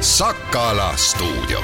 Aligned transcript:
Sakala 0.00 0.92
stuudio. 0.96 1.58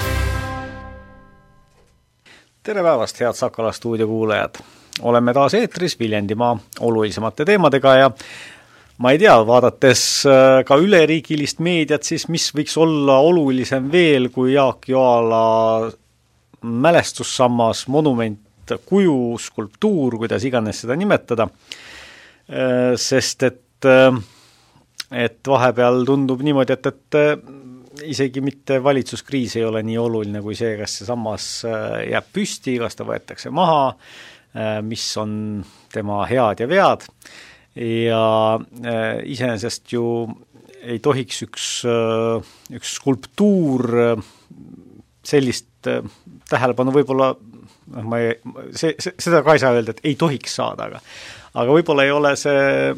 tere 2.62 2.82
päevast, 2.82 3.20
head 3.20 3.32
Sakala 3.32 3.72
stuudio 3.72 4.06
kuulajad! 4.06 4.58
oleme 5.02 5.34
taas 5.34 5.54
eetris 5.54 5.94
Viljandimaa 6.00 6.58
olulisemate 6.80 7.44
teemadega 7.44 7.94
ja 7.94 8.10
ma 8.98 9.12
ei 9.14 9.18
tea, 9.18 9.36
vaadates 9.46 10.26
äh, 10.26 10.64
ka 10.66 10.76
üleriigilist 10.82 11.62
meediat, 11.62 12.02
siis 12.02 12.26
mis 12.28 12.48
võiks 12.56 12.74
olla 12.74 13.20
olulisem 13.22 13.86
veel 13.92 14.28
kui 14.34 14.56
Jaak 14.56 14.88
Joala 14.88 15.92
mälestussammas, 16.62 17.86
monument, 17.86 18.74
kuju, 18.86 19.38
skulptuur, 19.38 20.18
kuidas 20.18 20.42
iganes 20.44 20.82
seda 20.82 20.98
nimetada, 20.98 21.46
äh, 22.50 22.96
sest 22.98 23.46
et 23.46 23.86
äh, 23.86 24.24
et 25.14 25.38
vahepeal 25.46 26.02
tundub 26.08 26.42
niimoodi, 26.42 26.74
et, 26.74 26.86
et 26.90 27.63
isegi 28.02 28.42
mitte 28.42 28.80
valitsuskriis 28.82 29.56
ei 29.60 29.64
ole 29.64 29.82
nii 29.86 29.98
oluline 30.00 30.42
kui 30.42 30.56
see, 30.58 30.74
kas 30.80 30.98
see 30.98 31.08
sammas 31.08 31.48
jääb 31.64 32.30
püsti, 32.34 32.78
kas 32.82 32.98
ta 32.98 33.06
võetakse 33.06 33.52
maha, 33.54 33.94
mis 34.86 35.06
on 35.18 35.34
tema 35.94 36.24
head 36.30 36.62
ja 36.64 36.68
vead. 36.70 37.06
Ja 37.74 38.24
äh, 38.86 39.18
iseenesest 39.26 39.92
ju 39.92 40.04
ei 40.84 41.00
tohiks 41.02 41.42
üks, 41.42 41.68
äh, 41.88 42.52
üks 42.76 42.92
skulptuur 43.00 43.88
äh, 43.98 44.28
sellist 45.26 45.70
tähelepanu 45.84 46.92
võib-olla 46.94 47.32
noh, 47.34 48.04
ma 48.06 48.20
ei, 48.22 48.36
see, 48.76 48.94
see, 49.00 49.16
seda 49.18 49.42
ka 49.44 49.56
ei 49.56 49.62
saa 49.62 49.74
öelda, 49.74 49.96
et 49.96 50.06
ei 50.06 50.14
tohiks 50.20 50.54
saada, 50.60 50.86
aga 50.86 51.00
aga 51.54 51.76
võib-olla 51.76 52.04
ei 52.04 52.14
ole 52.14 52.34
see 52.36 52.94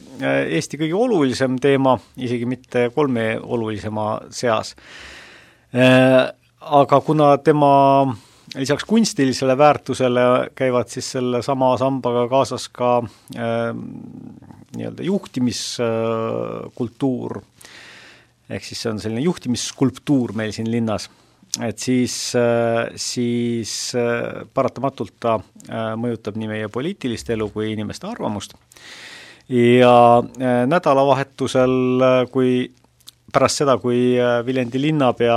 Eesti 0.57 0.79
kõige 0.81 0.97
olulisem 0.97 1.59
teema, 1.61 1.99
isegi 2.17 2.47
mitte 2.49 2.89
kolme 2.95 3.35
olulisema 3.43 4.21
seas. 4.33 4.75
Aga 5.77 7.01
kuna 7.05 7.37
tema 7.45 7.75
lisaks 8.57 8.85
kunstilisele 8.89 9.59
väärtusele 9.59 10.21
käivad 10.55 10.89
siis 10.89 11.11
sellesama 11.13 11.77
sambaga 11.81 12.29
kaasas 12.31 12.69
ka 12.73 13.03
äh, 13.37 13.75
nii-öelda 14.77 15.03
juhtimiskultuur, 15.07 17.41
ehk 18.51 18.65
siis 18.65 18.83
see 18.83 18.91
on 18.93 19.01
selline 19.03 19.23
juhtimisskulptuur 19.25 20.33
meil 20.39 20.53
siin 20.57 20.71
linnas, 20.71 21.11
et 21.65 21.79
siis, 21.79 22.35
äh, 22.37 22.91
siis 22.97 23.95
äh, 23.95 24.45
paratamatult 24.55 25.15
ta 25.21 25.37
äh, 25.39 25.93
mõjutab 25.99 26.37
nii 26.37 26.51
meie 26.51 26.69
poliitilist 26.73 27.31
elu 27.33 27.49
kui 27.55 27.73
inimeste 27.73 28.09
arvamust. 28.09 28.57
ja 29.49 30.23
nädalavahetusel, 30.67 32.03
kui 32.33 32.67
pärast 33.33 33.61
seda, 33.63 33.77
kui 33.79 34.17
Viljandi 34.47 34.81
linnapea 34.81 35.37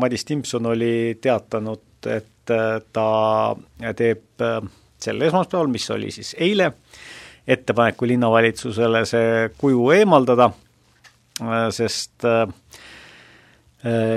Madis 0.00 0.24
Timpson 0.24 0.66
oli 0.66 1.18
teatanud, 1.20 1.82
et 2.08 2.52
ta 2.92 3.10
teeb 3.96 4.46
sel 4.96 5.20
esmaspäeval, 5.28 5.68
mis 5.68 5.90
oli 5.92 6.08
siis 6.10 6.32
eile, 6.40 6.70
ettepaneku 7.46 8.08
linnavalitsusele 8.08 9.04
see 9.04 9.50
kuju 9.60 9.90
eemaldada, 9.98 10.48
sest 11.76 12.24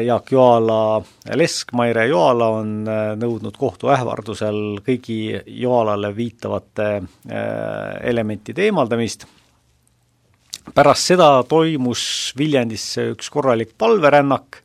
Jaak 0.06 0.32
Joala 0.32 1.04
lesk, 1.40 1.72
Maire 1.72 2.08
Joala 2.10 2.50
on 2.58 2.72
nõudnud 3.20 3.56
kohtuähvardusel 3.56 4.82
kõigi 4.84 5.38
Joalale 5.62 6.10
viitavate 6.16 6.90
elementide 8.04 8.66
eemaldamist. 8.68 9.24
pärast 10.76 11.08
seda 11.14 11.44
toimus 11.48 12.34
Viljandisse 12.38 13.10
üks 13.14 13.30
korralik 13.30 13.72
palverännak 13.78 14.60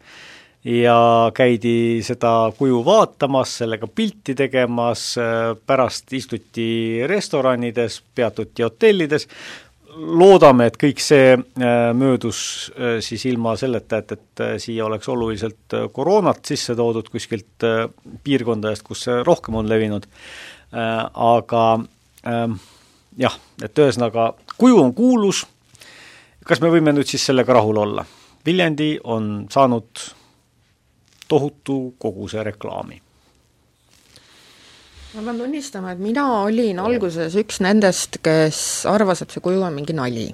ja 0.64 1.30
käidi 1.34 2.02
seda 2.02 2.50
kuju 2.58 2.82
vaatamas, 2.84 3.58
sellega 3.62 3.86
pilti 3.86 4.34
tegemas, 4.34 5.14
pärast 5.66 6.12
istuti 6.12 7.06
restoranides, 7.06 8.02
peatuti 8.14 8.62
hotellides, 8.62 9.28
loodame, 9.98 10.68
et 10.68 10.76
kõik 10.80 11.00
see 11.02 11.34
äh, 11.34 11.90
möödus 11.96 12.40
äh, 12.74 12.98
siis 13.04 13.24
ilma 13.28 13.54
selleta, 13.58 14.00
et, 14.02 14.14
et 14.14 14.42
äh, 14.44 14.54
siia 14.62 14.86
oleks 14.86 15.08
oluliselt 15.10 15.76
koroonat 15.92 16.44
sisse 16.46 16.76
toodud 16.78 17.10
kuskilt 17.12 17.66
piirkondadest, 18.24 18.84
kus 18.86 19.06
see 19.08 19.18
rohkem 19.26 19.58
on 19.58 19.68
levinud, 19.68 20.06
aga 20.72 21.62
ähm, 22.28 22.58
jah, 23.16 23.38
et 23.64 23.80
ühesõnaga, 23.80 24.30
kuju 24.60 24.82
on 24.82 24.92
kuulus, 24.96 25.42
kas 26.44 26.60
me 26.60 26.70
võime 26.72 26.92
nüüd 26.92 27.08
siis 27.08 27.24
sellega 27.30 27.56
rahul 27.56 27.80
olla? 27.80 28.04
Viljandi 28.44 28.94
on 29.04 29.46
saanud 29.52 30.04
tohutu 31.28 31.78
koguse 32.00 32.44
reklaami. 32.44 33.00
Ma 35.14 35.22
pean 35.24 35.38
tunnistama, 35.40 35.94
et 35.94 36.02
mina 36.02 36.26
olin 36.42 36.82
alguses 36.82 37.36
üks 37.40 37.62
nendest, 37.64 38.20
kes 38.24 38.60
arvas, 38.90 39.24
et 39.24 39.32
see 39.32 39.44
kuju 39.44 39.64
on 39.64 39.74
mingi 39.76 39.96
nali 39.96 40.28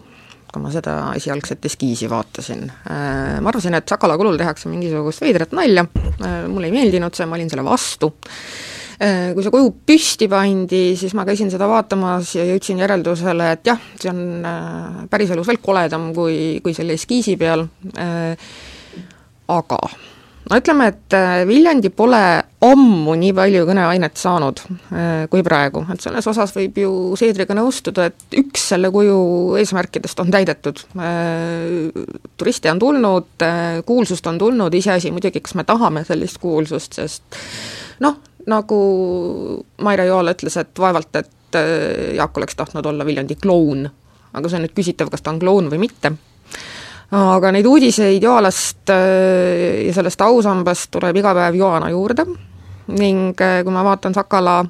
kui 0.54 0.62
ma 0.62 0.70
seda 0.70 0.92
esialgset 1.18 1.66
eskiisi 1.66 2.06
vaatasin. 2.10 2.62
Äh, 2.86 3.40
ma 3.42 3.50
arvasin, 3.50 3.74
et 3.74 3.90
Sakala 3.90 4.14
kulul 4.20 4.38
tehakse 4.38 4.70
mingisugust 4.70 5.24
veidrat 5.24 5.54
nalja, 5.56 5.82
äh, 6.14 6.44
mulle 6.46 6.70
ei 6.70 6.76
meeldinud 6.76 7.16
see, 7.16 7.26
ma 7.26 7.34
olin 7.34 7.50
selle 7.50 7.64
vastu. 7.66 8.12
Äh, 9.02 9.32
kui 9.34 9.42
see 9.42 9.50
kuju 9.50 9.72
püsti 9.88 10.28
pandi, 10.30 10.84
siis 11.00 11.16
ma 11.18 11.26
käisin 11.26 11.50
seda 11.50 11.66
vaatamas 11.70 12.36
ja 12.38 12.46
jõudsin 12.46 12.84
järeldusele, 12.84 13.50
et 13.56 13.66
jah, 13.72 13.82
see 13.98 14.12
on 14.14 14.46
päriselus 15.10 15.50
veel 15.50 15.58
koledam 15.64 16.12
kui, 16.14 16.60
kui 16.62 16.76
selle 16.76 16.94
eskiisi 16.94 17.34
peal, 17.40 17.66
aga 19.58 19.80
no 20.50 20.58
ütleme, 20.60 20.88
et 20.92 21.16
äh, 21.16 21.42
Viljandi 21.48 21.90
pole 21.94 22.20
ammu 22.64 23.14
nii 23.20 23.32
palju 23.36 23.64
kõneainet 23.68 24.18
saanud 24.20 24.60
äh, 24.64 25.24
kui 25.32 25.44
praegu, 25.46 25.84
et 25.92 26.04
selles 26.04 26.26
osas 26.30 26.52
võib 26.56 26.80
ju 26.82 26.90
Seedriga 27.18 27.56
nõustuda, 27.56 28.08
et 28.10 28.38
üks 28.40 28.68
selle 28.74 28.90
kuju 28.94 29.18
eesmärkidest 29.60 30.20
on 30.24 30.32
täidetud. 30.34 30.84
Äh, 30.98 32.04
turiste 32.40 32.72
on 32.72 32.82
tulnud, 32.82 33.46
kuulsust 33.88 34.28
on 34.30 34.40
tulnud, 34.40 34.74
iseasi 34.74 35.12
muidugi, 35.14 35.42
kas 35.44 35.56
me 35.58 35.66
tahame 35.68 36.04
sellist 36.08 36.40
kuulsust, 36.42 37.00
sest 37.00 37.40
noh, 38.04 38.20
nagu 38.50 38.78
Maire 39.84 40.08
Joala 40.10 40.36
ütles, 40.36 40.58
et 40.60 40.78
vaevalt, 40.78 41.22
et 41.22 41.58
Jaak 42.16 42.36
oleks 42.40 42.56
tahtnud 42.58 42.86
olla 42.90 43.06
Viljandi 43.06 43.36
kloun. 43.38 43.86
aga 44.34 44.48
see 44.50 44.58
on 44.58 44.64
nüüd 44.66 44.74
küsitav, 44.74 45.12
kas 45.12 45.22
ta 45.22 45.30
on 45.30 45.38
kloun 45.38 45.68
või 45.70 45.84
mitte 45.84 46.10
aga 47.12 47.52
neid 47.52 47.66
uudiseid 47.66 48.22
Joalast 48.22 48.90
äh, 48.90 49.84
ja 49.86 49.92
sellest 49.94 50.20
ausambast 50.24 50.90
tuleb 50.94 51.16
iga 51.20 51.34
päev 51.36 51.58
Joana 51.58 51.90
juurde. 51.92 52.26
Ning 52.94 53.40
äh, 53.40 53.60
kui 53.64 53.72
ma 53.72 53.84
vaatan 53.84 54.14
Sakala 54.14 54.62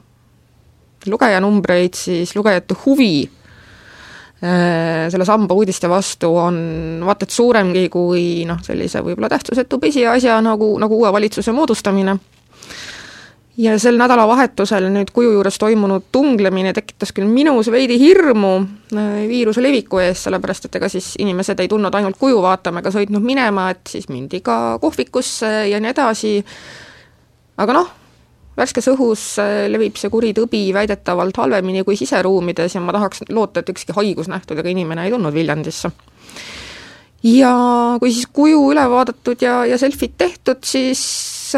lugejanumbreid, 1.06 1.95
siis 1.95 2.34
lugejate 2.37 2.77
huvi 2.84 3.25
äh, 3.25 5.09
selle 5.12 5.25
samba 5.28 5.55
uudiste 5.55 5.89
vastu 5.89 6.33
on 6.37 6.56
vaata 7.05 7.28
et 7.28 7.34
suuremgi 7.34 7.89
kui 7.93 8.45
noh, 8.49 8.62
sellise 8.65 9.03
võib-olla 9.05 9.28
tähtsusetu 9.33 9.78
pisiasja 9.83 10.41
nagu, 10.45 10.75
nagu 10.81 11.03
uue 11.03 11.12
valitsuse 11.12 11.53
moodustamine 11.53 12.16
ja 13.56 13.75
sel 13.78 13.98
nädalavahetusel 13.98 14.88
nüüd 14.91 15.10
kuju 15.15 15.34
juures 15.37 15.59
toimunud 15.62 16.09
tunglemine 16.12 16.72
tekitas 16.75 17.12
küll 17.15 17.28
minus 17.31 17.70
veidi 17.70 17.98
hirmu 18.00 18.54
äh, 18.59 19.26
viiruse 19.31 19.62
leviku 19.62 20.00
ees, 20.03 20.25
sellepärast 20.26 20.69
et 20.69 20.78
ega 20.81 20.91
siis 20.91 21.12
inimesed 21.22 21.60
ei 21.62 21.70
tulnud 21.70 21.94
ainult 21.94 22.19
kuju 22.19 22.41
vaatama 22.42 22.82
ega 22.82 22.91
sõitnud 22.94 23.22
minema, 23.25 23.69
et 23.75 23.84
siis 23.91 24.09
mindi 24.10 24.42
ka 24.44 24.78
kohvikusse 24.82 25.53
ja 25.70 25.81
nii 25.82 25.92
edasi, 25.94 26.34
aga 27.62 27.78
noh, 27.78 27.92
värskes 28.59 28.91
õhus 28.94 29.28
äh, 29.42 29.69
levib 29.71 30.00
see 30.00 30.10
kuri 30.10 30.34
tõbi 30.34 30.66
väidetavalt 30.75 31.38
halvemini 31.44 31.86
kui 31.86 31.98
siseruumides 32.00 32.75
ja 32.75 32.82
ma 32.82 32.97
tahaks 32.97 33.22
loota, 33.31 33.62
et 33.62 33.71
ükski 33.71 33.94
haigusnähtudega 33.94 34.75
inimene 34.75 35.06
ei 35.06 35.15
tulnud 35.15 35.34
Viljandisse. 35.34 35.92
Ja 37.24 37.54
kui 38.03 38.10
siis 38.12 38.27
kuju 38.34 38.66
üle 38.74 38.83
vaadatud 38.91 39.41
ja, 39.41 39.62
ja 39.65 39.78
selfid 39.80 40.18
tehtud, 40.21 40.60
siis 40.66 41.01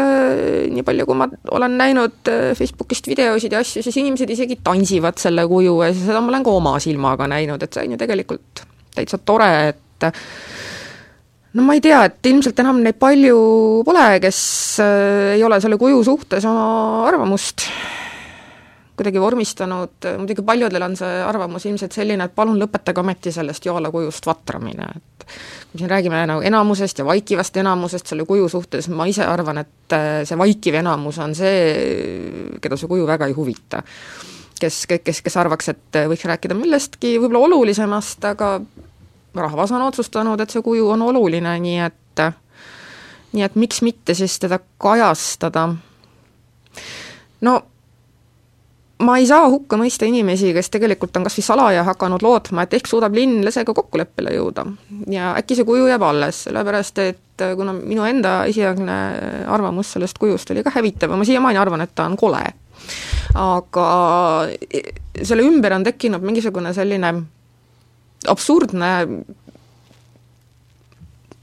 nii 0.01 0.85
palju, 0.87 1.05
kui 1.07 1.19
ma 1.19 1.27
olen 1.57 1.77
näinud 1.79 2.31
äh, 2.31 2.51
Facebookist 2.57 3.09
videosid 3.09 3.55
ja 3.55 3.61
asju, 3.63 3.83
siis 3.85 3.99
inimesed 4.01 4.31
isegi 4.33 4.59
tantsivad 4.63 5.19
selle 5.21 5.47
kuju 5.49 5.79
ja 5.83 5.91
seda 5.95 6.21
ma 6.21 6.33
olen 6.33 6.47
ka 6.47 6.55
oma 6.57 6.77
silmaga 6.83 7.29
näinud, 7.31 7.63
et 7.63 7.73
see 7.73 7.85
on 7.87 7.95
ju 7.95 8.01
tegelikult 8.01 8.65
täitsa 8.97 9.19
tore, 9.21 9.51
et 9.73 10.09
no 11.57 11.65
ma 11.65 11.77
ei 11.77 11.83
tea, 11.83 12.03
et 12.09 12.31
ilmselt 12.31 12.59
enam 12.63 12.81
neid 12.85 12.97
palju 13.01 13.37
pole, 13.87 14.09
kes 14.23 14.41
äh, 14.83 15.37
ei 15.37 15.45
ole 15.45 15.61
selle 15.63 15.79
kuju 15.81 16.03
suhtes 16.07 16.45
oma 16.49 17.07
arvamust 17.09 17.67
kuidagi 18.97 19.21
vormistanud, 19.21 20.07
muidugi 20.17 20.43
paljudel 20.45 20.85
on 20.87 20.95
see 20.97 21.19
arvamus 21.23 21.67
ilmselt 21.69 21.93
selline, 21.93 22.25
et 22.25 22.33
palun 22.35 22.57
lõpetage 22.57 23.03
ometi 23.03 23.33
sellest 23.33 23.65
Joala 23.65 23.91
kujust 23.93 24.25
vatramine, 24.25 24.87
et 24.97 25.27
kui 25.71 25.81
siin 25.81 25.91
räägime 25.91 26.23
nagu 26.29 26.41
enamusest 26.45 27.03
ja 27.03 27.05
vaikivast 27.05 27.57
enamusest 27.61 28.09
selle 28.09 28.25
kuju 28.25 28.49
suhtes, 28.49 28.89
ma 28.89 29.05
ise 29.09 29.25
arvan, 29.27 29.61
et 29.61 29.95
äh, 29.95 30.23
see 30.25 30.39
vaikiv 30.39 30.79
enamus 30.81 31.21
on 31.23 31.35
see, 31.37 32.57
keda 32.61 32.79
see 32.79 32.89
kuju 32.89 33.05
väga 33.07 33.29
ei 33.29 33.37
huvita. 33.37 33.83
kes, 34.59 34.85
kes, 34.89 35.21
kes 35.21 35.37
arvaks, 35.37 35.69
et 35.69 36.01
võiks 36.09 36.25
rääkida 36.25 36.57
millestki 36.57 37.19
võib-olla 37.21 37.45
olulisemast, 37.45 38.25
aga 38.25 38.55
rahvas 39.37 39.71
on 39.71 39.85
otsustanud, 39.85 40.41
et 40.41 40.49
see 40.49 40.65
kuju 40.65 40.89
on 40.95 41.05
oluline, 41.11 41.59
nii 41.61 41.79
et 41.85 42.25
nii 43.37 43.45
et 43.45 43.55
miks 43.59 43.81
mitte 43.85 44.13
siis 44.17 44.39
teda 44.39 44.59
kajastada. 44.81 45.69
no 47.41 47.61
ma 48.99 49.17
ei 49.17 49.27
saa 49.29 49.45
hukka 49.49 49.77
mõista 49.77 50.07
inimesi, 50.09 50.51
kes 50.55 50.71
tegelikult 50.73 51.17
on 51.17 51.27
kas 51.27 51.37
või 51.37 51.45
salaja 51.45 51.83
hakanud 51.85 52.23
lootma, 52.25 52.65
et 52.65 52.73
ehk 52.77 52.89
suudab 52.89 53.15
linn 53.15 53.43
lesega 53.45 53.73
kokkuleppele 53.77 54.33
jõuda. 54.33 54.65
ja 55.13 55.33
äkki 55.37 55.55
see 55.55 55.67
kuju 55.67 55.87
jääb 55.91 56.03
alles, 56.03 56.43
sellepärast 56.47 57.01
et 57.05 57.45
kuna 57.55 57.73
minu 57.77 58.05
enda 58.09 58.39
esialgne 58.49 58.97
arvamus 59.47 59.93
sellest 59.93 60.17
kujust 60.17 60.51
oli 60.51 60.63
ka 60.65 60.73
hävitav 60.73 61.13
ja 61.13 61.17
ma 61.17 61.25
siiamaani 61.25 61.61
arvan, 61.61 61.81
et 61.85 61.93
ta 61.95 62.07
on 62.09 62.17
kole, 62.17 62.41
aga 63.35 63.87
selle 65.21 65.45
ümber 65.45 65.77
on 65.77 65.85
tekkinud 65.85 66.25
mingisugune 66.25 66.73
selline 66.73 67.13
absurdne 68.27 68.91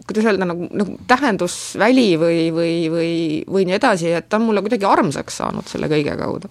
kuidas 0.07 0.27
öelda, 0.29 0.47
nagu, 0.49 0.69
nagu 0.77 0.97
tähendusväli 1.09 2.09
või, 2.21 2.41
või, 2.53 2.73
või, 2.93 3.13
või 3.49 3.67
nii 3.69 3.77
edasi, 3.79 4.11
et 4.13 4.29
ta 4.29 4.37
on 4.37 4.49
mulle 4.51 4.63
kuidagi 4.65 4.85
armsaks 4.89 5.41
saanud 5.41 5.69
selle 5.71 5.89
kõige 5.89 6.17
kaudu. 6.21 6.51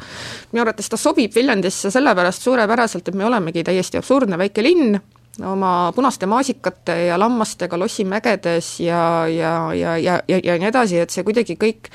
minu 0.51 0.63
arvates 0.63 0.89
ta 0.89 0.97
sobib 0.97 1.35
Viljandisse 1.35 1.91
sellepärast 1.93 2.47
suurepäraselt, 2.47 3.07
et 3.07 3.19
me 3.19 3.27
olemegi 3.29 3.63
täiesti 3.63 4.01
absurdne 4.01 4.39
väike 4.41 4.65
linn, 4.65 4.97
oma 5.45 5.91
punaste 5.95 6.25
maasikate 6.29 6.97
ja 7.07 7.17
lammastega 7.19 7.77
lossimägedes 7.79 8.79
ja, 8.79 9.27
ja, 9.29 9.55
ja, 9.73 9.97
ja, 9.97 10.19
ja, 10.27 10.41
ja 10.43 10.57
nii 10.57 10.69
edasi, 10.69 11.01
et 11.01 11.13
see 11.13 11.25
kuidagi 11.25 11.57
kõik 11.61 11.89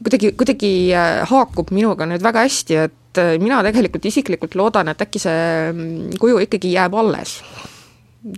kuidagi, 0.00 0.32
kuidagi 0.36 0.72
äh, 0.96 1.24
haakub 1.28 1.72
minuga 1.76 2.08
nüüd 2.08 2.24
väga 2.24 2.44
hästi, 2.46 2.80
et 2.86 3.20
äh, 3.20 3.34
mina 3.40 3.60
tegelikult 3.64 4.08
isiklikult 4.08 4.56
loodan, 4.60 4.92
et 4.92 5.04
äkki 5.04 5.20
see 5.20 5.42
mm, 5.72 6.16
kuju 6.20 6.40
ikkagi 6.46 6.76
jääb 6.76 6.96
alles 7.00 7.40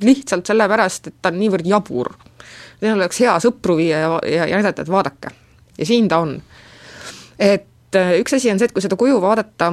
lihtsalt 0.03 0.47
sellepärast, 0.47 1.11
et 1.11 1.19
ta 1.23 1.33
on 1.33 1.41
niivõrd 1.41 1.67
jabur. 1.67 2.13
Neil 2.83 2.97
oleks 2.97 3.21
hea 3.23 3.35
sõpru 3.43 3.77
viia 3.79 4.03
ja, 4.05 4.15
ja, 4.27 4.47
ja 4.51 4.61
näidata, 4.61 4.83
et 4.83 4.91
vaadake. 4.91 5.35
ja 5.79 5.87
siin 5.87 6.09
ta 6.09 6.19
on. 6.23 6.43
et 7.39 7.97
äh, 7.97 8.15
üks 8.21 8.35
asi 8.37 8.51
on 8.51 8.59
see, 8.59 8.71
et 8.71 8.73
kui 8.75 8.83
seda 8.83 8.97
kuju 8.97 9.21
vaadata 9.21 9.73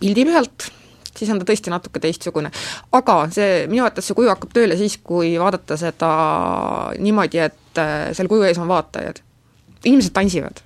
pildi 0.00 0.26
pealt, 0.28 0.68
siis 1.16 1.30
on 1.32 1.40
ta 1.40 1.48
tõesti 1.48 1.72
natuke 1.72 2.00
teistsugune. 2.02 2.50
aga 2.92 3.16
see, 3.32 3.66
minu 3.70 3.84
arvates 3.84 4.10
see 4.10 4.18
kuju 4.18 4.30
hakkab 4.30 4.52
tööle 4.54 4.76
siis, 4.78 4.98
kui 5.02 5.36
vaadata 5.40 5.78
seda 5.80 6.10
niimoodi, 6.98 7.42
et 7.48 7.82
äh, 7.82 7.96
seal 8.16 8.30
kuju 8.30 8.46
ees 8.46 8.60
on 8.62 8.68
vaatajad. 8.68 9.22
inimesed 9.84 10.14
tantsivad. 10.14 10.62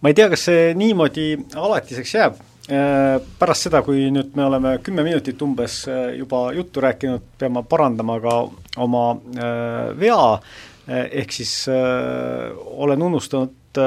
ma 0.00 0.10
ei 0.10 0.14
tea, 0.14 0.28
kas 0.32 0.48
see 0.50 0.74
niimoodi 0.78 1.28
alatiseks 1.54 2.14
jääb 2.14 2.42
pärast 2.64 3.66
seda, 3.66 3.82
kui 3.84 4.06
nüüd 4.12 4.32
me 4.38 4.46
oleme 4.46 4.78
kümme 4.84 5.04
minutit 5.04 5.42
umbes 5.44 5.82
äh, 5.88 6.14
juba 6.16 6.46
juttu 6.56 6.80
rääkinud, 6.80 7.26
pean 7.38 7.52
ma 7.52 7.62
parandama 7.62 8.16
ka 8.24 8.36
oma 8.80 9.08
äh, 9.12 9.90
vea, 10.00 10.38
ehk 10.84 11.32
siis 11.32 11.52
olen 11.68 13.02
unustanud 13.02 13.78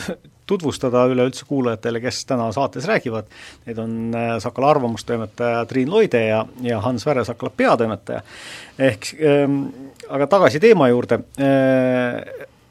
tutvustada 0.50 1.04
üleüldse 1.06 1.44
kuulajatele, 1.46 2.00
kes 2.02 2.24
täna 2.26 2.48
saates 2.50 2.88
räägivad, 2.90 3.28
need 3.68 3.78
on 3.78 4.16
Sakala 4.42 4.72
arvamustoimetaja 4.74 5.60
Triin 5.70 5.90
Loide 5.90 6.24
ja, 6.26 6.40
ja 6.66 6.80
Hans 6.82 7.06
Väre, 7.06 7.22
Sakala 7.24 7.52
peatoimetaja. 7.54 8.24
ehk 8.78 9.12
ähm, 9.22 9.60
aga 10.10 10.26
tagasi 10.26 10.58
teema 10.58 10.90
juurde, 10.90 11.20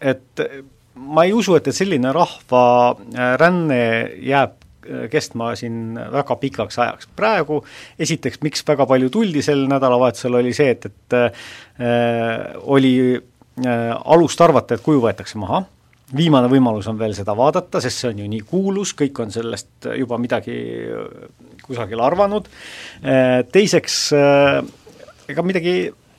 et 0.02 0.44
ma 1.00 1.24
ei 1.24 1.34
usu, 1.34 1.56
et, 1.56 1.68
et 1.72 1.76
selline 1.76 2.12
rahvaränne 2.16 3.80
jääb 4.28 4.59
kestma 5.12 5.54
siin 5.60 5.98
väga 6.14 6.36
pikaks 6.42 6.80
ajaks. 6.80 7.10
praegu 7.16 7.62
esiteks, 8.00 8.42
miks 8.46 8.64
väga 8.68 8.88
palju 8.90 9.10
tuldi 9.14 9.44
sel 9.46 9.66
nädalavahetusel, 9.72 10.40
oli 10.42 10.54
see, 10.56 10.76
et, 10.76 10.88
et 10.90 11.18
äh, 11.18 11.44
oli 12.64 12.94
äh, 13.16 13.92
alust 14.06 14.42
arvata, 14.42 14.76
et 14.76 14.86
kuju 14.86 15.04
võetakse 15.04 15.40
maha, 15.42 15.64
viimane 16.16 16.50
võimalus 16.52 16.88
on 16.90 16.98
veel 17.00 17.14
seda 17.18 17.36
vaadata, 17.38 17.82
sest 17.84 18.02
see 18.04 18.14
on 18.14 18.24
ju 18.24 18.30
nii 18.32 18.46
kuulus, 18.50 18.96
kõik 18.98 19.24
on 19.24 19.34
sellest 19.34 19.90
juba 20.00 20.18
midagi 20.22 20.58
kusagil 21.66 22.02
arvanud 22.02 22.50
äh,, 22.50 23.46
teiseks 23.54 24.02
äh, 24.18 24.62
ega 25.30 25.46
midagi 25.46 25.76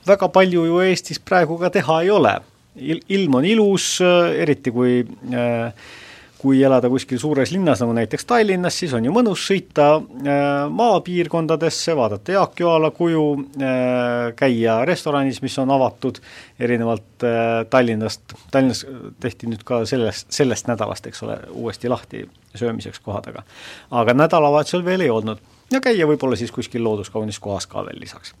väga 0.07 0.31
palju 0.31 0.63
ju 0.69 0.79
Eestis 0.85 1.19
praegu 1.19 1.59
ka 1.61 1.69
teha 1.73 2.01
ei 2.05 2.13
ole 2.13 2.39
Il. 2.71 3.01
ilm 3.11 3.33
on 3.35 3.43
ilus, 3.43 3.97
eriti 3.99 4.71
kui 4.71 5.01
äh, 5.03 5.89
kui 6.41 6.63
elada 6.65 6.89
kuskil 6.89 7.19
suures 7.21 7.51
linnas, 7.53 7.83
nagu 7.83 7.93
näiteks 7.93 8.25
Tallinnas, 8.25 8.73
siis 8.81 8.93
on 8.97 9.05
ju 9.05 9.13
mõnus 9.13 9.43
sõita 9.45 9.87
äh, 9.99 10.71
maapiirkondadesse, 10.73 11.93
vaadata 11.97 12.33
Jaak 12.33 12.63
Joala 12.63 12.89
kuju, 12.95 13.25
äh, 13.61 14.31
käia 14.39 14.79
restoranis, 14.89 15.41
mis 15.45 15.57
on 15.61 15.73
avatud, 15.75 16.17
erinevalt 16.59 17.27
äh, 17.27 17.61
Tallinnast, 17.69 18.33
Tallinnas 18.51 18.81
tehti 19.21 19.51
nüüd 19.51 19.61
ka 19.67 19.83
sellest, 19.89 20.31
sellest 20.33 20.71
nädalast, 20.71 21.11
eks 21.11 21.21
ole, 21.27 21.37
uuesti 21.61 21.93
lahti 21.93 22.25
söömiseks 22.57 23.03
kohad, 23.05 23.29
aga 23.29 23.45
aga 24.01 24.17
nädalavahetusel 24.25 24.85
veel 24.85 25.05
ei 25.05 25.13
olnud. 25.13 25.45
Ja 25.71 25.79
käia 25.79 26.09
võib-olla 26.09 26.35
siis 26.35 26.51
kuskil 26.51 26.83
looduskaunis 26.83 27.37
kohas 27.39 27.69
ka 27.69 27.85
veel 27.85 28.01
lisaks. 28.01 28.33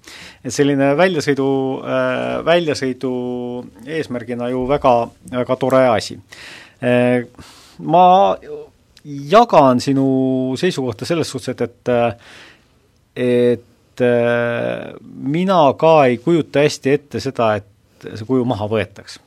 et 0.43 0.51
selline 0.51 0.89
väljasõidu 0.97 1.47
väljasõidu 2.43 3.13
eesmärgina 3.85 4.49
ju 4.51 4.67
väga, 4.67 4.95
väga 5.31 5.55
tore 5.61 5.87
asi 5.93 6.19
ma 7.81 8.37
jagan 9.03 9.81
sinu 9.81 10.53
seisukohta 10.59 11.05
selles 11.09 11.29
suhtes, 11.29 11.57
et 11.61 11.91
et 13.15 13.67
et 13.91 14.03
mina 15.03 15.73
ka 15.79 16.05
ei 16.09 16.17
kujuta 16.21 16.63
hästi 16.63 16.95
ette 16.95 17.19
seda, 17.23 17.55
et 17.59 18.07
see 18.15 18.27
kuju 18.27 18.45
maha 18.47 18.67
võetaks. 18.71 19.19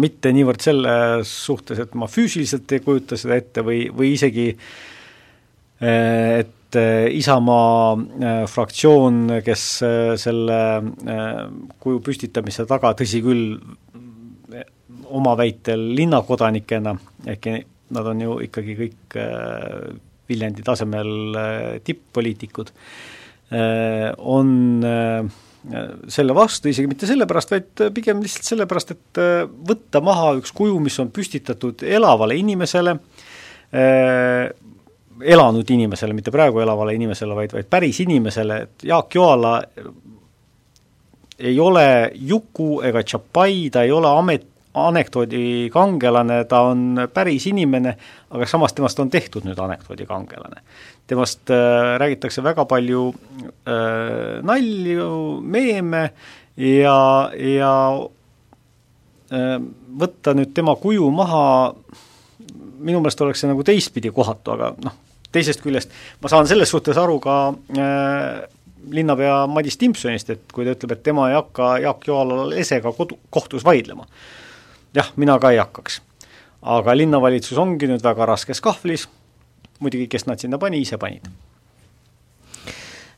mitte 0.00 0.32
niivõrd 0.32 0.62
selles 0.64 1.30
suhtes, 1.46 1.78
et 1.78 1.94
ma 1.94 2.08
füüsiliselt 2.08 2.72
ei 2.72 2.80
kujuta 2.80 3.16
seda 3.20 3.36
ette 3.36 3.64
või, 3.64 3.86
või 3.92 4.14
isegi 4.16 4.50
et 5.80 6.52
Isamaa 6.76 8.46
fraktsioon, 8.50 9.38
kes 9.44 9.64
selle 10.20 10.60
kuju 11.80 12.00
püstitamise 12.04 12.66
taga, 12.68 12.90
tõsi 12.98 13.20
küll, 13.24 13.54
oma 15.14 15.36
väitel 15.38 15.82
linnakodanikena, 15.96 16.96
ehkki 17.26 17.56
nad 17.94 18.10
on 18.10 18.20
ju 18.20 18.36
ikkagi 18.46 18.76
kõik 18.78 19.16
äh, 19.20 19.96
Viljandi 20.26 20.64
tasemel 20.66 21.10
äh, 21.38 21.66
tipp-poliitikud, 21.86 22.72
äh, 23.54 24.12
on 24.18 24.54
selle 26.06 26.30
vastu, 26.30 26.68
isegi 26.70 26.86
mitte 26.86 27.08
sellepärast, 27.10 27.50
vaid 27.50 27.80
pigem 27.90 28.20
lihtsalt 28.22 28.46
sellepärast, 28.46 28.92
et 28.94 29.18
võtta 29.66 29.98
maha 30.04 30.28
üks 30.38 30.52
kuju, 30.54 30.76
mis 30.78 30.94
on 31.02 31.08
püstitatud 31.10 31.82
elavale 31.82 32.36
inimesele, 32.38 32.92
elanud 35.34 35.72
inimesele, 35.74 36.14
mitte 36.14 36.30
praegu 36.30 36.62
elavale 36.62 36.94
inimesele, 36.94 37.34
vaid, 37.34 37.56
vaid 37.58 37.66
päris 37.72 37.98
inimesele, 38.04 38.60
et 38.62 38.86
Jaak 38.92 39.18
Joala 39.18 39.56
ei 41.42 41.58
ole 41.58 42.12
Juku 42.14 42.76
ega 42.86 43.02
Tšapai, 43.02 43.66
ta 43.74 43.82
ei 43.82 43.90
ole 43.90 44.14
amet, 44.22 44.46
anekdoodi 44.76 45.70
kangelane, 45.72 46.42
ta 46.48 46.60
on 46.70 47.00
päris 47.14 47.46
inimene, 47.50 47.94
aga 48.30 48.48
samas 48.48 48.74
temast 48.76 49.00
on 49.00 49.10
tehtud 49.12 49.46
nüüd 49.48 49.58
anekdoodi 49.62 50.06
kangelane. 50.08 50.60
temast 51.06 51.50
äh, 51.50 51.96
räägitakse 52.02 52.42
väga 52.42 52.64
palju 52.64 53.14
äh, 53.68 54.42
nalju, 54.42 55.40
meeme 55.40 56.10
ja, 56.56 57.30
ja 57.32 57.72
äh, 59.30 59.56
võtta 60.00 60.34
nüüd 60.34 60.52
tema 60.54 60.76
kuju 60.76 61.10
maha, 61.14 61.74
minu 62.78 63.00
meelest 63.00 63.20
oleks 63.22 63.44
see 63.44 63.50
nagu 63.50 63.64
teistpidi 63.64 64.10
kohatu, 64.12 64.56
aga 64.56 64.72
noh, 64.82 64.98
teisest 65.32 65.62
küljest 65.64 65.94
ma 66.22 66.32
saan 66.32 66.48
selles 66.50 66.70
suhtes 66.72 66.98
aru 67.00 67.20
ka 67.22 67.36
äh, 67.78 68.42
linnapea 68.90 69.44
Madis 69.50 69.78
Timpsonist, 69.80 70.30
et 70.30 70.52
kui 70.52 70.66
ta 70.66 70.74
ütleb, 70.76 70.94
et 70.94 71.06
tema 71.06 71.30
ei 71.30 71.38
hakka 71.38 71.76
Jaak 71.82 72.04
Joala 72.06 72.44
lesega 72.50 72.92
kodu, 72.94 73.18
kohtus 73.30 73.64
vaidlema 73.66 74.06
jah, 74.94 75.12
mina 75.16 75.38
ka 75.38 75.50
ei 75.50 75.58
hakkaks. 75.58 76.00
aga 76.62 76.96
linnavalitsus 76.96 77.58
ongi 77.58 77.86
nüüd 77.86 78.02
väga 78.02 78.26
raskes 78.26 78.60
kahvlis, 78.60 79.08
muidugi 79.80 80.08
kes 80.08 80.26
nad 80.26 80.38
sinna 80.38 80.58
pani, 80.58 80.80
ise 80.80 80.98
panid 80.98 81.28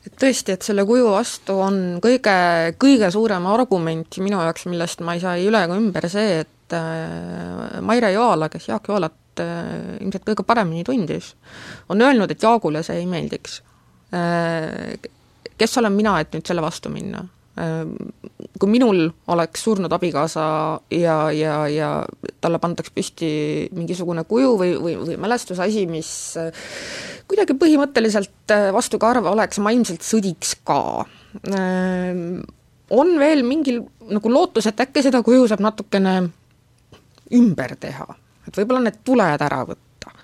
et 0.05 0.15
tõesti, 0.19 0.55
et 0.55 0.65
selle 0.65 0.85
kuju 0.87 1.09
vastu 1.11 1.57
on 1.61 1.79
kõige, 2.03 2.35
kõige 2.81 3.09
suurem 3.13 3.45
argument 3.51 4.19
minu 4.23 4.39
jaoks, 4.41 4.65
millest 4.71 5.03
ma 5.05 5.15
ei 5.15 5.23
saa 5.23 5.35
ei 5.37 5.47
üle 5.49 5.61
ega 5.65 5.77
ümber, 5.77 6.07
see, 6.11 6.41
et 6.43 6.75
äh, 6.75 7.79
Maire 7.85 8.13
Joala, 8.15 8.49
kes 8.51 8.69
Jaak 8.71 8.89
Joalat 8.89 9.43
äh, 9.43 9.97
ilmselt 9.99 10.27
kõige 10.27 10.45
paremini 10.47 10.85
tundis, 10.87 11.33
on 11.89 12.01
öelnud, 12.05 12.31
et 12.31 12.43
Jaagule 12.43 12.83
see 12.85 13.01
ei 13.01 13.09
meeldiks. 13.09 13.59
Äh, 14.15 14.95
kes 15.59 15.77
olen 15.81 15.93
mina, 15.95 16.19
et 16.23 16.33
nüüd 16.33 16.47
selle 16.47 16.63
vastu 16.63 16.91
minna? 16.93 17.25
Ehm, 17.59 17.95
kui 18.59 18.69
minul 18.71 19.09
oleks 19.31 19.63
surnud 19.65 19.91
abikaasa 19.91 20.43
ja, 20.95 21.15
ja, 21.35 21.55
ja 21.71 21.89
talle 22.39 22.59
pandaks 22.61 22.91
püsti 22.95 23.31
mingisugune 23.75 24.23
kuju 24.29 24.53
või, 24.59 24.69
või, 24.79 24.93
või 25.01 25.17
mälestusasi, 25.19 25.83
mis 25.91 26.11
äh, 26.39 26.63
kuidagi 27.27 27.57
põhimõtteliselt 27.59 28.53
äh, 28.55 28.69
vastukarva 28.75 29.33
oleks, 29.33 29.59
ma 29.63 29.73
ilmselt 29.75 30.05
sõdiks 30.07 30.55
ka. 30.67 30.79
Ehm, 31.51 32.39
on 32.95 33.11
veel 33.19 33.43
mingil 33.47 33.83
nagu 34.09 34.31
lootus, 34.31 34.69
et 34.69 34.79
äkki 34.85 35.03
seda 35.05 35.23
kuju 35.25 35.49
saab 35.51 35.65
natukene 35.65 36.15
ümber 37.35 37.75
teha, 37.81 38.07
et 38.47 38.55
võib-olla 38.55 38.87
need 38.87 39.03
tuled 39.05 39.45
ära 39.49 39.61
võtta. 39.67 40.15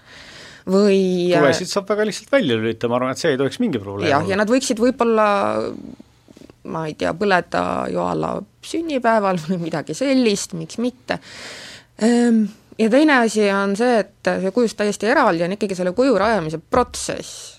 Või 0.71 1.29
tulesid 1.35 1.69
saab 1.69 1.91
väga 1.91 2.07
lihtsalt 2.07 2.31
välja 2.33 2.55
lülitada, 2.57 2.89
ma 2.89 3.01
arvan, 3.01 3.13
et 3.13 3.21
see 3.21 3.35
ei 3.35 3.37
tohiks 3.37 3.59
mingi 3.61 3.81
probleem 3.83 4.09
jah, 4.09 4.23
ja 4.25 4.39
nad 4.39 4.49
võiksid 4.49 4.79
võib-olla 4.81 5.27
ma 6.71 6.85
ei 6.89 6.95
tea, 6.97 7.13
põleda 7.17 7.63
Joala 7.91 8.35
sünnipäeval 8.65 9.39
või 9.47 9.59
midagi 9.67 9.95
sellist, 9.97 10.55
miks 10.57 10.79
mitte. 10.81 11.19
Ehm, 12.03 12.45
ja 12.79 12.89
teine 12.91 13.19
asi 13.23 13.47
on 13.53 13.75
see, 13.77 13.99
et 14.03 14.31
see 14.41 14.53
kujust 14.55 14.77
täiesti 14.79 15.09
eraldi 15.11 15.45
on 15.45 15.55
ikkagi 15.55 15.77
selle 15.77 15.93
kuju 15.97 16.17
rajamise 16.19 16.59
protsess, 16.59 17.55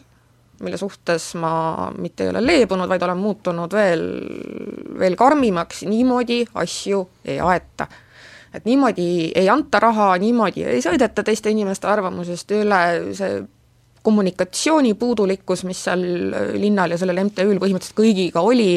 mille 0.64 0.78
suhtes 0.80 1.34
ma 1.40 1.90
mitte 1.98 2.24
ei 2.24 2.32
ole 2.32 2.42
leebunud, 2.44 2.88
vaid 2.88 3.04
olen 3.04 3.20
muutunud 3.20 3.72
veel, 3.76 4.04
veel 4.98 5.16
karmimaks, 5.16 5.84
niimoodi 5.88 6.42
asju 6.54 7.02
ei 7.24 7.40
aeta. 7.40 7.86
et 8.54 8.64
niimoodi 8.64 9.32
ei 9.36 9.48
anta 9.52 9.80
raha, 9.80 10.14
niimoodi 10.16 10.62
ei 10.64 10.80
sõideta 10.80 11.22
teiste 11.22 11.50
inimeste 11.52 11.86
arvamusest 11.90 12.54
üle, 12.56 12.78
see 13.12 13.42
kommunikatsiooni 14.06 14.94
puudulikkus, 14.98 15.64
mis 15.68 15.80
seal 15.88 16.04
linnal 16.54 16.94
ja 16.94 17.00
sellel 17.00 17.24
MTÜ-l 17.26 17.58
põhimõtteliselt 17.62 17.98
kõigiga 17.98 18.44
oli, 18.46 18.76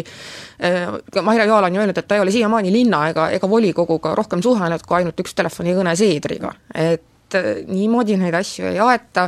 Maire 1.23 1.45
Joal 1.45 1.69
on 1.69 1.77
ju 1.77 1.83
öelnud, 1.83 2.01
et 2.01 2.09
ta 2.09 2.17
ei 2.17 2.23
ole 2.23 2.33
siiamaani 2.33 2.73
linna 2.73 3.05
ega, 3.11 3.29
ega 3.35 3.49
volikoguga 3.49 4.15
rohkem 4.17 4.41
suhelnud 4.43 4.83
kui 4.87 4.99
ainult 4.99 5.21
üks 5.21 5.37
telefonikõne 5.37 5.95
Seedriga. 5.99 6.53
et 6.73 7.37
niimoodi 7.69 8.17
neid 8.17 8.33
asju 8.33 8.71
ei 8.71 8.79
aeta, 8.81 9.27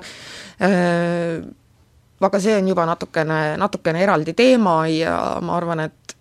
aga 2.22 2.42
see 2.42 2.58
on 2.58 2.72
juba 2.74 2.86
natukene, 2.90 3.40
natukene 3.62 4.04
eraldi 4.04 4.34
teema 4.38 4.82
ja 4.90 5.16
ma 5.42 5.58
arvan, 5.58 5.86
et 5.88 6.18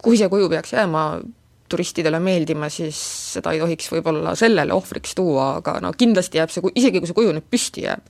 kui 0.00 0.18
see 0.18 0.30
kuju 0.32 0.48
peaks 0.52 0.74
jääma 0.76 1.04
turistidele 1.70 2.20
meeldima, 2.22 2.68
siis 2.72 2.98
seda 3.36 3.54
ei 3.54 3.60
tohiks 3.62 3.90
võib-olla 3.92 4.34
sellele 4.38 4.74
ohvriks 4.74 5.14
tuua, 5.18 5.46
aga 5.60 5.78
no 5.84 5.92
kindlasti 5.96 6.40
jääb 6.40 6.52
see, 6.52 6.72
isegi 6.80 7.00
kui 7.00 7.10
see 7.10 7.18
kuju 7.18 7.34
nüüd 7.36 7.46
püsti 7.50 7.84
jääb, 7.86 8.02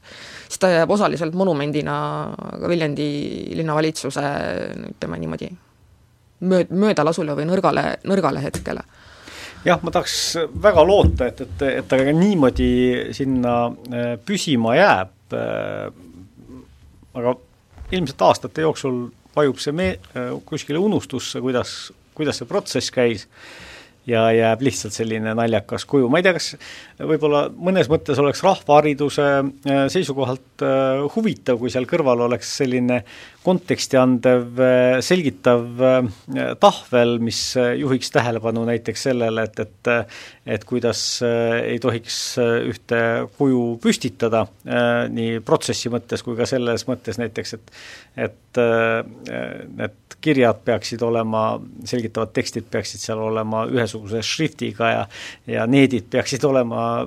siis 0.46 0.62
ta 0.62 0.72
jääb 0.72 0.94
osaliselt 0.96 1.36
monumendina 1.38 1.96
ka 2.60 2.70
Viljandi 2.70 3.10
linnavalitsuse 3.58 4.24
ütleme 4.94 5.20
niimoodi, 5.20 5.50
mööd-, 6.50 6.72
möödalasule 6.72 7.36
või 7.38 7.46
nõrgale, 7.50 7.86
nõrgale 8.08 8.42
hetkele. 8.44 8.84
Jah, 9.64 9.80
ma 9.84 9.92
tahaks 9.92 10.16
väga 10.64 10.82
loota, 10.88 11.28
et, 11.28 11.44
et, 11.44 11.64
et 11.68 11.88
ta 11.88 11.98
ka 12.00 12.12
niimoodi 12.16 12.72
sinna 13.16 13.54
äh, 13.68 14.14
püsima 14.24 14.72
jääb, 14.78 15.16
äh, 15.36 15.90
aga 17.20 17.34
ilmselt 17.92 18.22
aastate 18.24 18.64
jooksul 18.64 19.08
vajub 19.36 19.60
see 19.60 19.76
me-, 19.76 19.98
äh, 20.16 20.32
kuskile 20.48 20.80
unustusse, 20.80 21.42
kuidas 21.44 21.90
kuidas 22.20 22.40
see 22.40 22.48
protsess 22.50 22.94
käis. 22.94 23.26
Ja 24.08 24.22
jääb 24.32 24.62
lihtsalt 24.64 24.94
selline 24.96 25.34
naljakas 25.36 25.84
kuju, 25.86 26.06
ma 26.10 26.18
ei 26.18 26.24
tea, 26.24 26.32
kas 26.32 26.54
võib-olla 27.04 27.42
mõnes 27.52 27.86
mõttes 27.92 28.18
oleks 28.18 28.40
rahvahariduse 28.42 29.26
äh, 29.28 29.82
seisukohalt 29.92 30.64
äh, 30.64 31.02
huvitav, 31.14 31.60
kui 31.60 31.70
seal 31.70 31.84
kõrval 31.86 32.24
oleks 32.24 32.54
selline 32.62 33.02
konteksti 33.44 33.98
andev, 34.00 34.58
äh, 34.60 34.98
selgitav 35.04 35.64
tahvel, 36.60 37.16
mis 37.24 37.40
juhiks 37.56 38.12
tähelepanu 38.12 38.66
näiteks 38.68 39.06
sellele, 39.08 39.46
et, 39.48 39.60
et 39.64 39.90
et 40.50 40.64
kuidas 40.68 41.00
ei 41.22 41.78
tohiks 41.82 42.18
ühte 42.40 43.00
kuju 43.38 43.62
püstitada 43.82 44.44
nii 45.10 45.40
protsessi 45.46 45.92
mõttes 45.92 46.24
kui 46.26 46.36
ka 46.38 46.46
selles 46.48 46.86
mõttes 46.88 47.20
näiteks, 47.20 47.56
et 47.56 47.74
et 48.28 48.60
need 48.60 50.16
kirjad 50.20 50.60
peaksid 50.64 51.02
olema, 51.06 51.44
selgitavad 51.88 52.34
tekstid 52.36 52.66
peaksid 52.70 53.00
seal 53.00 53.22
olema 53.24 53.64
ühesuguse 53.70 54.22
šriftiga 54.26 54.90
ja 54.92 55.06
ja 55.48 55.66
needid 55.70 56.10
peaksid 56.12 56.44
olema 56.44 57.06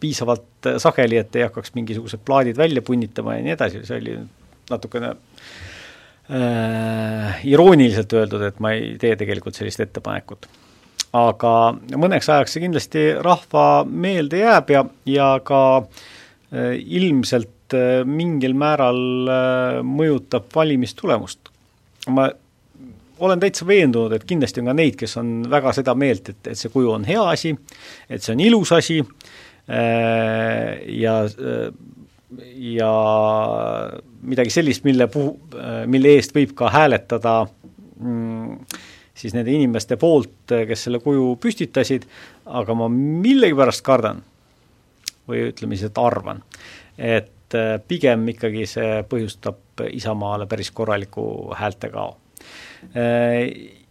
piisavalt 0.00 0.70
sageli, 0.80 1.20
et 1.20 1.36
ei 1.36 1.46
hakkaks 1.46 1.74
mingisugused 1.76 2.22
plaadid 2.24 2.58
välja 2.58 2.82
punnitama 2.82 3.36
ja 3.36 3.44
nii 3.44 3.56
edasi, 3.56 3.82
see 3.86 4.00
oli 4.00 4.18
natukene 4.70 5.14
äh, 6.30 7.44
irooniliselt 7.50 8.12
öeldud, 8.16 8.42
et 8.48 8.60
ma 8.62 8.74
ei 8.76 8.96
tee 9.00 9.16
tegelikult 9.20 9.58
sellist 9.58 9.80
ettepanekut. 9.84 10.48
aga 11.12 11.54
mõneks 11.98 12.30
ajaks 12.30 12.52
see 12.54 12.64
kindlasti 12.64 13.06
rahva 13.18 13.84
meelde 13.84 14.44
jääb 14.44 14.70
ja, 14.70 14.84
ja 15.10 15.30
ka 15.44 15.62
äh, 15.80 16.76
ilmselt 16.78 17.74
äh, 17.74 18.04
mingil 18.06 18.54
määral 18.54 19.02
äh, 19.26 19.80
mõjutab 19.86 20.52
valimistulemust 20.54 21.50
ma 22.08 22.30
olen 23.20 23.40
täitsa 23.40 23.66
veendunud, 23.66 24.14
et 24.16 24.24
kindlasti 24.24 24.62
on 24.62 24.70
ka 24.70 24.74
neid, 24.76 24.96
kes 25.00 25.16
on 25.20 25.32
väga 25.50 25.74
seda 25.76 25.94
meelt, 25.98 26.32
et, 26.32 26.40
et 26.52 26.58
see 26.58 26.72
kuju 26.72 26.94
on 26.94 27.04
hea 27.08 27.22
asi, 27.32 27.52
et 28.08 28.24
see 28.24 28.34
on 28.34 28.42
ilus 28.44 28.72
asi 28.76 29.00
äh, 29.02 30.80
ja 31.00 31.20
ja 32.54 32.92
midagi 34.22 34.52
sellist, 34.54 34.84
mille 34.86 35.06
puhu, 35.10 35.34
mille 35.90 36.14
eest 36.14 36.34
võib 36.36 36.52
ka 36.58 36.70
hääletada 36.70 37.34
mm, 37.98 38.58
siis 39.20 39.34
nende 39.36 39.52
inimeste 39.52 39.98
poolt, 40.00 40.54
kes 40.68 40.86
selle 40.86 41.00
kuju 41.02 41.34
püstitasid, 41.42 42.06
aga 42.46 42.76
ma 42.78 42.88
millegipärast 42.92 43.84
kardan 43.86 44.22
või 45.28 45.44
ütleme 45.50 45.76
siis, 45.76 45.90
et 45.90 46.00
arvan, 46.00 46.42
et 46.98 47.58
äh, 47.58 47.74
pigem 47.88 48.26
ikkagi 48.32 48.66
see 48.68 49.02
põhjustab 49.10 49.84
Isamaale 49.90 50.44
päris 50.46 50.70
korraliku 50.76 51.54
häältekao. 51.56 52.10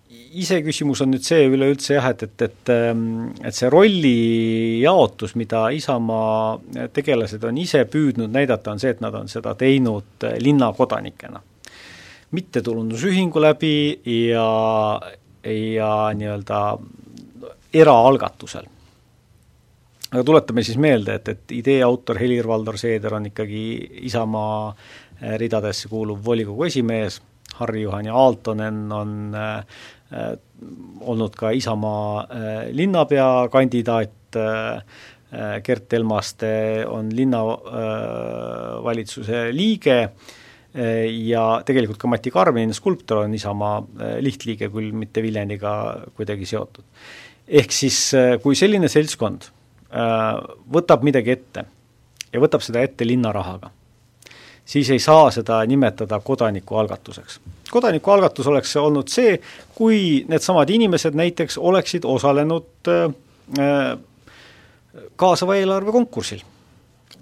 Iseküsimus 0.09 1.03
on 1.03 1.11
nüüd 1.13 1.25
see 1.25 1.43
üleüldse 1.45 1.93
jah, 1.93 2.07
et, 2.09 2.23
et, 2.25 2.41
et 2.41 2.71
ähm, 2.73 3.29
et 3.45 3.53
see 3.53 3.69
rollijaotus, 3.69 5.35
mida 5.37 5.67
Isamaa 5.73 6.87
tegelased 6.93 7.43
on 7.45 7.59
ise 7.61 7.83
püüdnud 7.89 8.33
näidata, 8.33 8.73
on 8.73 8.81
see, 8.81 8.93
et 8.95 9.03
nad 9.05 9.13
on 9.13 9.29
seda 9.29 9.53
teinud 9.57 10.25
linnakodanikena. 10.41 11.41
mittetulundusühingu 12.31 13.41
läbi 13.41 14.01
ja, 14.29 14.49
ja 15.49 15.93
nii-öelda 16.13 16.59
eraalgatusel. 17.73 18.65
aga 20.11 20.23
tuletame 20.23 20.63
siis 20.63 20.77
meelde, 20.77 21.15
et, 21.21 21.29
et 21.29 21.51
idee 21.51 21.83
autor 21.83 22.17
Helir-Valdor 22.17 22.77
Seeder 22.77 23.13
on 23.13 23.29
ikkagi 23.29 23.63
Isamaa 24.09 24.73
Äh, 25.23 25.35
ridadesse 25.35 25.89
kuuluv 25.91 26.21
volikogu 26.25 26.63
esimees, 26.63 27.17
Harri-Juhan 27.59 28.05
ja 28.07 28.15
Aaltonen 28.15 28.91
on 28.91 29.33
äh, 29.35 29.65
olnud 31.01 31.35
ka 31.37 31.51
Isamaa 31.55 32.23
äh, 32.23 32.27
linnapea 32.75 33.47
kandidaat 33.51 34.35
äh,, 34.35 34.81
Gert 35.63 35.93
Elmaste 35.93 36.85
on 36.89 37.09
linnavalitsuse 37.13 39.39
äh, 39.43 39.53
liige 39.53 40.09
ja 40.69 41.61
tegelikult 41.65 41.97
ka 42.01 42.07
Mati 42.09 42.31
Karmin, 42.33 42.73
skulptor, 42.77 43.17
on 43.25 43.33
Isamaa 43.33 43.87
lihtliige, 44.21 44.69
küll 44.69 44.91
mitte 44.93 45.21
Viljandiga 45.25 45.97
kuidagi 46.17 46.45
seotud. 46.45 46.83
ehk 47.47 47.71
siis, 47.73 48.11
kui 48.43 48.55
selline 48.55 48.87
seltskond 48.89 49.41
võtab 50.69 51.03
midagi 51.05 51.31
ette 51.33 51.65
ja 52.29 52.39
võtab 52.41 52.61
seda 52.61 52.81
ette 52.85 53.05
linnarahaga 53.09 53.71
siis 54.69 54.89
ei 54.89 54.99
saa 54.99 55.31
seda 55.31 55.65
nimetada 55.65 56.19
kodanikualgatuseks. 56.19 57.39
kodanikualgatus 57.71 58.47
oleks 58.47 58.75
olnud 58.77 59.07
see, 59.09 59.39
kui 59.75 60.25
needsamad 60.27 60.69
inimesed 60.69 61.17
näiteks 61.17 61.57
oleksid 61.57 62.05
osalenud 62.05 62.87
äh, 62.87 63.09
äh, 63.59 63.97
kaasava 65.15 65.55
eelarve 65.55 65.91
konkursil. 65.91 66.45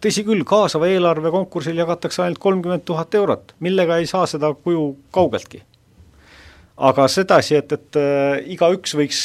tõsi 0.04 0.26
küll, 0.28 0.44
kaasava 0.46 0.88
eelarve 0.92 1.32
konkursil 1.32 1.80
jagatakse 1.80 2.22
ainult 2.24 2.44
kolmkümmend 2.44 2.86
tuhat 2.86 3.16
eurot, 3.16 3.56
millega 3.60 3.98
ei 3.98 4.06
saa 4.06 4.26
seda 4.28 4.54
kuju 4.54 4.96
kaugeltki. 5.12 5.64
aga 6.78 7.08
sedasi, 7.08 7.56
et, 7.56 7.72
et 7.72 7.96
äh, 8.04 8.44
igaüks 8.58 8.96
võiks 8.96 9.24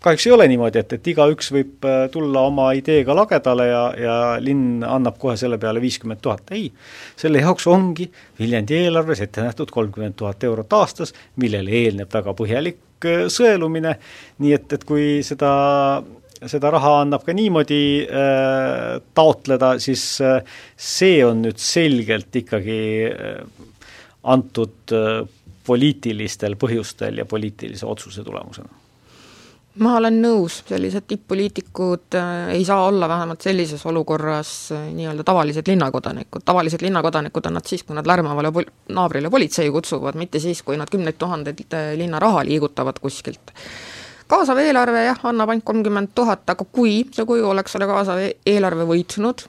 kahjuks 0.00 0.26
ei 0.26 0.32
ole 0.32 0.46
niimoodi, 0.50 0.80
et, 0.80 0.92
et 0.96 1.10
igaüks 1.12 1.50
võib 1.54 1.86
äh, 1.88 2.04
tulla 2.12 2.44
oma 2.48 2.70
ideega 2.76 3.14
lagedale 3.16 3.66
ja, 3.68 3.82
ja 4.00 4.16
linn 4.42 4.84
annab 4.86 5.18
kohe 5.20 5.36
selle 5.40 5.58
peale 5.60 5.82
viiskümmend 5.82 6.22
tuhat, 6.24 6.52
ei. 6.56 6.70
selle 7.20 7.42
jaoks 7.44 7.68
ongi 7.70 8.08
Viljandi 8.40 8.78
eelarves 8.84 9.24
ette 9.26 9.44
nähtud 9.44 9.72
kolmkümmend 9.74 10.16
tuhat 10.20 10.44
eurot 10.48 10.78
aastas, 10.80 11.14
millele 11.40 11.74
eelneb 11.84 12.12
väga 12.12 12.34
põhjalik 12.38 13.08
äh, 13.08 13.26
sõelumine, 13.32 13.96
nii 14.40 14.56
et, 14.56 14.72
et 14.78 14.88
kui 14.88 15.20
seda 15.26 15.52
seda 16.48 16.70
raha 16.72 16.94
annab 17.02 17.24
ka 17.26 17.34
niimoodi 17.36 17.82
äh, 18.06 19.00
taotleda, 19.16 19.74
siis 19.82 20.04
äh, 20.24 20.40
see 20.76 21.20
on 21.26 21.44
nüüd 21.44 21.60
selgelt 21.60 22.40
ikkagi 22.40 22.80
äh, 23.10 23.42
antud 24.32 24.96
äh, 24.96 25.20
poliitilistel 25.66 26.56
põhjustel 26.60 27.20
ja 27.20 27.28
poliitilise 27.28 27.86
otsuse 27.86 28.24
tulemusena 28.24 28.79
ma 29.78 29.92
olen 30.00 30.16
nõus, 30.22 30.60
sellised 30.66 31.06
tipp-poliitikud 31.06 32.16
äh, 32.18 32.48
ei 32.56 32.64
saa 32.66 32.88
olla 32.88 33.08
vähemalt 33.08 33.44
sellises 33.46 33.84
olukorras 33.86 34.50
äh, 34.74 34.88
nii-öelda 34.96 35.24
tavalised 35.26 35.68
linnakodanikud, 35.70 36.42
tavalised 36.44 36.82
linnakodanikud 36.82 37.46
on 37.46 37.54
nad 37.60 37.70
siis, 37.70 37.84
kui 37.86 37.94
nad 37.94 38.08
lärmavale 38.08 38.50
pol-, 38.54 38.66
naabrile 38.96 39.30
politsei 39.30 39.70
kutsuvad, 39.70 40.18
mitte 40.18 40.42
siis, 40.42 40.64
kui 40.66 40.78
nad 40.80 40.90
kümneid 40.90 41.20
tuhandeid 41.20 41.62
äh, 41.70 41.92
linna 42.00 42.18
raha 42.18 42.42
liigutavad 42.48 42.98
kuskilt. 42.98 43.54
kaasav 44.30 44.58
eelarve 44.62 45.04
jah, 45.04 45.22
annab 45.30 45.54
ainult 45.54 45.66
kolmkümmend 45.70 46.12
tuhat, 46.14 46.44
aga 46.50 46.66
kui 46.66 47.00
see 47.14 47.26
kuju 47.26 47.48
oleks 47.54 47.74
selle 47.74 47.86
kaasava 47.90 48.26
e-, 48.26 48.36
eelarve 48.46 48.86
võitnud, 48.90 49.46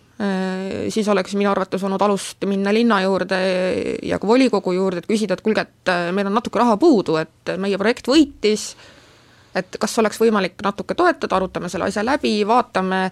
siis 0.94 1.08
oleks 1.10 1.34
minu 1.34 1.50
arvates 1.50 1.82
olnud 1.82 2.02
alust 2.06 2.46
minna 2.46 2.70
linna 2.70 3.00
juurde 3.02 3.38
ja 4.06 4.20
ka 4.22 4.28
volikogu 4.30 4.76
juurde, 4.76 5.02
et 5.02 5.08
küsida, 5.10 5.34
et 5.34 5.42
kuulge, 5.42 5.64
et 5.66 5.92
meil 6.14 6.30
on 6.30 6.36
natuke 6.38 6.62
raha 6.62 6.76
puudu, 6.78 7.16
et 7.18 7.54
meie 7.58 7.80
projekt 7.82 8.06
võitis, 8.06 8.68
et 9.56 9.78
kas 9.80 10.00
oleks 10.00 10.20
võimalik 10.22 10.62
natuke 10.64 10.96
toetada, 10.98 11.36
arutame 11.38 11.70
selle 11.70 11.90
asja 11.90 12.06
läbi, 12.06 12.40
vaatame, 12.48 13.04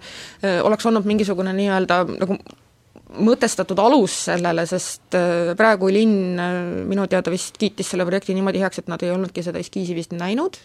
oleks 0.64 0.86
olnud 0.88 1.08
mingisugune 1.08 1.54
nii-öelda 1.56 2.02
nagu 2.16 2.38
mõtestatud 3.20 3.78
alus 3.82 4.16
sellele, 4.28 4.66
sest 4.70 5.16
praegu 5.58 5.88
linn 5.90 6.40
minu 6.88 7.06
teada 7.10 7.32
vist 7.32 7.58
kiitis 7.58 7.92
selle 7.92 8.06
projekti 8.06 8.36
niimoodi 8.36 8.62
heaks, 8.62 8.82
et 8.82 8.92
nad 8.92 9.02
ei 9.02 9.10
olnudki 9.14 9.42
seda 9.42 9.62
eskiisi 9.62 9.96
vist 9.96 10.14
näinud, 10.14 10.58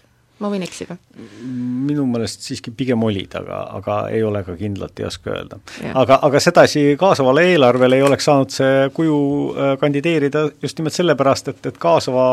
ma 0.43 0.51
võin 0.51 0.65
eksida? 0.65 0.97
minu 1.85 2.05
meelest 2.09 2.45
siiski 2.45 2.73
pigem 2.75 3.03
olid, 3.07 3.33
aga, 3.39 3.61
aga 3.79 3.97
ei 4.13 4.23
ole 4.25 4.43
ka 4.45 4.55
kindlalt, 4.59 4.99
ei 4.99 5.07
oska 5.07 5.31
öelda. 5.33 5.59
aga, 5.93 6.19
aga 6.27 6.41
sedasi 6.43 6.85
kaasavale 6.99 7.47
eelarvele 7.53 7.99
ei 7.99 8.05
oleks 8.05 8.29
saanud 8.29 8.53
see 8.53 8.89
kuju 8.95 9.17
kandideerida 9.81 10.47
just 10.63 10.79
nimelt 10.79 10.97
sellepärast, 10.97 11.53
et, 11.53 11.71
et 11.71 11.81
kaasava 11.81 12.27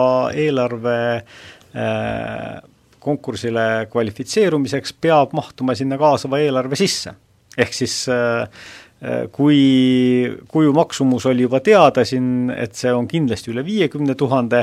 eelarve 0.45 0.99
äh, 1.17 2.61
konkursile 3.03 3.67
kvalifitseerumiseks 3.93 4.95
peab 5.03 5.35
mahtuma 5.37 5.77
sinna 5.79 5.99
kaasava 6.01 6.41
eelarve 6.43 6.79
sisse. 6.79 7.15
ehk 7.59 7.75
siis 7.77 7.95
äh, 8.09 8.43
äh, 9.05 9.25
kui 9.33 9.59
kuju 10.49 10.73
maksumus 10.73 11.27
oli 11.29 11.45
juba 11.45 11.61
teada 11.61 12.05
siin, 12.09 12.51
et 12.55 12.79
see 12.79 12.93
on 12.93 13.09
kindlasti 13.09 13.53
üle 13.53 13.65
viiekümne 13.67 14.15
tuhande, 14.17 14.63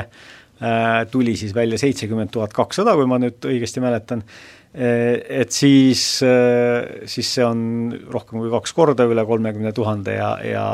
äh, 0.58 1.04
tuli 1.10 1.36
siis 1.38 1.54
välja 1.54 1.78
seitsekümmend 1.78 2.32
tuhat 2.34 2.56
kakssada, 2.56 2.96
kui 2.98 3.06
ma 3.06 3.20
nüüd 3.22 3.46
õigesti 3.46 3.82
mäletan, 3.84 4.24
et 4.70 5.50
siis, 5.50 6.00
siis 7.10 7.30
see 7.34 7.42
on 7.42 7.62
rohkem 8.06 8.38
kui 8.38 8.52
kaks 8.52 8.70
korda 8.70 9.02
üle 9.10 9.24
kolmekümne 9.26 9.72
tuhande 9.74 10.14
ja, 10.14 10.28
ja 10.46 10.66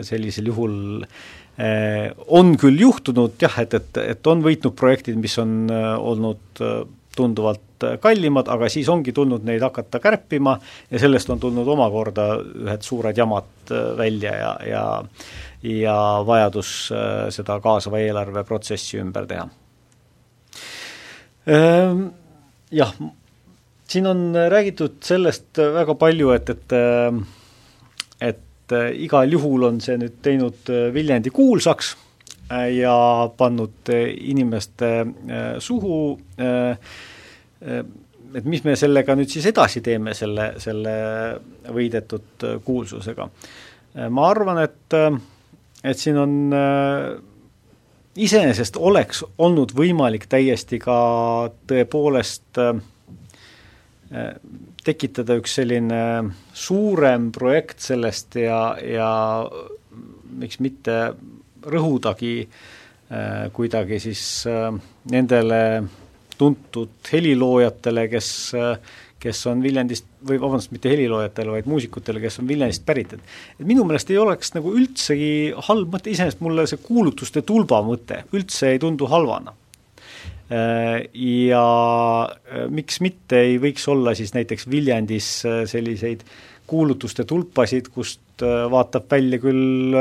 sellisel 0.00 0.48
juhul 0.48 0.78
on 2.40 2.54
küll 2.56 2.80
juhtunud 2.80 3.36
jah, 3.44 3.58
et, 3.60 3.76
et, 3.76 4.00
et 4.00 4.32
on 4.32 4.40
võitnud 4.46 4.72
projektid, 4.80 5.20
mis 5.20 5.36
on 5.42 5.68
olnud 5.68 6.64
tunduvalt 7.16 7.84
kallimad, 8.00 8.48
aga 8.48 8.68
siis 8.72 8.88
ongi 8.92 9.12
tulnud 9.14 9.44
neid 9.46 9.62
hakata 9.64 10.00
kärpima 10.02 10.56
ja 10.90 11.00
sellest 11.02 11.30
on 11.30 11.40
tulnud 11.42 11.68
omakorda 11.68 12.28
ühed 12.40 12.86
suured 12.86 13.18
jamad 13.18 13.72
äh, 13.72 13.90
välja 13.98 14.36
ja, 14.36 14.54
ja 14.68 14.84
ja 15.64 15.96
vajadus 16.26 16.92
äh, 16.92 17.28
seda 17.32 17.58
kaasava 17.64 18.00
eelarve 18.04 18.44
protsessi 18.44 18.98
ümber 19.00 19.24
teha. 19.26 19.46
Ehm, 21.48 22.02
jah, 22.72 22.92
siin 23.88 24.08
on 24.08 24.26
räägitud 24.50 24.98
sellest 25.04 25.60
väga 25.78 25.96
palju, 26.00 26.34
et, 26.36 26.52
et 26.52 26.76
äh, 26.76 27.22
et 28.24 28.72
igal 28.96 29.28
juhul 29.28 29.66
on 29.66 29.80
see 29.84 29.96
nüüd 30.00 30.20
teinud 30.24 30.70
Viljandi 30.94 31.28
kuulsaks 31.34 31.90
ja 32.50 32.96
pannud 33.36 33.90
inimeste 34.20 34.90
suhu 35.58 35.96
et 38.34 38.44
mis 38.44 38.64
me 38.66 38.74
sellega 38.76 39.14
nüüd 39.16 39.30
siis 39.30 39.46
edasi 39.48 39.80
teeme, 39.84 40.14
selle, 40.14 40.52
selle 40.62 40.94
võidetud 41.72 42.46
kuulsusega. 42.66 43.28
ma 44.10 44.26
arvan, 44.28 44.60
et, 44.66 44.96
et 45.84 45.98
siin 45.98 46.18
on 46.20 46.34
iseenesest 48.14 48.76
oleks 48.76 49.24
olnud 49.38 49.72
võimalik 49.76 50.26
täiesti 50.30 50.78
ka 50.82 50.96
tõepoolest 51.70 52.60
tekitada 54.84 55.38
üks 55.40 55.56
selline 55.58 56.00
suurem 56.54 57.30
projekt 57.34 57.80
sellest 57.82 58.36
ja, 58.38 58.60
ja 58.78 59.10
miks 60.38 60.60
mitte 60.62 60.98
rõhudagi 61.70 62.34
äh, 62.44 63.46
kuidagi 63.52 64.00
siis 64.02 64.24
äh, 64.50 64.70
nendele 65.12 65.62
tuntud 66.38 67.12
heliloojatele, 67.12 68.08
kes 68.10 68.30
kes 69.24 69.40
on 69.48 69.62
Viljandist, 69.64 70.06
või 70.28 70.36
vabandust, 70.40 70.72
mitte 70.74 70.90
heliloojatele, 70.92 71.54
vaid 71.56 71.68
muusikutele, 71.70 72.20
kes 72.20 72.42
on 72.42 72.48
Viljandist 72.48 72.84
pärit, 72.86 73.14
et 73.16 73.60
et 73.60 73.66
minu 73.66 73.86
meelest 73.88 74.10
ei 74.12 74.18
oleks 74.20 74.52
nagu 74.56 74.74
üldsegi 74.76 75.30
halb 75.68 75.94
mõte, 75.96 76.12
iseenesest 76.12 76.42
mulle 76.44 76.66
see 76.68 76.82
kuulutuste 76.84 77.44
tulba 77.46 77.80
mõte 77.86 78.24
üldse 78.36 78.74
ei 78.74 78.82
tundu 78.82 79.08
halvana. 79.08 79.54
Äh, 80.52 81.06
ja 81.16 81.64
äh, 82.28 82.66
miks 82.68 83.00
mitte 83.00 83.40
ei 83.46 83.56
võiks 83.62 83.86
olla 83.88 84.12
siis 84.18 84.34
näiteks 84.36 84.68
Viljandis 84.68 85.28
äh, 85.48 85.62
selliseid 85.70 86.26
kuulutuste 86.68 87.24
tulpasid, 87.28 87.88
kust 87.94 88.20
vaatab 88.42 89.04
välja 89.10 89.38
küll 89.38 89.94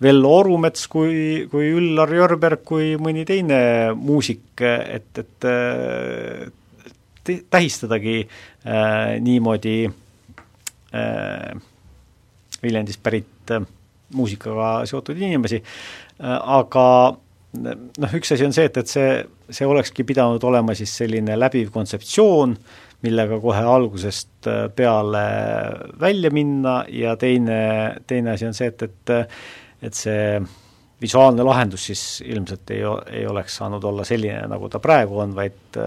Vello 0.00 0.30
Orumets 0.38 0.86
kui, 0.88 1.44
kui 1.52 1.68
Üllar 1.76 2.12
Jörberg 2.14 2.62
kui 2.64 2.94
mõni 2.96 3.26
teine 3.28 3.60
muusik, 3.98 4.62
et, 4.64 5.10
et 5.20 5.48
te, 7.24 7.40
tähistadagi 7.50 8.28
äh, 8.66 9.20
niimoodi 9.20 9.90
äh, 10.94 11.60
Viljandist 12.62 13.02
pärit 13.02 13.50
äh, 13.50 13.64
muusikaga 14.14 14.86
seotud 14.86 15.18
inimesi. 15.20 15.62
Äh,, 16.20 16.38
aga 16.58 17.16
noh, 17.58 18.14
üks 18.18 18.34
asi 18.34 18.46
on 18.46 18.54
see, 18.56 18.68
et, 18.70 18.76
et 18.80 18.90
see, 18.90 19.08
see 19.50 19.66
olekski 19.68 20.06
pidanud 20.08 20.44
olema 20.46 20.76
siis 20.78 20.92
selline 21.02 21.36
läbiv 21.38 21.72
kontseptsioon, 21.74 22.54
millega 23.04 23.40
kohe 23.40 23.62
algusest 23.74 24.48
äh, 24.50 24.66
peale 24.76 25.24
välja 26.00 26.30
minna 26.34 26.82
ja 26.92 27.16
teine, 27.20 27.60
teine 28.06 28.36
asi 28.36 28.48
on 28.48 28.56
see, 28.56 28.70
et, 28.72 28.88
et 28.88 29.16
et 29.80 29.96
see 29.96 30.40
visuaalne 31.00 31.44
lahendus 31.46 31.86
siis 31.88 32.02
ilmselt 32.26 32.70
ei, 32.74 32.82
ei 33.16 33.24
oleks 33.26 33.56
saanud 33.56 33.84
olla 33.88 34.04
selline, 34.04 34.42
nagu 34.50 34.68
ta 34.68 34.80
praegu 34.84 35.22
on, 35.22 35.32
vaid, 35.32 35.78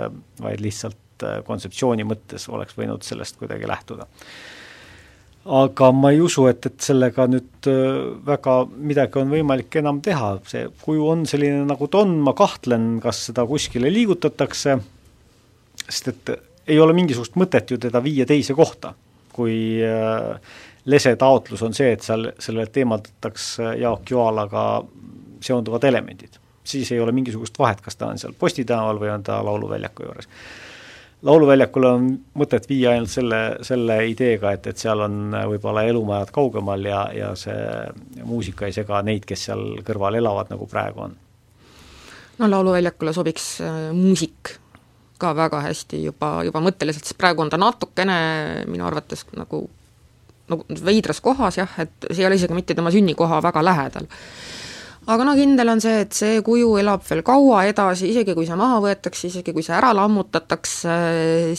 vaid 0.42 0.64
lihtsalt 0.64 1.26
kontseptsiooni 1.46 2.06
mõttes 2.08 2.48
oleks 2.50 2.74
võinud 2.78 3.06
sellest 3.06 3.38
kuidagi 3.38 3.70
lähtuda 3.70 4.08
aga 5.44 5.92
ma 5.92 6.12
ei 6.14 6.22
usu, 6.24 6.46
et, 6.48 6.66
et 6.70 6.86
sellega 6.86 7.26
nüüd 7.28 7.68
väga 8.26 8.56
midagi 8.72 9.20
on 9.20 9.32
võimalik 9.34 9.76
enam 9.82 10.00
teha, 10.04 10.38
see 10.48 10.68
kuju 10.86 11.08
on 11.12 11.26
selline, 11.28 11.66
nagu 11.68 11.88
ta 11.92 12.04
on, 12.06 12.16
ma 12.24 12.36
kahtlen, 12.38 12.98
kas 13.04 13.26
seda 13.30 13.46
kuskile 13.48 13.92
liigutatakse, 13.92 14.78
sest 15.84 16.12
et 16.14 16.34
ei 16.72 16.80
ole 16.80 16.96
mingisugust 16.96 17.36
mõtet 17.40 17.74
ju 17.74 17.80
teda 17.82 18.00
viia 18.04 18.28
teise 18.30 18.56
kohta, 18.56 18.94
kui 19.36 19.82
lese 20.86 21.16
taotlus 21.20 21.64
on 21.68 21.76
see, 21.76 21.92
et 21.96 22.06
seal, 22.06 22.30
sellelt 22.40 22.78
eemaldatakse 22.80 23.76
Jaak 23.82 24.12
Joalaga 24.12 24.66
seonduvad 25.44 25.84
elemendid. 25.84 26.40
siis 26.64 26.92
ei 26.92 27.00
ole 27.00 27.12
mingisugust 27.12 27.60
vahet, 27.60 27.82
kas 27.84 27.96
ta 28.00 28.08
on 28.08 28.20
seal 28.20 28.34
Posti 28.40 28.64
tänaval 28.66 29.00
või 29.00 29.10
on 29.12 29.24
ta 29.24 29.42
Lauluväljaku 29.44 30.06
juures 30.06 30.30
lauluväljakule 31.24 31.90
on 31.90 32.08
mõtet 32.40 32.66
viia 32.70 32.94
ainult 32.94 33.12
selle, 33.12 33.42
selle 33.66 33.98
ideega, 34.12 34.54
et, 34.58 34.68
et 34.72 34.80
seal 34.80 35.04
on 35.06 35.36
võib-olla 35.54 35.86
elumajad 35.88 36.34
kaugemal 36.36 36.88
ja, 36.88 37.04
ja 37.16 37.32
see 37.40 38.24
muusika 38.28 38.68
ei 38.68 38.76
sega 38.76 39.02
neid, 39.06 39.28
kes 39.28 39.48
seal 39.50 39.64
kõrval 39.88 40.20
elavad, 40.20 40.52
nagu 40.54 40.68
praegu 40.70 41.08
on. 41.08 41.16
no 42.40 42.50
lauluväljakule 42.50 43.14
sobiks 43.16 43.48
äh, 43.64 43.86
muusik 43.96 44.58
ka 45.22 45.32
väga 45.38 45.62
hästi 45.64 46.04
juba, 46.04 46.36
juba 46.44 46.60
mõtteliselt, 46.64 47.08
sest 47.08 47.20
praegu 47.20 47.46
on 47.46 47.54
ta 47.54 47.60
natukene 47.62 48.18
minu 48.68 48.86
arvates 48.90 49.26
nagu 49.38 49.66
nagu 50.52 50.66
veidras 50.86 51.22
kohas 51.24 51.58
jah, 51.58 51.78
et 51.80 52.10
see 52.10 52.20
ei 52.20 52.28
ole 52.28 52.36
isegi 52.36 52.56
mitte 52.56 52.76
tema 52.76 52.92
sünnikoha 52.92 53.40
väga 53.46 53.64
lähedal 53.64 54.10
aga 55.06 55.26
no 55.28 55.34
kindel 55.36 55.72
on 55.74 55.82
see, 55.84 56.04
et 56.06 56.16
see 56.16 56.40
kuju 56.46 56.78
elab 56.80 57.04
veel 57.08 57.24
kaua 57.26 57.64
edasi, 57.68 58.08
isegi 58.14 58.36
kui 58.38 58.48
see 58.48 58.58
maha 58.60 58.80
võetakse, 58.84 59.28
isegi 59.30 59.54
kui 59.56 59.66
see 59.66 59.76
ära 59.76 59.92
lammutatakse, 59.98 60.96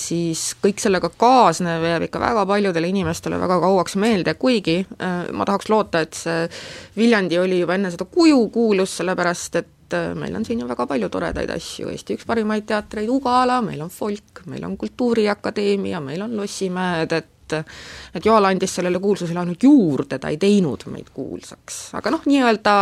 siis 0.00 0.46
kõik 0.62 0.80
sellega 0.82 1.10
kaasnev 1.20 1.84
jääb 1.90 2.06
ikka 2.08 2.22
väga 2.22 2.46
paljudele 2.48 2.90
inimestele 2.92 3.40
väga 3.42 3.60
kauaks 3.64 3.98
meelde, 4.00 4.36
kuigi 4.40 4.80
äh, 4.84 5.28
ma 5.36 5.46
tahaks 5.48 5.68
loota, 5.72 6.04
et 6.04 6.16
see 6.18 6.48
Viljandi 6.96 7.38
oli 7.42 7.60
juba 7.60 7.76
enne 7.76 7.92
seda 7.92 8.08
kuju 8.08 8.48
kuulus, 8.54 8.96
sellepärast 9.00 9.60
et 9.60 9.98
äh, 9.98 10.10
meil 10.18 10.36
on 10.38 10.48
siin 10.48 10.64
ju 10.64 10.70
väga 10.70 10.88
palju 10.88 11.12
toredaid 11.12 11.52
asju, 11.58 11.90
Eesti 11.92 12.18
üks 12.18 12.28
parimaid 12.28 12.66
teatreid 12.70 13.12
Ugala, 13.12 13.60
meil 13.66 13.84
on 13.84 13.92
folk, 13.92 14.46
meil 14.48 14.64
on 14.64 14.78
Kultuuriakadeemia, 14.80 16.00
meil 16.00 16.24
on 16.24 16.36
Lossimäed, 16.40 17.12
et 17.12 17.33
et 17.60 18.18
et 18.18 18.26
Joala 18.26 18.52
andis 18.54 18.74
sellele 18.78 19.00
kuulsusele 19.02 19.40
ainult 19.40 19.62
juurde, 19.62 20.18
ta 20.18 20.30
ei 20.32 20.38
teinud 20.40 20.86
meid 20.92 21.10
kuulsaks. 21.14 21.94
aga 21.98 22.14
noh, 22.14 22.26
nii-öelda 22.26 22.74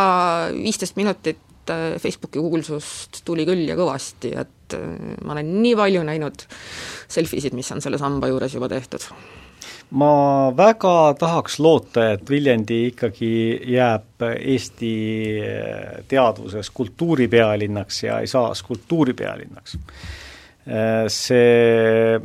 viisteist 0.56 0.96
minutit 0.96 1.70
äh, 1.70 2.00
Facebooki 2.02 2.42
kuulsust 2.42 3.22
tuli 3.24 3.46
küll 3.48 3.66
ja 3.68 3.78
kõvasti, 3.78 4.34
et 4.38 4.58
et 4.72 5.24
ma 5.24 5.36
olen 5.36 5.54
nii 5.62 5.76
palju 5.76 6.02
näinud 6.06 6.44
selfisid, 7.12 7.56
mis 7.56 7.70
on 7.74 7.82
selle 7.84 8.00
samba 8.00 8.30
juures 8.30 8.54
juba 8.56 8.70
tehtud 8.72 9.08
ma 9.92 10.12
väga 10.56 11.14
tahaks 11.20 11.58
loota, 11.60 12.12
et 12.14 12.30
Viljandi 12.30 12.78
ikkagi 12.88 13.32
jääb 13.74 14.24
Eesti 14.24 14.92
teadvuses 16.08 16.70
kultuuripealinnaks 16.72 18.02
ja 18.06 18.20
ei 18.24 18.30
saa 18.30 18.54
skulptuuripealinnaks. 18.56 19.76
See 21.12 22.20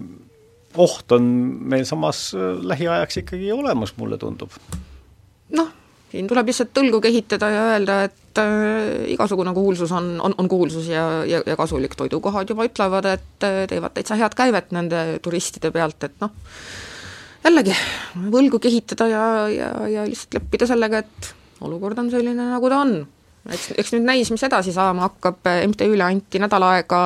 oht 0.77 1.11
on 1.15 1.25
meil 1.73 1.85
samas 1.89 2.29
lähiajaks 2.37 3.23
ikkagi 3.23 3.51
olemas, 3.55 3.95
mulle 3.97 4.17
tundub. 4.21 4.53
noh, 5.57 5.71
siin 6.11 6.27
tuleb 6.29 6.49
lihtsalt 6.49 6.79
õlgu 6.81 7.01
kehitada 7.03 7.49
ja 7.51 7.63
öelda, 7.73 7.97
et 8.07 8.41
äh, 8.41 9.07
igasugune 9.13 9.53
kuulsus 9.55 9.91
on, 9.95 10.15
on, 10.23 10.35
on 10.37 10.49
kuulsus 10.51 10.87
ja, 10.91 11.05
ja, 11.27 11.41
ja 11.45 11.57
kasulik, 11.59 11.97
toidukohad 11.99 12.49
juba 12.49 12.67
ütlevad, 12.67 13.09
et 13.11 13.47
äh, 13.47 13.63
teevad 13.69 13.95
täitsa 13.97 14.17
head 14.19 14.37
käivet 14.37 14.71
nende 14.75 15.03
turistide 15.23 15.71
pealt, 15.75 16.07
et 16.07 16.15
noh, 16.23 16.33
jällegi, 17.43 17.75
võlgu 18.33 18.61
kehitada 18.63 19.09
ja, 19.11 19.25
ja, 19.51 19.71
ja 19.91 20.07
lihtsalt 20.07 20.39
leppida 20.39 20.69
sellega, 20.69 21.03
et 21.03 21.31
olukord 21.67 21.99
on 21.99 22.11
selline, 22.13 22.51
nagu 22.53 22.71
ta 22.71 22.81
on. 22.85 22.97
eks, 23.51 23.71
eks 23.77 23.95
nüüd 23.95 24.07
näis, 24.07 24.31
mis 24.31 24.43
edasi 24.47 24.75
saama 24.75 25.09
hakkab, 25.09 25.43
MTÜ-le 25.73 26.07
anti 26.07 26.39
nädal 26.43 26.65
aega 26.71 27.01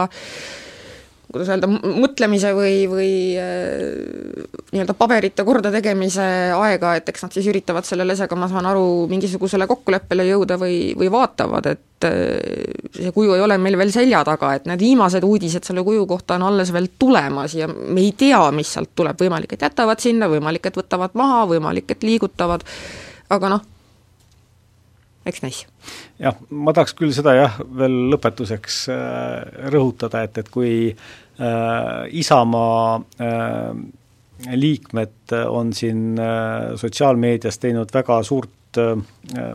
kuidas 1.32 1.50
öelda, 1.52 1.68
mõtlemise 1.70 2.52
või, 2.56 2.76
või 2.92 3.12
äh, 3.40 4.44
nii-öelda 4.72 4.96
paberite 5.00 5.46
kordategemise 5.48 6.26
aega, 6.58 6.96
et 7.00 7.10
eks 7.12 7.26
nad 7.26 7.36
siis 7.36 7.48
üritavad 7.52 7.88
selle 7.88 8.06
lesega, 8.08 8.38
ma 8.40 8.50
saan 8.52 8.68
aru, 8.70 9.08
mingisugusele 9.12 9.68
kokkuleppele 9.70 10.28
jõuda 10.28 10.60
või, 10.62 10.78
või 11.00 11.12
vaatavad, 11.14 11.72
et 11.72 12.08
äh, 12.10 12.36
see 12.98 13.14
kuju 13.16 13.38
ei 13.38 13.46
ole 13.46 13.58
meil 13.62 13.80
veel 13.80 13.94
selja 13.96 14.26
taga, 14.28 14.54
et 14.58 14.68
need 14.70 14.84
viimased 14.84 15.26
uudised 15.28 15.68
selle 15.68 15.86
kuju 15.88 16.06
kohta 16.10 16.36
on 16.40 16.50
alles 16.52 16.74
veel 16.76 16.92
tulemas 17.00 17.56
ja 17.58 17.70
me 17.72 18.04
ei 18.04 18.12
tea, 18.18 18.44
mis 18.56 18.76
sealt 18.76 18.92
tuleb, 18.96 19.20
võimalik, 19.22 19.56
et 19.56 19.68
jätavad 19.70 20.04
sinna, 20.04 20.30
võimalik, 20.32 20.68
et 20.68 20.84
võtavad 20.84 21.16
maha, 21.20 21.46
võimalik, 21.56 21.96
et 21.96 22.08
liigutavad, 22.08 22.68
aga 23.32 23.56
noh, 23.56 23.71
eks 25.26 25.42
näis. 25.44 25.64
jah, 26.20 26.38
ma 26.50 26.74
tahaks 26.74 26.96
küll 26.98 27.14
seda 27.16 27.36
jah, 27.38 27.60
veel 27.78 27.98
lõpetuseks 28.14 28.84
äh, 28.94 29.68
rõhutada, 29.74 30.24
et, 30.26 30.38
et 30.42 30.50
kui 30.54 30.74
äh, 30.92 32.16
Isamaa 32.22 33.02
äh, 33.22 33.76
liikmed 34.58 35.36
on 35.48 35.74
siin 35.74 36.18
äh, 36.20 36.74
sotsiaalmeedias 36.82 37.62
teinud 37.62 37.94
väga 37.94 38.22
suurt 38.26 38.82
äh, 38.82 39.54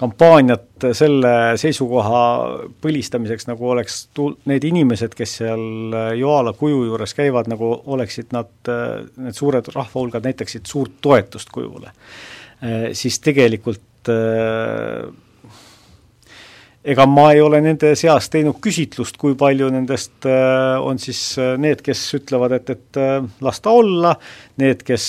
kampaaniat 0.00 0.86
selle 0.96 1.32
seisukoha 1.60 2.22
põlistamiseks, 2.80 3.46
nagu 3.50 3.68
oleks 3.74 3.98
tul-, 4.16 4.38
need 4.48 4.64
inimesed, 4.64 5.14
kes 5.16 5.36
seal 5.42 5.64
äh, 5.92 6.10
Joala 6.20 6.54
kuju 6.56 6.86
juures 6.88 7.14
käivad, 7.16 7.50
nagu 7.52 7.74
oleksid 7.84 8.32
nad, 8.36 8.52
äh, 8.72 9.04
need 9.20 9.36
suured 9.36 9.68
rahvahulgad 9.74 10.24
näitaksid 10.28 10.70
suurt 10.70 11.00
toetust 11.04 11.52
kujule. 11.52 11.92
Siis 12.92 13.16
tegelikult 13.24 13.80
et 14.00 15.18
ega 16.80 17.04
ma 17.04 17.26
ei 17.34 17.40
ole 17.44 17.60
nende 17.60 17.92
seas 17.98 18.30
teinud 18.32 18.56
küsitlust, 18.64 19.18
kui 19.20 19.34
palju 19.38 19.68
nendest 19.72 20.24
äh, 20.28 20.80
on 20.80 20.98
siis 21.00 21.20
äh, 21.40 21.52
need, 21.60 21.82
kes 21.84 22.02
ütlevad, 22.16 22.54
et, 22.56 22.72
et 22.72 23.00
äh, 23.00 23.18
las 23.44 23.60
ta 23.60 23.74
olla, 23.76 24.14
need, 24.60 24.84
kes 24.86 25.06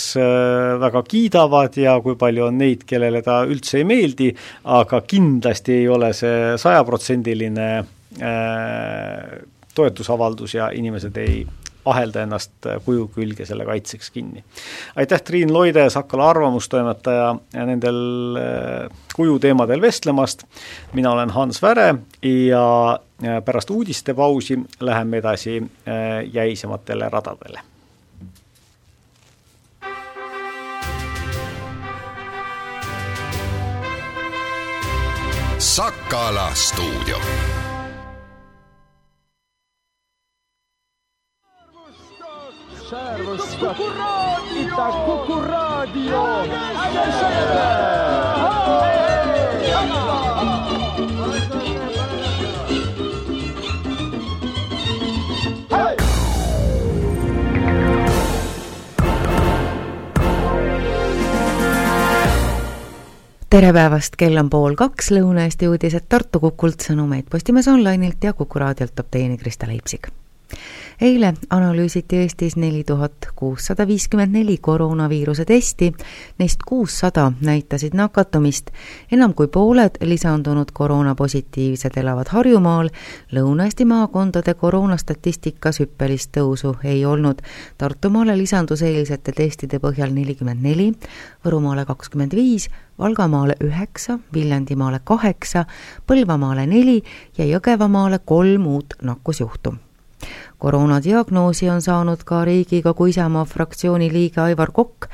väga 0.81 1.03
kiidavad 1.07 1.77
ja 1.79 1.95
kui 2.03 2.17
palju 2.19 2.45
on 2.49 2.59
neid, 2.59 2.83
kellele 2.87 3.23
ta 3.23 3.41
üldse 3.47 3.79
ei 3.81 3.87
meeldi, 3.87 4.29
aga 4.75 5.01
kindlasti 5.07 5.81
ei 5.81 5.87
ole 5.91 6.11
see 6.15 6.53
sajaprotsendiline 6.61 7.67
toetusavaldus 9.75 10.55
ja 10.57 10.69
inimesed 10.75 11.19
ei 11.23 11.43
ahelda 11.85 12.25
ennast 12.25 12.67
kuju 12.85 13.07
külge 13.15 13.45
selle 13.45 13.65
kaitseks 13.65 14.11
kinni. 14.11 14.43
aitäh, 14.95 15.21
Triin 15.21 15.53
Loide, 15.53 15.89
Sakala 15.89 16.29
arvamustoimetaja, 16.29 17.35
nendel 17.53 18.37
äh, 18.37 18.99
kujuteemadel 19.15 19.81
vestlemast, 19.81 20.43
mina 20.93 21.11
olen 21.11 21.29
Hans 21.29 21.61
Väre 21.61 21.95
ja 22.23 22.99
äh, 23.23 23.43
pärast 23.45 23.69
uudistepausi 23.69 24.59
läheme 24.79 25.17
edasi 25.17 25.57
äh, 25.63 26.33
jäisematele 26.33 27.09
radadele. 27.09 27.59
Sakala 35.57 36.51
stuudio 36.53 37.17
Servusta. 42.91 43.75
Itä-Kuku 44.55 45.41
Radio. 45.41 46.23
tere 63.49 63.73
päevast, 63.73 64.15
kell 64.17 64.35
on 64.37 64.49
pool 64.49 64.75
kaks, 64.75 65.11
Lõuna-Eesti 65.11 65.67
uudised 65.71 66.07
Tartu 66.09 66.39
Kukult, 66.39 66.83
sõnumeid 66.83 67.31
Postimees 67.31 67.71
Online'ilt 67.71 68.23
ja 68.23 68.33
Kuku 68.33 68.59
raadiolt 68.59 68.95
toob 68.95 69.07
teieni 69.11 69.37
Krista 69.37 69.67
Leipsik 69.67 70.11
eile 71.01 71.33
analüüsiti 71.49 72.15
Eestis 72.15 72.55
neli 72.55 72.83
tuhat 72.83 73.13
kuussada 73.35 73.87
viiskümmend 73.87 74.35
neli 74.37 74.57
koroonaviiruse 74.57 75.45
testi, 75.45 75.93
neist 76.39 76.59
kuussada 76.67 77.31
näitasid 77.41 77.93
nakatumist. 77.93 78.69
enam 79.11 79.33
kui 79.33 79.47
pooled 79.47 79.97
lisandunud 80.01 80.71
koroonapositiivsed 80.73 81.97
elavad 81.97 82.27
Harjumaal, 82.29 82.89
Lõuna-Eesti 83.33 83.85
maakondade 83.85 84.53
koroonastatistikas 84.53 85.79
hüppelist 85.79 86.37
tõusu 86.37 86.75
ei 86.83 87.05
olnud. 87.05 87.41
Tartumaale 87.77 88.37
lisandus 88.37 88.81
eilsete 88.81 89.31
testide 89.31 89.79
põhjal 89.79 90.13
nelikümmend 90.13 90.61
neli, 90.61 90.91
Võrumaale 91.45 91.85
kakskümmend 91.85 92.35
viis, 92.35 92.69
Valgamaale 92.99 93.55
üheksa, 93.63 94.19
Viljandimaale 94.33 94.99
kaheksa, 95.03 95.65
Põlvamaale 96.07 96.67
neli 96.67 97.01
ja 97.37 97.45
Jõgevamaale 97.45 98.19
kolm 98.25 98.67
uut 98.67 98.93
nakkusjuhtu 99.01 99.75
koroonadiagnoosi 100.61 101.69
on 101.69 101.81
saanud 101.81 102.21
ka 102.25 102.45
Riigikogu 102.45 103.05
Isamaa 103.05 103.45
fraktsiooni 103.45 104.11
liige 104.13 104.41
Aivar 104.41 104.69
Kokk, 104.71 105.07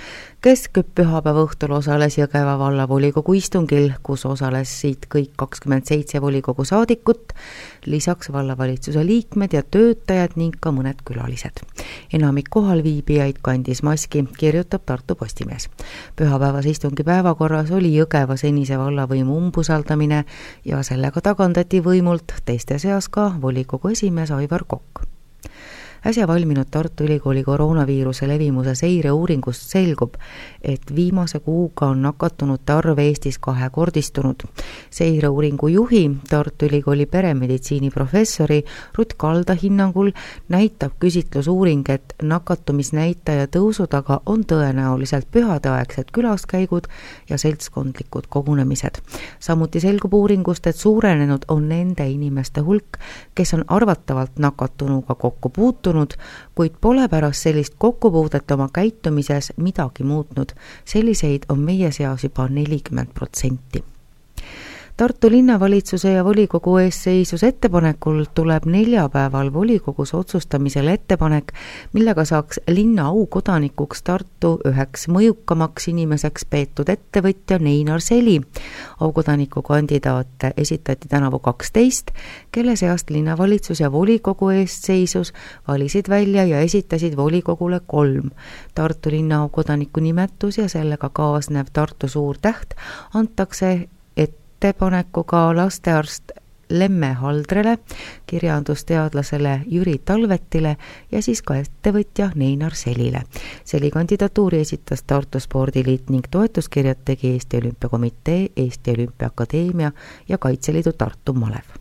kes 0.43 0.65
pühapäeva 0.75 1.45
õhtul 1.47 1.71
osales 1.77 2.17
Jõgeva 2.19 2.57
vallavolikogu 2.59 3.37
istungil, 3.39 3.93
kus 4.03 4.25
osalesid 4.27 5.07
kõik 5.13 5.31
kakskümmend 5.39 5.87
seitse 5.87 6.19
volikogu 6.21 6.65
saadikut, 6.67 7.31
lisaks 7.85 8.31
vallavalitsuse 8.35 9.05
liikmed 9.07 9.55
ja 9.55 9.63
töötajad 9.63 10.35
ning 10.35 10.59
ka 10.59 10.75
mõned 10.75 10.99
külalised. 11.07 11.63
enamik 12.13 12.51
kohalviibijaid 12.51 13.39
kandis 13.41 13.83
maski, 13.83 14.27
kirjutab 14.37 14.83
Tartu 14.85 15.15
Postimees. 15.15 15.69
pühapäevase 16.15 16.69
istungi 16.69 17.03
päevakorras 17.03 17.71
oli 17.71 17.95
Jõgeva 17.95 18.37
senise 18.37 18.77
vallavõimu 18.77 19.37
umbusaldamine 19.37 20.25
ja 20.65 20.83
sellega 20.83 21.21
tagandati 21.21 21.79
võimult 21.79 22.41
teiste 22.45 22.79
seas 22.79 23.09
ka 23.09 23.31
volikogu 23.41 23.95
esimees 23.95 24.31
Aivar 24.31 24.63
Kokk 24.67 25.16
äsja 26.05 26.27
valminud 26.27 26.65
Tartu 26.71 27.03
Ülikooli 27.03 27.43
koroonaviiruse 27.43 28.27
levimuse 28.27 28.75
seireuuringust 28.75 29.61
selgub, 29.61 30.13
et 30.61 30.95
viimase 30.95 31.39
kuuga 31.39 31.85
on 31.85 32.01
nakatunute 32.01 32.73
arv 32.73 32.99
Eestis 32.99 33.37
kahekordistunud. 33.39 34.35
seireuuringu 34.89 35.67
juhi, 35.67 36.11
Tartu 36.29 36.65
Ülikooli 36.65 37.05
peremeditsiini 37.05 37.89
professori 37.89 38.63
Ruth 38.97 39.15
Kalda 39.17 39.55
hinnangul 39.63 40.11
näitab 40.49 40.91
küsitlusuuring, 40.99 41.89
et 41.89 42.13
nakatumisnäitaja 42.23 43.47
tõusu 43.47 43.87
taga 43.87 44.21
on 44.25 44.43
tõenäoliselt 44.45 45.27
pühadeaegsed 45.31 46.11
külaskäigud 46.13 46.87
ja 47.29 47.37
seltskondlikud 47.37 48.23
kogunemised. 48.29 49.01
samuti 49.39 49.79
selgub 49.79 50.13
uuringust, 50.13 50.67
et 50.67 50.75
suurenenud 50.75 51.45
on 51.47 51.69
nende 51.69 52.09
inimeste 52.09 52.61
hulk, 52.61 52.97
kes 53.35 53.53
on 53.53 53.65
arvatavalt 53.67 54.39
nakatunuga 54.39 55.15
kokku 55.15 55.49
puutunud, 55.49 55.86
muutunud, 55.87 56.13
kuid 56.55 56.75
pole 56.81 57.07
pärast 57.07 57.43
sellist 57.43 57.73
kokkupuudet 57.77 58.51
oma 58.51 58.69
käitumises 58.73 59.53
midagi 59.57 60.03
muutnud. 60.03 60.51
selliseid 60.85 61.43
on 61.49 61.59
meie 61.59 61.91
seas 61.91 62.23
juba 62.23 62.47
nelikümmend 62.47 63.13
protsenti 63.13 63.83
Tartu 64.97 65.29
linnavalitsuse 65.29 66.11
ja 66.11 66.23
volikogu 66.25 66.71
ees 66.81 66.97
seisus 67.03 67.43
ettepanekul 67.43 68.23
tuleb 68.33 68.63
neljapäeval 68.65 69.51
volikogus 69.53 70.13
otsustamisele 70.17 70.93
ettepanek, 70.93 71.51
millega 71.93 72.23
saaks 72.25 72.59
linna 72.67 73.05
aukodanikuks 73.05 74.01
Tartu 74.03 74.55
üheks 74.65 75.05
mõjukamaks 75.13 75.85
inimeseks 75.91 76.47
peetud 76.49 76.89
ettevõtja 76.89 77.59
Neinar 77.61 78.01
Seli. 78.01 78.41
aukodaniku 78.99 79.61
kandidaate 79.61 80.51
esitati 80.57 81.07
tänavu 81.07 81.39
kaksteist, 81.39 82.09
kelle 82.51 82.75
seast 82.75 83.09
linnavalitsus 83.09 83.79
ja 83.79 83.91
volikogu 83.91 84.49
eest 84.49 84.85
seisus 84.85 85.33
valisid 85.67 86.09
välja 86.09 86.45
ja 86.45 86.59
esitasid 86.59 87.15
volikogule 87.17 87.81
kolm. 87.87 88.31
Tartu 88.73 89.09
linna 89.13 89.41
aukodaniku 89.41 89.99
nimetus 89.99 90.57
ja 90.57 90.67
sellega 90.69 91.09
kaasnev 91.09 91.69
Tartu 91.73 92.07
suur 92.07 92.37
täht 92.41 92.73
antakse 93.13 93.89
ettepanekuga 94.57 95.55
lastearst 95.55 96.31
Lemme 96.69 97.13
Haldrele, 97.13 97.77
kirjandusteadlasele 98.27 99.61
Jüri 99.67 100.01
Talvetile 100.05 100.75
ja 101.11 101.21
siis 101.21 101.41
ka 101.41 101.55
ettevõtja 101.61 102.31
Neinar 102.35 102.75
Selile. 102.75 103.21
Seli 103.63 103.91
kandidatuuri 103.93 104.59
esitas 104.65 105.03
Tartu 105.07 105.39
Spordiliit 105.39 106.09
ning 106.09 106.25
toetuskirjad 106.31 107.05
tegi 107.05 107.35
Eesti 107.37 107.57
Olümpiakomitee, 107.57 108.47
Eesti 108.55 108.97
Olümpiaakadeemia 108.97 109.91
ja 110.29 110.37
Kaitseliidu 110.37 110.93
Tartu 110.97 111.33
malev 111.33 111.77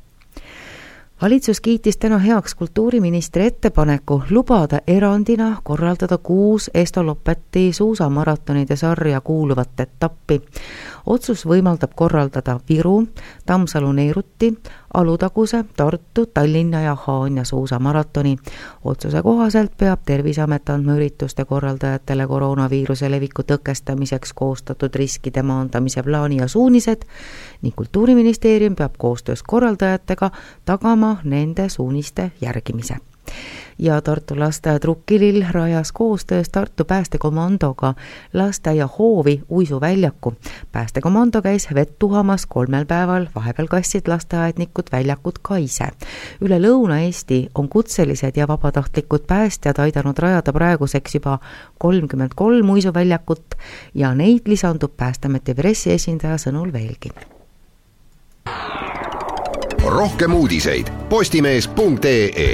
valitsus 1.22 1.60
kiitis 1.60 1.96
täna 1.96 2.18
heaks 2.18 2.54
kultuuriministri 2.54 3.46
ettepaneku 3.46 4.22
lubada 4.30 4.80
erandina 4.86 5.56
korraldada 5.62 6.18
kuus 6.18 6.70
Estoloppeti 6.74 7.72
suusamaratonide 7.72 8.76
sarja 8.76 9.20
kuuluvat 9.20 9.80
etappi. 9.80 10.42
otsus 11.06 11.46
võimaldab 11.46 11.90
korraldada 11.94 12.60
Viru, 12.68 13.06
Tammsalu-Neiruti, 13.46 14.54
Alutaguse, 14.94 15.64
Tartu, 15.76 16.26
Tallinna 16.26 16.80
ja 16.80 16.96
Haanja 17.06 17.44
suusamaratoni. 17.44 18.36
otsuse 18.84 19.22
kohaselt 19.22 19.72
peab 19.78 20.00
Terviseamet 20.06 20.68
andma 20.68 20.94
ürituste 20.94 21.44
korraldajatele 21.44 22.26
koroonaviiruse 22.26 23.10
leviku 23.10 23.42
tõkestamiseks 23.42 24.32
koostatud 24.34 24.94
riskide 24.94 25.42
maandamise 25.42 26.02
plaani 26.02 26.36
ja 26.36 26.48
suunised 26.48 27.02
ning 27.62 27.74
Kultuuriministeerium 27.76 28.76
peab 28.76 28.92
koostöös 28.98 29.42
korraldajatega 29.42 30.30
tagama 30.64 31.05
nende 31.24 31.68
suuniste 31.68 32.30
järgimise 32.40 32.96
ja 33.78 34.00
Tartu 34.00 34.38
lasteaed 34.38 34.84
Rukkilill 34.84 35.44
rajas 35.50 35.92
koostöös 35.92 36.48
Tartu 36.48 36.84
päästekomandoga 36.84 37.94
lasteaia 38.34 38.88
hoovi 38.98 39.42
uisuväljaku. 39.50 40.34
päästekomando 40.72 41.42
käis 41.42 41.68
vett 41.74 41.98
tuhamas 41.98 42.46
kolmel 42.46 42.84
päeval, 42.86 43.26
vahepeal 43.34 43.66
kassid 43.66 44.08
lasteaednikud 44.08 44.84
väljakut 44.92 45.38
ka 45.38 45.56
ise. 45.56 45.88
üle 46.40 46.58
Lõuna-Eesti 46.58 47.50
on 47.54 47.68
kutselised 47.68 48.32
ja 48.36 48.48
vabatahtlikud 48.48 49.26
päästjad 49.26 49.78
aidanud 49.78 50.18
rajada 50.18 50.52
praeguseks 50.52 51.14
juba 51.14 51.38
kolmkümmend 51.78 52.32
kolm 52.34 52.70
uisuväljakut 52.70 53.54
ja 53.94 54.14
neid 54.14 54.40
lisandub 54.46 54.96
Päästeameti 54.96 55.54
pressiesindaja 55.54 56.36
sõnul 56.38 56.72
veelgi. 56.72 57.10
Rohkem 59.90 60.34
uudiseid 60.34 60.90
postimees.ee 61.08 62.50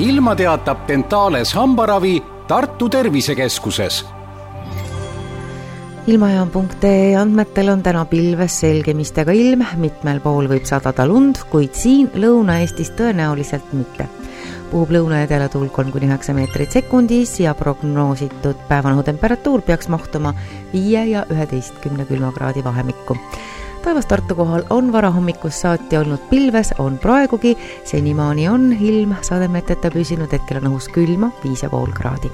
ilma 0.00 0.36
teatab 0.36 0.88
Dentales 0.88 1.54
hambaravi 1.54 2.22
Tartu 2.48 2.88
Tervisekeskuses. 2.88 4.04
Ilmajaam.ee 6.06 7.16
andmetel 7.16 7.68
on 7.68 7.82
täna 7.82 8.04
pilves 8.04 8.60
selgemistega 8.60 9.32
ilm, 9.36 9.66
mitmel 9.76 10.22
pool 10.24 10.48
võib 10.48 10.64
sadada 10.64 11.04
lund, 11.06 11.42
kuid 11.52 11.76
siin 11.76 12.08
Lõuna-Eestis 12.16 12.94
tõenäoliselt 12.96 13.74
mitte. 13.76 14.08
Puhub 14.70 14.92
lõuna-edela 14.94 15.48
tuul 15.52 15.68
kolm 15.74 15.90
kuni 15.94 16.08
üheksa 16.08 16.34
meetrit 16.36 16.72
sekundis 16.78 17.36
ja 17.42 17.54
prognoositud 17.58 18.66
päevane 18.68 19.02
temperatuur 19.06 19.62
peaks 19.66 19.90
mahtuma 19.92 20.34
viie 20.72 21.04
ja 21.10 21.24
üheteistkümne 21.30 22.06
külmakraadi 22.08 22.64
vahemikku 22.64 23.18
taevas 23.84 24.06
Tartu 24.06 24.34
kohal 24.34 24.62
on 24.70 24.92
varahommikust 24.92 25.60
saati 25.62 25.96
olnud 25.96 26.20
pilves, 26.30 26.74
on 26.78 26.98
praegugi, 26.98 27.56
senimaani 27.84 28.48
on 28.48 28.72
ilm 28.72 29.14
sademeteta 29.24 29.90
püsinud, 29.90 30.32
hetkel 30.32 30.60
on 30.60 30.72
õhus 30.72 30.90
külma 30.92 31.30
viis 31.44 31.62
ja 31.64 31.70
pool 31.72 31.92
kraadi. 31.96 32.30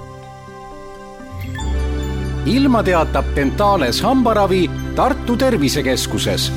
ilma 2.47 2.83
teatab 2.83 3.35
Dentales 3.37 4.01
hambaravi 4.03 4.71
Tartu 4.95 5.37
Tervisekeskuses 5.37 6.51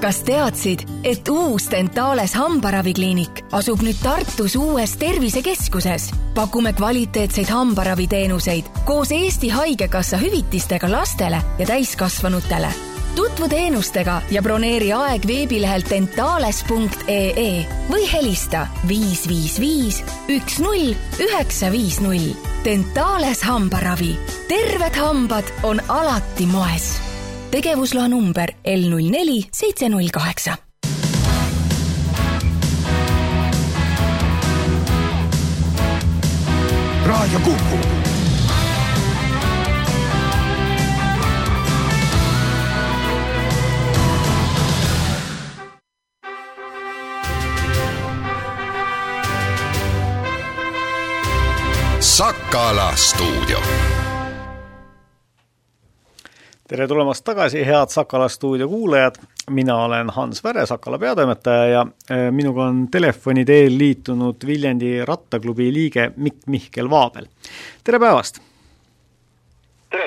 kas 0.00 0.22
teadsid, 0.24 0.84
et 1.04 1.28
uus 1.28 1.68
Dentales 1.70 2.32
hambaravikliinik 2.38 3.42
asub 3.52 3.82
nüüd 3.84 3.98
Tartus 4.02 4.56
uues 4.56 4.96
tervisekeskuses? 5.00 6.10
pakume 6.34 6.72
kvaliteetseid 6.72 7.50
hambaraviteenuseid 7.52 8.70
koos 8.84 9.12
Eesti 9.12 9.48
Haigekassa 9.48 10.18
hüvitistega 10.18 10.90
lastele 10.90 11.42
ja 11.58 11.66
täiskasvanutele. 11.66 12.72
tutvu 13.14 13.48
teenustega 13.48 14.22
ja 14.30 14.42
broneeri 14.42 14.92
aeg 14.92 15.26
veebilehelt 15.26 15.90
dentales.ee 15.90 17.66
või 17.90 18.12
helista 18.12 18.66
viis, 18.88 19.28
viis, 19.28 19.60
viis, 19.60 20.04
üks, 20.28 20.58
null, 20.64 20.94
üheksa, 21.20 21.70
viis, 21.72 22.00
null. 22.00 22.32
Dentales 22.64 23.42
hambaravi, 23.42 24.16
terved 24.48 24.96
hambad 24.96 25.44
on 25.62 25.80
alati 25.88 26.46
moes 26.46 27.09
tegevusloa 27.50 28.08
number 28.08 28.52
L 28.64 28.88
null 28.90 29.10
neli 29.10 29.48
seitse 29.52 29.88
null 29.88 30.08
kaheksa. 30.12 30.56
raadio 37.10 37.40
Kuku. 37.40 37.78
Sakala 52.00 52.96
stuudio 52.96 53.58
tere 56.70 56.86
tulemast 56.86 57.24
tagasi, 57.26 57.64
head 57.66 57.90
Sakala 57.90 58.28
stuudio 58.30 58.68
kuulajad, 58.70 59.16
mina 59.50 59.76
olen 59.84 60.10
Hans 60.14 60.44
Väre, 60.44 60.66
Sakala 60.66 60.98
peatoimetaja 61.02 61.64
ja 61.66 61.80
äh, 62.10 62.28
minuga 62.30 62.68
on 62.70 62.84
telefoni 62.90 63.42
teel 63.44 63.74
liitunud 63.78 64.46
Viljandi 64.46 65.00
rattaklubi 65.04 65.72
liige 65.74 66.12
Mikk 66.16 66.46
Mihkel 66.46 66.90
Vaabel. 66.90 67.26
tere 67.84 67.98
päevast! 67.98 68.38
tere! 69.90 70.06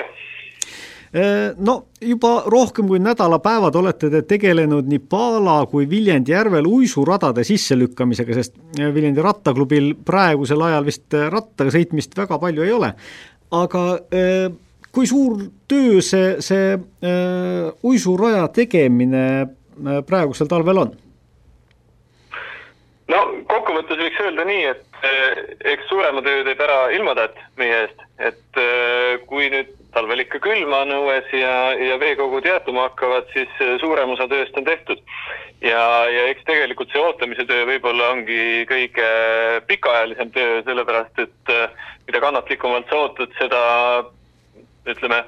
Äh, 1.14 1.52
no 1.58 1.76
juba 2.00 2.32
rohkem 2.46 2.88
kui 2.88 2.98
nädalapäevad 2.98 3.76
olete 3.76 4.10
te 4.10 4.22
tegelenud 4.22 4.88
nii 4.88 5.04
Paala 5.04 5.60
kui 5.68 5.84
Viljandi 5.90 6.32
järvel 6.32 6.64
uisuradade 6.64 7.44
sisselükkamisega, 7.44 8.40
sest 8.40 8.56
äh, 8.80 8.88
Viljandi 8.94 9.20
rattaklubil 9.20 9.92
praegusel 10.04 10.64
ajal 10.64 10.88
vist 10.88 11.12
rattaga 11.12 11.76
sõitmist 11.76 12.16
väga 12.16 12.40
palju 12.40 12.64
ei 12.64 12.72
ole. 12.72 12.94
aga 13.52 13.88
kui 14.94 15.06
suur 15.10 15.38
töö 15.70 16.00
see, 16.04 16.36
see 16.44 16.74
äh, 16.74 17.70
uisuraja 17.84 18.46
tegemine 18.54 19.24
äh, 19.42 20.02
praegusel 20.06 20.50
talvel 20.50 20.84
on? 20.84 20.92
no 23.10 23.22
kokkuvõttes 23.50 24.00
võiks 24.00 24.20
öelda 24.22 24.46
nii, 24.48 24.66
et 24.70 25.06
äh, 25.08 25.40
eks 25.74 25.88
suurema 25.90 26.22
töö 26.24 26.44
teeb 26.46 26.62
ära 26.66 26.78
ilmataat 26.94 27.40
meie 27.60 27.84
eest, 27.84 28.04
et 28.30 28.60
äh, 28.60 29.18
kui 29.28 29.50
nüüd 29.52 29.74
talvel 29.94 30.24
ikka 30.24 30.40
külma 30.42 30.84
on 30.86 30.94
õues 30.96 31.30
ja, 31.36 31.54
ja 31.78 31.98
veekogud 32.02 32.46
jäätuma 32.46 32.88
hakkavad, 32.88 33.28
siis 33.34 33.50
suurem 33.82 34.14
osa 34.14 34.26
tööst 34.30 34.56
on 34.58 34.66
tehtud. 34.66 35.02
ja, 35.62 35.84
ja 36.10 36.26
eks 36.32 36.46
tegelikult 36.46 36.90
see 36.90 37.02
ootamise 37.02 37.46
töö 37.50 37.66
võib-olla 37.68 38.10
ongi 38.16 38.66
kõige 38.70 39.06
pikaajalisem 39.68 40.34
töö, 40.34 40.58
sellepärast 40.66 41.22
et 41.22 41.54
mida 42.08 42.20
kannatlikumalt 42.20 42.90
sa 42.90 43.04
ootad, 43.04 43.38
seda 43.38 43.62
ütleme, 44.86 45.24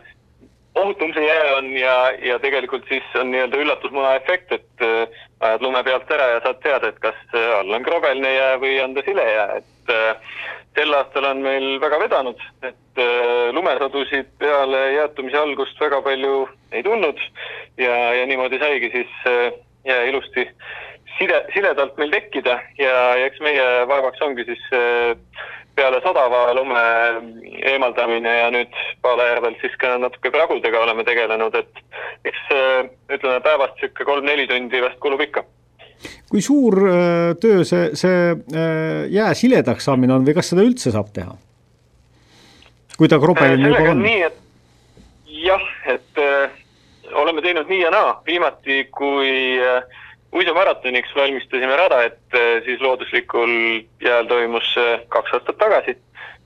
ohutum 0.77 1.13
see 1.15 1.27
jää 1.27 1.57
on 1.57 1.71
ja, 1.73 1.95
ja 2.23 2.39
tegelikult 2.39 2.85
siis 2.89 3.05
on 3.21 3.31
nii-öelda 3.33 3.61
üllatusmuna 3.63 4.15
efekt, 4.21 4.53
et 4.53 4.85
äh, 4.85 5.23
ajad 5.41 5.65
lume 5.65 5.83
pealt 5.85 6.11
ära 6.13 6.29
ja 6.35 6.43
saad 6.45 6.61
teada, 6.65 6.91
et 6.93 6.99
kas 7.05 7.19
äh, 7.33 7.53
all 7.59 7.79
on 7.79 7.87
krobeline 7.87 8.33
jää 8.35 8.59
või 8.63 8.77
on 8.85 8.97
ta 8.97 9.05
sile 9.07 9.25
jää, 9.31 9.61
et 9.63 9.95
äh, 9.95 10.35
sel 10.77 10.93
aastal 10.99 11.31
on 11.31 11.41
meil 11.45 11.69
väga 11.81 12.01
vedanud, 12.03 12.43
et 12.69 13.01
lumesadusid 13.57 14.29
peale 14.41 14.83
jäätumise 14.93 15.39
algust 15.41 15.81
väga 15.81 16.03
palju 16.05 16.35
ei 16.73 16.83
tulnud 16.85 17.21
ja, 17.81 17.95
ja 18.17 18.27
niimoodi 18.29 18.59
saigi 18.61 18.91
siis 18.93 19.15
jää 19.89 20.03
ilusti 20.11 20.45
side, 21.17 21.41
siledalt 21.55 21.97
meil 21.97 22.13
tekkida 22.13 22.59
ja, 22.77 22.95
ja 23.17 23.25
eks 23.29 23.41
meie 23.45 23.67
vaevaks 23.89 24.21
ongi 24.29 24.45
siis 24.49 24.69
peale 25.77 26.01
sadava 26.05 26.55
lume 26.57 26.83
eemaldamine 27.73 28.33
ja 28.39 28.49
nüüd 28.55 28.73
Paalajärvel 29.05 29.59
siis 29.61 29.77
ka 29.81 29.97
natuke 30.01 30.33
pragudega 30.35 30.81
oleme 30.81 31.05
tegelenud, 31.05 31.55
et 31.55 31.83
eks 32.25 32.43
ütleme, 33.13 33.41
päevast 33.45 33.77
niisugune 33.83 34.09
kolm-neli 34.11 34.49
tundi 34.51 34.83
vast 34.83 34.99
kulub 35.05 35.23
ikka 35.29 35.45
kui 36.31 36.43
suur 36.45 36.77
töö 37.41 37.65
see, 37.65 37.91
see 37.97 38.35
jää 39.15 39.35
siledaks 39.35 39.87
saamine 39.89 40.17
on 40.17 40.27
või 40.27 40.35
kas 40.37 40.53
seda 40.53 40.65
üldse 40.67 40.93
saab 40.93 41.13
teha? 41.15 41.37
kui 42.97 43.09
ta 43.09 43.21
krobeline 43.21 43.71
juba 43.71 43.93
on? 43.93 44.03
jah, 45.47 45.65
et 45.87 46.21
äh, 46.23 46.51
oleme 47.13 47.43
teinud 47.45 47.69
nii 47.71 47.83
ja 47.83 47.93
naa, 47.95 48.17
viimati 48.27 48.87
kui 48.95 49.31
äh, 49.61 50.03
uisumaratoniks 50.37 51.15
valmistasime 51.17 51.77
rada 51.77 52.03
ette 52.09 52.43
äh,, 52.43 52.59
siis 52.65 52.81
looduslikul 52.81 53.55
jääl 54.05 54.29
toimus 54.31 54.75
äh, 54.81 55.01
kaks 55.09 55.33
aastat 55.39 55.59
tagasi. 55.59 55.97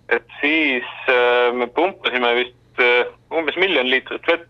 et 0.09 0.26
siis 0.40 0.87
äh, 1.09 1.53
me 1.55 1.66
pumpasime 1.66 2.35
vist 2.35 2.57
umbes 3.35 3.57
miljon 3.61 3.90
liitrit 3.90 4.26
vett 4.26 4.46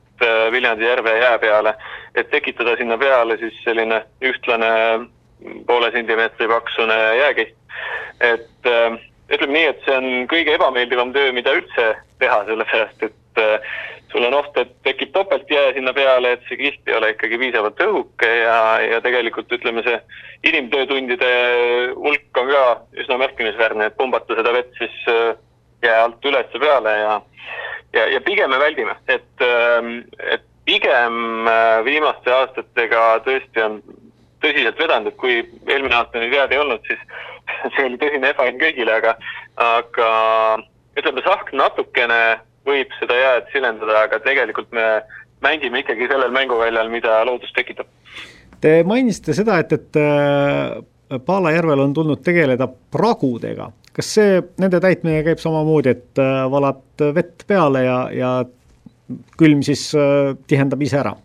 Viljandi 0.52 0.84
järve 0.84 1.14
jää 1.16 1.38
peale, 1.40 1.72
et 2.14 2.28
tekitada 2.30 2.74
sinna 2.76 2.98
peale 3.00 3.38
siis 3.40 3.54
selline 3.64 4.02
ühtlane 4.20 4.68
poole 5.66 5.88
sentimeetri 5.94 6.48
paksune 6.48 6.98
jääkiht. 7.16 7.54
et 8.20 8.68
ütleme 9.32 9.52
nii, 9.52 9.64
et 9.72 9.80
see 9.86 9.96
on 9.96 10.08
kõige 10.28 10.58
ebameeldivam 10.58 11.14
töö, 11.16 11.32
mida 11.32 11.56
üldse 11.56 11.86
teha, 12.20 12.42
sellepärast 12.50 13.08
et 13.08 13.42
sul 14.12 14.24
on 14.26 14.34
oht, 14.34 14.56
et 14.58 14.72
tekib 14.86 15.12
topeltjää 15.14 15.72
sinna 15.76 15.92
peale, 15.94 16.32
et 16.34 16.46
see 16.48 16.58
kiht 16.58 16.88
ei 16.88 16.96
ole 16.98 17.12
ikkagi 17.14 17.38
piisavalt 17.38 17.82
õhuke 17.84 18.30
ja, 18.40 18.58
ja 18.82 19.00
tegelikult 19.04 19.52
ütleme, 19.54 19.84
see 19.86 20.00
inimtöötundide 20.50 21.30
hulk 21.94 22.42
on 22.42 22.50
ka 22.50 22.64
üsna 23.02 23.20
märkimisväärne, 23.22 23.90
et 23.90 23.98
pumbata 23.98 24.38
seda 24.38 24.54
vett 24.56 24.74
siis 24.78 24.96
äh, 25.12 25.34
jää 25.86 26.02
alt 26.04 26.30
üles 26.30 26.58
peale 26.58 26.96
ja 26.98 27.20
ja, 27.92 28.06
ja 28.06 28.20
pigem 28.20 28.50
me 28.50 28.58
väldime, 28.58 28.94
et, 29.08 29.44
ähm, 29.44 30.02
et 30.18 30.44
pigem 30.64 31.48
äh, 31.48 31.80
viimaste 31.84 32.32
aastatega 32.34 33.04
tõesti 33.26 33.64
on 33.64 33.80
tõsiselt 34.40 34.78
vedanud, 34.78 35.10
et 35.10 35.18
kui 35.20 35.40
eelmine 35.68 35.96
aasta 35.98 36.20
nüüd 36.20 36.34
jääd 36.34 36.54
ei 36.54 36.60
olnud, 36.62 36.84
siis 36.86 37.00
see 37.74 37.88
oli 37.88 37.98
tõsine 38.00 38.30
ebaõnn 38.34 38.60
kõigile, 38.60 39.00
aga, 39.00 39.16
aga 39.64 40.10
ütleme, 40.98 41.24
sahk 41.26 41.52
natukene 41.56 42.20
võib 42.68 42.92
seda 42.98 43.16
jääd 43.16 43.50
silendada, 43.54 44.04
aga 44.04 44.20
tegelikult 44.24 44.70
me 44.76 44.86
mängime 45.44 45.82
ikkagi 45.82 46.08
sellel 46.10 46.32
mänguväljal, 46.34 46.90
mida 46.92 47.20
loodus 47.28 47.52
tekitab. 47.56 47.88
Te 48.60 48.80
mainisite 48.84 49.34
seda, 49.36 49.56
et, 49.62 49.72
et 49.72 50.00
äh, 50.00 50.80
Paalajärvel 51.26 51.80
on 51.86 51.94
tulnud 51.96 52.20
tegeleda 52.24 52.68
pragudega. 52.92 53.70
kas 53.96 54.12
see, 54.14 54.36
nende 54.62 54.78
täitmine 54.80 55.24
käib 55.26 55.40
samamoodi, 55.42 55.96
et 55.96 56.20
äh, 56.22 56.44
valad 56.50 57.04
vett 57.16 57.42
peale 57.48 57.82
ja, 57.84 57.96
ja 58.14 58.30
külm 59.40 59.64
siis 59.66 59.88
äh, 59.98 60.36
tihendab 60.46 60.82
ise 60.82 61.00
ära? 61.00 61.16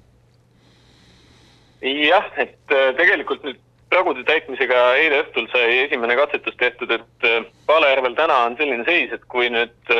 jah, 1.85 2.31
et 2.41 2.73
tegelikult 2.97 3.43
nüüd 3.45 3.59
pragude 3.95 4.25
täitmisega 4.27 4.79
eile 4.99 5.23
õhtul 5.23 5.47
sai 5.53 5.85
esimene 5.85 6.17
katsetus 6.19 6.57
tehtud, 6.59 6.91
et 6.91 7.27
Paalajärvel 7.65 8.17
täna 8.17 8.41
on 8.49 8.57
selline 8.59 8.83
seis, 8.83 9.13
et 9.15 9.23
kui 9.31 9.47
nüüd 9.49 9.95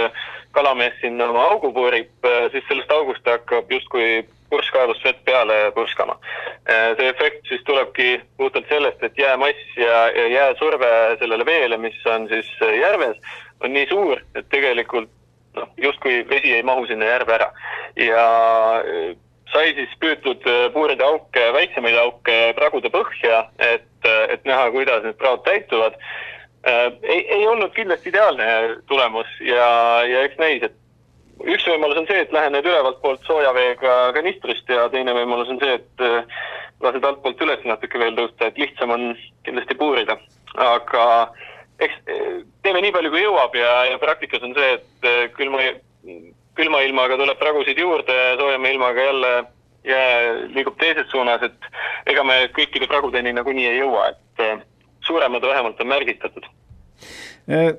kalamees 0.55 0.95
sinna 1.01 1.27
oma 1.29 1.43
augu 1.51 1.71
puurib, 1.75 2.11
äh, 2.23 2.47
siis 2.53 2.63
sellest 2.69 2.91
august 2.95 3.27
hakkab 3.27 3.71
justkui 3.71 4.23
purskkaelust 4.49 5.03
vett 5.03 5.23
peale 5.27 5.57
purskama. 5.75 6.15
Äh, 6.69 6.93
see 6.97 7.09
efekt 7.11 7.49
siis 7.49 7.63
tulebki 7.67 8.21
puhtalt 8.37 8.69
sellest, 8.71 9.03
et 9.03 9.19
jäämass 9.19 9.75
ja, 9.81 10.05
ja 10.15 10.27
jääsurve 10.31 10.91
sellele 11.19 11.45
veele, 11.45 11.79
mis 11.81 11.99
on 12.11 12.29
siis 12.31 12.49
järves, 12.79 13.19
on 13.63 13.75
nii 13.75 13.89
suur, 13.91 14.23
et 14.35 14.47
tegelikult 14.53 15.11
noh, 15.59 15.69
justkui 15.81 16.23
vesi 16.29 16.55
ei 16.55 16.63
mahu 16.63 16.87
sinna 16.87 17.11
järve 17.11 17.37
ära. 17.39 17.51
ja 17.99 18.25
äh, 18.79 19.15
sai 19.53 19.73
siis 19.77 19.91
püütud 20.01 20.45
puurida 20.73 21.05
auke, 21.07 21.43
väiksemaid 21.53 21.97
auke 22.01 22.37
pragude 22.57 22.89
põhja, 22.93 23.43
et, 23.61 24.07
et 24.33 24.47
näha, 24.47 24.71
kuidas 24.73 25.03
need 25.05 25.19
praod 25.21 25.45
täituvad 25.45 25.99
äh,. 26.67 26.89
ei, 27.03 27.21
ei 27.37 27.47
olnud 27.47 27.73
kindlasti 27.75 28.09
ideaalne 28.09 28.47
tulemus 28.89 29.29
ja, 29.45 29.67
ja 30.09 30.25
eks 30.25 30.41
näis, 30.41 30.65
et 30.65 30.75
üks 31.43 31.65
võimalus 31.67 31.99
on 31.99 32.07
see, 32.07 32.21
et 32.23 32.33
lähen 32.33 32.53
nüüd 32.55 32.67
ülevalt 32.69 33.01
poolt 33.03 33.25
sooja 33.27 33.51
veega 33.55 33.95
kanistrist 34.15 34.69
ja 34.71 34.87
teine 34.93 35.15
võimalus 35.17 35.51
on 35.51 35.59
see, 35.61 35.79
et 35.79 36.05
äh, 36.05 36.37
lased 36.83 37.03
altpoolt 37.03 37.41
üles 37.43 37.65
natuke 37.67 37.99
veel 37.99 38.15
tõusta, 38.17 38.49
et 38.49 38.61
lihtsam 38.61 38.93
on 38.95 39.11
kindlasti 39.47 39.77
puurida. 39.79 40.17
aga 40.55 41.05
eks 41.83 41.97
äh, 42.07 42.39
teeme 42.63 42.81
nii 42.81 42.95
palju, 42.95 43.11
kui 43.11 43.25
jõuab 43.25 43.55
ja, 43.59 43.73
ja 43.91 43.99
praktikas 43.99 44.43
on 44.47 44.55
see, 44.55 44.71
et 44.79 45.09
äh, 45.09 45.25
külma, 45.35 45.65
külma 46.55 46.81
ilmaga 46.85 47.17
tuleb 47.19 47.39
pragusid 47.39 47.79
juurde, 47.79 48.15
soojema 48.39 48.71
ilmaga 48.73 49.09
jälle 49.09 49.33
jää 49.85 50.35
liigub 50.55 50.77
teises 50.79 51.09
suunas, 51.11 51.43
et 51.45 51.67
ega 52.09 52.23
me 52.23 52.45
kõikide 52.55 52.87
pragudeni 52.89 53.33
nagunii 53.35 53.67
ei 53.69 53.81
jõua, 53.81 54.07
et 54.13 54.63
suuremad 55.05 55.45
vähemalt 55.45 55.81
on 55.81 55.91
märgistatud. 55.91 56.47
Äh, 57.51 57.75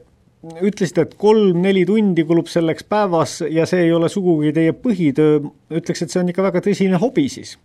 ütlesite, 0.62 1.06
et 1.06 1.16
kolm-neli 1.18 1.84
tundi 1.88 2.24
kulub 2.28 2.50
selleks 2.50 2.86
päevas 2.86 3.40
ja 3.50 3.66
see 3.66 3.88
ei 3.88 3.92
ole 3.92 4.08
sugugi 4.12 4.52
teie 4.54 4.74
põhitöö, 4.84 5.40
ütleks, 5.80 6.04
et 6.04 6.14
see 6.14 6.22
on 6.22 6.30
ikka 6.30 6.46
väga 6.46 6.62
tõsine 6.68 7.00
hobi 7.02 7.28
siis? 7.32 7.56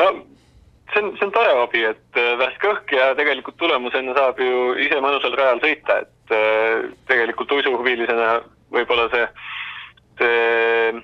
no 0.00 0.10
see 0.94 1.02
on, 1.02 1.10
see 1.18 1.26
on 1.26 1.34
tore 1.34 1.52
hobi, 1.58 1.84
et 1.90 2.20
äh, 2.20 2.32
värske 2.40 2.70
õhk 2.72 2.96
ja 2.96 3.10
tegelikult 3.18 3.58
tulemusena 3.60 4.14
saab 4.16 4.40
ju 4.40 4.72
ise 4.86 5.02
mõnusal 5.02 5.36
rajal 5.36 5.60
sõita, 5.66 6.00
et 6.06 6.34
äh, 6.34 6.88
tegelikult 7.10 7.52
uisuhuvilisena 7.58 8.30
võib-olla 8.74 9.08
see, 9.14 9.26
see 10.20 11.02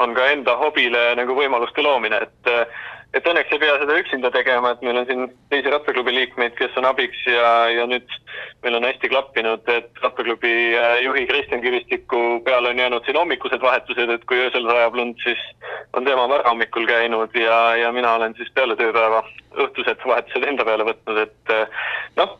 on 0.00 0.14
ka 0.16 0.30
enda 0.32 0.56
hobile 0.60 1.10
nagu 1.18 1.36
võimaluste 1.36 1.82
loomine, 1.84 2.22
et 2.26 2.54
et 3.14 3.26
õnneks 3.26 3.50
ei 3.50 3.58
pea 3.58 3.74
seda 3.80 3.96
üksinda 3.98 4.30
tegema, 4.30 4.70
et 4.70 4.82
meil 4.86 5.00
on 5.00 5.06
siin 5.08 5.24
teisi 5.50 5.70
rattaklubi 5.72 6.12
liikmeid, 6.14 6.54
kes 6.58 6.76
on 6.78 6.86
abiks 6.86 7.24
ja, 7.26 7.48
ja 7.74 7.86
nüüd 7.90 8.06
meil 8.62 8.76
on 8.78 8.86
hästi 8.86 9.10
klappinud, 9.10 9.66
et 9.74 10.02
rattaklubi 10.04 10.52
äh, 10.78 11.00
juhi 11.02 11.24
Kristjan 11.26 11.62
Kivistiku 11.64 12.20
peale 12.46 12.70
on 12.70 12.78
jäänud 12.78 13.06
siin 13.06 13.18
hommikused 13.18 13.62
vahetused, 13.62 14.14
et 14.14 14.26
kui 14.30 14.38
öösel 14.44 14.68
sajab 14.68 14.98
lund, 15.00 15.18
siis 15.24 15.42
on 15.98 16.06
tema 16.06 16.28
varahommikul 16.30 16.86
käinud 16.86 17.34
ja, 17.34 17.58
ja 17.82 17.90
mina 17.92 18.14
olen 18.20 18.36
siis 18.38 18.52
peale 18.54 18.78
tööpäeva 18.78 19.24
õhtused 19.58 20.06
vahetused 20.06 20.46
enda 20.46 20.68
peale 20.68 20.86
võtnud, 20.92 21.24
et 21.26 21.54
äh, 21.56 21.82
noh, 22.20 22.38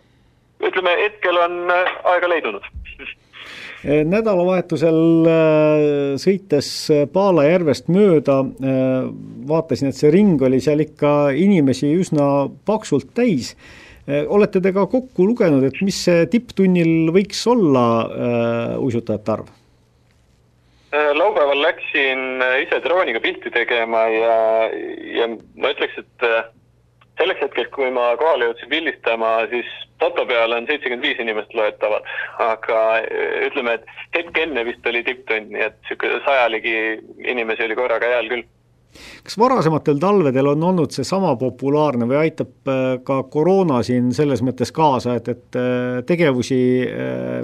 ütleme 0.62 0.94
hetkel 1.02 1.42
on 1.48 1.64
äh, 1.74 1.96
aega 2.14 2.30
leidunud 2.30 2.70
nädalavahetusel 3.84 5.28
eh, 5.30 5.84
sõites 6.20 6.68
Paala 7.12 7.46
järvest 7.48 7.88
mööda 7.92 8.40
eh, 8.44 9.06
vaatasin, 9.48 9.88
et 9.90 9.96
see 9.96 10.12
ring 10.12 10.42
oli 10.42 10.60
seal 10.60 10.84
ikka 10.84 11.30
inimesi 11.32 11.92
üsna 11.96 12.50
paksult 12.66 13.14
täis. 13.16 13.54
olete 14.10 14.58
te 14.60 14.72
ka 14.74 14.86
kokku 14.90 15.22
lugenud, 15.28 15.62
et 15.62 15.76
mis 15.86 15.94
see 16.04 16.24
tipptunnil 16.26 17.12
võiks 17.14 17.44
olla 17.46 17.84
uisutajate 18.80 19.32
arv? 19.32 19.50
laupäeval 20.90 21.60
läksin 21.62 22.42
ise 22.64 22.80
drooniga 22.82 23.20
pilti 23.22 23.52
tegema 23.54 24.00
ja, 24.10 24.38
ja 25.14 25.28
ma 25.30 25.70
ütleks, 25.70 26.00
et 26.02 26.26
selleks 27.20 27.44
hetkeks, 27.44 27.70
kui 27.74 27.90
ma 27.94 28.12
kohale 28.20 28.48
jõudsin 28.48 28.70
pildistama, 28.72 29.32
siis 29.52 29.68
foto 30.00 30.24
peal 30.28 30.54
on 30.56 30.68
seitsekümmend 30.68 31.04
viis 31.04 31.20
inimest 31.22 31.52
loetavad, 31.56 32.06
aga 32.44 32.78
eh, 33.02 33.34
ütleme, 33.50 33.76
et 33.76 34.16
hetk 34.16 34.40
enne 34.44 34.64
vist 34.68 34.88
oli 34.88 35.04
tipptund, 35.06 35.52
nii 35.52 35.66
et 35.66 35.76
niisugune 35.82 36.22
sajaligi 36.24 36.74
inimesi 37.34 37.66
oli 37.68 37.78
korraga 37.78 38.14
jääl 38.14 38.32
küll. 38.32 38.48
kas 39.22 39.36
varasematel 39.38 40.00
talvedel 40.02 40.48
on 40.50 40.64
olnud 40.66 40.90
see 40.90 41.04
sama 41.06 41.36
populaarne 41.38 42.08
või 42.10 42.22
aitab 42.24 42.72
eh, 42.72 42.96
ka 43.06 43.22
koroona 43.30 43.84
siin 43.86 44.10
selles 44.16 44.42
mõttes 44.46 44.72
kaasa, 44.72 45.20
et, 45.20 45.28
et 45.28 45.60
eh, 45.60 46.02
tegevusi, 46.08 46.60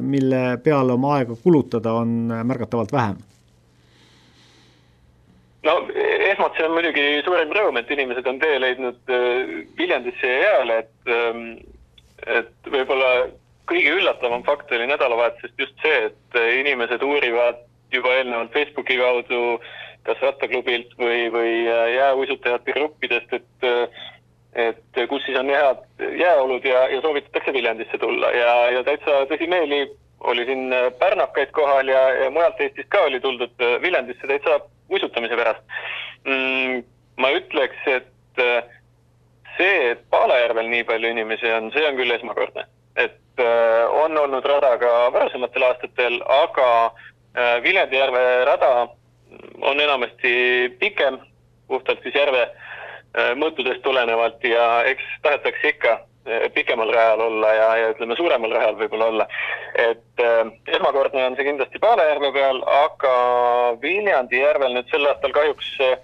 mille 0.01 0.45
peale 0.65 0.97
oma 0.97 1.19
aega 1.21 1.37
kulutada, 1.43 1.99
on 2.01 2.33
märgatavalt 2.49 2.93
vähem? 2.93 3.25
no 5.67 5.81
esmalt 6.37 6.59
see 6.59 6.69
on 6.69 6.77
muidugi 6.77 7.07
suurem 7.25 7.51
rõõm, 7.57 7.81
et 7.81 7.91
inimesed 7.91 8.29
on 8.29 8.39
tee 8.43 8.61
leidnud 8.61 9.15
Viljandisse 9.79 10.31
ja 10.31 10.39
jääle, 10.43 10.79
et 10.85 11.13
ähm, 11.17 11.49
et 12.27 12.71
võib-olla 12.73 13.11
kõige 13.69 13.97
üllatavam 13.99 14.45
fakt 14.47 14.71
oli 14.73 14.87
nädalavahetusest 14.89 15.59
just 15.61 15.83
see, 15.83 16.11
et 16.11 16.39
inimesed 16.61 17.03
uurivad 17.03 17.61
juba 17.93 18.15
eelnevalt 18.19 18.55
Facebooki 18.55 18.99
kaudu 18.99 19.59
kas 20.07 20.21
rattaklubilt 20.23 20.93
või, 21.01 21.27
või 21.35 21.53
jääuisutajate 21.67 22.77
gruppidest, 22.77 23.33
et 23.41 23.71
et 24.57 25.01
kus 25.11 25.21
siis 25.27 25.37
on 25.37 25.51
head 25.53 25.83
jääolud 26.17 26.65
ja, 26.65 26.87
ja 26.89 27.01
soovitatakse 27.05 27.53
Viljandisse 27.53 27.99
tulla. 28.01 28.31
Ja, 28.33 28.55
ja 28.73 28.85
täitsa 28.87 29.27
tõsimeeli 29.29 29.83
oli 30.21 30.45
siin 30.49 30.75
pärnakaid 30.99 31.51
kohal 31.53 31.89
ja, 31.89 32.03
ja 32.25 32.31
mujalt 32.31 32.61
Eestist 32.61 32.89
ka 32.89 33.05
oli 33.07 33.21
tuldud 33.21 33.65
Viljandisse 33.83 34.27
täitsa 34.27 34.61
uisutamise 34.91 35.37
pärast 35.37 35.63
mm,. 36.25 36.85
ma 37.17 37.31
ütleks, 37.37 37.83
et 37.87 38.41
see, 39.57 39.91
et 39.93 40.03
Palejärvel 40.11 40.69
nii 40.71 40.85
palju 40.89 41.13
inimesi 41.13 41.51
on, 41.53 41.71
see 41.75 41.85
on 41.89 41.99
küll 41.99 42.15
esmakordne. 42.17 42.67
et 42.97 43.43
äh, 43.45 43.85
on 43.93 44.17
olnud 44.19 44.45
rada 44.49 44.71
ka 44.81 44.93
varasematel 45.13 45.65
aastatel, 45.67 46.15
aga 46.43 46.69
äh, 46.87 47.63
Viljandijärve 47.63 48.23
rada 48.49 48.71
on 49.61 49.81
enamasti 49.81 50.33
pikem, 50.81 51.19
puhtalt 51.69 52.01
siis 52.03 52.17
järve 52.17 52.47
äh, 52.47 53.35
mõõtudest 53.37 53.83
tulenevalt 53.85 54.45
ja 54.49 54.85
eks 54.89 55.05
tahetakse 55.23 55.75
ikka 55.75 55.93
äh, 55.93 56.07
pikemal 56.55 56.93
rajal 56.93 57.21
olla 57.21 57.55
ja, 57.55 57.69
ja 57.81 57.91
ütleme, 57.95 58.17
suuremal 58.19 58.55
rajal 58.55 58.79
võib-olla 58.81 59.11
olla. 59.13 59.27
et 59.79 60.23
äh, 60.23 60.53
esmakordne 60.67 61.27
on 61.27 61.37
see 61.37 61.49
kindlasti 61.49 61.79
Palejärve 61.83 62.33
peal, 62.35 62.63
aga 62.85 63.17
Viljandi 63.83 64.41
järvel 64.43 64.75
nüüd 64.75 64.89
sel 64.91 65.07
aastal 65.07 65.35
kahjuks 65.37 65.75
äh, 65.87 65.99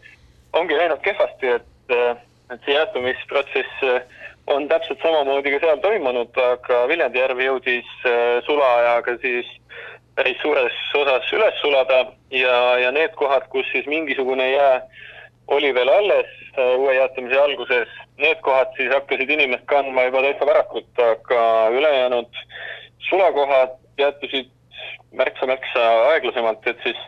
ongi 0.52 0.76
läinud 0.78 1.00
kehvasti, 1.04 1.56
et 1.58 1.96
äh, 1.96 2.16
et 2.52 2.60
see 2.66 2.74
jäätumisprotsess 2.76 3.84
äh, 3.88 4.02
on 4.46 4.68
täpselt 4.68 5.00
samamoodi 5.02 5.54
ka 5.54 5.60
seal 5.62 5.80
toimunud, 5.84 6.36
aga 6.36 6.84
Viljandi 6.90 7.20
järv 7.22 7.40
jõudis 7.40 7.90
äh, 8.06 8.40
sulaajaga 8.46 9.16
siis 9.22 9.48
päris 10.16 10.40
suures 10.42 10.74
osas 10.98 11.30
üles 11.32 11.60
sulada 11.62 12.02
ja, 12.34 12.56
ja 12.82 12.90
need 12.92 13.14
kohad, 13.16 13.46
kus 13.54 13.68
siis 13.72 13.86
mingisugune 13.88 14.50
jää 14.50 14.82
oli 15.48 15.74
veel 15.74 15.88
alles 15.88 16.30
äh, 16.58 16.74
uue 16.78 16.94
jäätumise 16.94 17.40
alguses, 17.40 17.88
need 18.18 18.40
kohad 18.46 18.74
siis 18.76 18.92
hakkasid 18.94 19.30
inimest 19.30 19.66
kandma 19.66 20.06
juba 20.08 20.22
täitsa 20.26 20.46
varakult, 20.46 20.92
aga 20.98 21.44
ülejäänud 21.78 22.42
sulakohad 23.08 23.78
jäätusid 23.98 24.50
märksa-märksa 25.12 25.88
aeglasemalt, 26.12 26.66
et 26.66 26.78
siis 26.82 27.00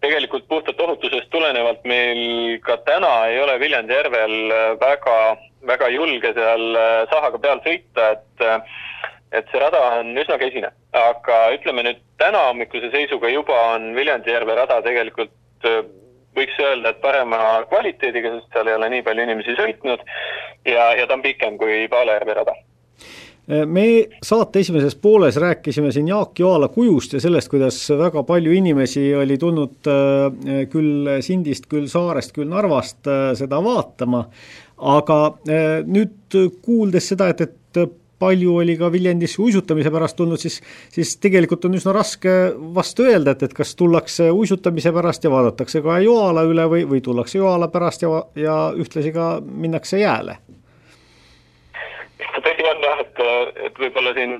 tegelikult 0.00 0.48
puhtalt 0.48 0.80
ohutusest 0.80 1.30
tulenevalt 1.30 1.84
meil 1.88 2.58
ka 2.66 2.76
täna 2.88 3.12
ei 3.30 3.40
ole 3.42 3.58
Viljandi 3.60 3.94
järvel 3.94 4.34
väga, 4.80 5.18
väga 5.66 5.88
julge 5.94 6.32
seal 6.36 6.66
äh, 6.78 7.04
sahaga 7.12 7.40
peal 7.40 7.62
sõita, 7.66 8.10
et 8.16 8.48
äh, 8.48 8.80
et 9.34 9.48
see 9.50 9.58
rada 9.58 9.80
on 9.98 10.12
üsna 10.20 10.36
kesine, 10.38 10.68
aga 10.94 11.38
ütleme 11.56 11.82
nüüd 11.82 12.02
täna 12.22 12.44
hommikuse 12.50 12.92
seisuga 12.92 13.30
juba 13.32 13.56
on 13.72 13.88
Viljandi 13.96 14.30
järve 14.30 14.54
rada 14.54 14.80
tegelikult 14.84 15.66
äh, 15.66 15.82
võiks 16.36 16.60
öelda, 16.60 16.90
et 16.90 17.00
parema 17.02 17.38
kvaliteediga, 17.70 18.36
sest 18.36 18.54
seal 18.54 18.70
ei 18.70 18.78
ole 18.78 18.90
nii 18.92 19.02
palju 19.06 19.26
inimesi 19.26 19.56
sõitnud 19.58 20.04
ja, 20.68 20.92
ja 20.98 21.06
ta 21.06 21.16
on 21.16 21.24
pikem 21.24 21.58
kui 21.60 21.84
Paalejärve 21.90 22.38
rada. 22.40 22.56
Me 23.44 23.84
saate 24.24 24.62
esimeses 24.64 24.94
pooles 24.96 25.36
rääkisime 25.36 25.90
siin 25.92 26.06
Jaak 26.08 26.38
Joala 26.40 26.70
kujust 26.72 27.12
ja 27.12 27.20
sellest, 27.20 27.50
kuidas 27.52 27.76
väga 27.92 28.22
palju 28.24 28.54
inimesi 28.56 29.02
oli 29.20 29.36
tulnud 29.38 29.90
äh, 29.92 30.62
küll 30.72 31.10
Sindist, 31.20 31.68
küll 31.68 31.84
Saarest, 31.92 32.32
küll 32.32 32.48
Narvast 32.48 33.04
äh, 33.04 33.26
seda 33.36 33.60
vaatama, 33.64 34.22
aga 34.96 35.18
äh, 35.44 35.82
nüüd 35.84 36.38
kuuldes 36.64 37.12
seda, 37.12 37.28
et, 37.34 37.44
et 37.44 37.82
palju 38.18 38.56
oli 38.62 38.76
ka 38.80 38.90
Viljandisse 38.92 39.42
uisutamise 39.42 39.90
pärast 39.90 40.16
tulnud, 40.16 40.40
siis, 40.40 40.60
siis 40.92 41.16
tegelikult 41.22 41.64
on 41.68 41.78
üsna 41.78 41.94
raske 41.96 42.34
vastu 42.74 43.08
öelda, 43.08 43.34
et, 43.34 43.46
et 43.48 43.54
kas 43.56 43.74
tullakse 43.76 44.30
uisutamise 44.30 44.92
pärast 44.94 45.24
ja 45.24 45.32
vaadatakse 45.34 45.82
ka 45.84 45.98
Joala 46.04 46.46
üle 46.48 46.68
või, 46.70 46.84
või 46.88 47.02
tullakse 47.04 47.38
Joala 47.38 47.68
pärast 47.68 48.06
ja, 48.06 48.12
ja 48.38 48.58
ühtlasi 48.76 49.12
ka 49.14 49.38
minnakse 49.44 50.02
jääle 50.02 50.38
tõsi 52.44 52.68
on 52.68 52.82
jah, 52.82 53.02
et, 53.02 53.20
et 53.68 53.78
võib-olla 53.78 54.14
siin 54.16 54.38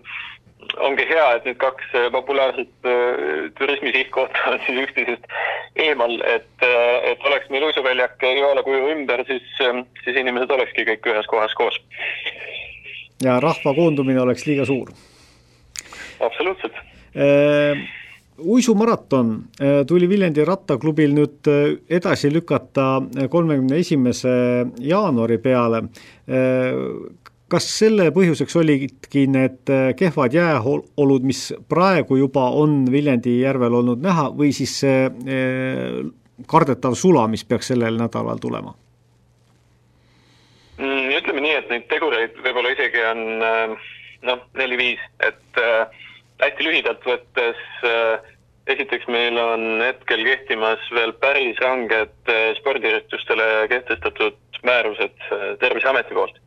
ongi 0.83 1.05
hea, 1.09 1.27
et 1.37 1.45
need 1.49 1.59
kaks 1.63 1.93
populaarset 2.13 2.89
äh, 2.89 3.51
turismisihtkohta 3.59 4.45
on 4.51 4.61
siis 4.67 4.81
üksteisest 4.87 5.27
eemal, 5.87 6.17
et, 6.31 6.65
äh, 6.65 7.11
et 7.13 7.27
oleks 7.29 7.51
meil 7.53 7.67
uisuväljak 7.69 8.23
Joala 8.39 8.65
kuju 8.67 8.89
ümber, 8.95 9.25
siis, 9.29 9.45
ähm, 9.67 9.85
siis 10.05 10.17
inimesed 10.17 10.51
olekski 10.51 10.87
kõik 10.89 11.11
ühes 11.13 11.29
kohas 11.31 11.55
koos. 11.59 11.79
Ja 13.25 13.41
rahva 13.43 13.75
koondumine 13.77 14.21
oleks 14.21 14.47
liiga 14.47 14.67
suur. 14.69 14.93
absoluutselt 16.21 16.77
äh, 17.17 17.83
uisumaraton 18.39 19.35
äh, 19.61 19.83
tuli 19.87 20.09
Viljandi 20.09 20.45
rattaklubil 20.45 21.15
nüüd 21.17 21.51
edasi 21.89 22.33
lükata 22.35 23.03
kolmekümne 23.31 23.83
esimese 23.83 24.35
jaanuari 24.81 25.39
peale 25.39 25.85
kas 27.55 27.67
selle 27.79 28.09
põhjuseks 28.11 28.57
olidki 28.59 29.27
need 29.31 29.71
kehvad 29.99 30.35
jääolud, 30.35 31.23
mis 31.23 31.53
praegu 31.69 32.17
juba 32.19 32.49
on 32.57 32.87
Viljandi 32.91 33.37
järvel 33.43 33.77
olnud 33.83 34.03
näha 34.03 34.31
või 34.35 34.51
siis 34.57 34.73
see 34.81 34.97
kardetav 36.47 36.97
sula, 36.99 37.27
mis 37.31 37.45
peaks 37.45 37.71
sellel 37.73 37.99
nädalal 37.99 38.41
tulema? 38.43 38.75
Mm, 40.79 41.11
ütleme 41.21 41.45
nii, 41.45 41.55
et 41.61 41.69
neid 41.71 41.85
tegureid 41.91 42.39
on 43.15 43.43
äh, 43.43 43.91
noh, 44.27 44.47
neli-viis, 44.59 45.03
et 45.25 45.61
äh, 45.61 46.07
hästi 46.43 46.67
lühidalt 46.67 47.05
võttes 47.07 47.61
äh, 47.87 48.31
esiteks 48.71 49.07
meil 49.13 49.37
on 49.39 49.83
hetkel 49.85 50.25
kehtimas 50.25 50.81
veel 50.97 51.13
päris 51.21 51.59
ranged 51.61 52.33
spordiüritustele 52.61 53.69
kehtestatud 53.69 54.41
määrused 54.65 55.19
Terviseameti 55.61 56.17
poolt, 56.17 56.39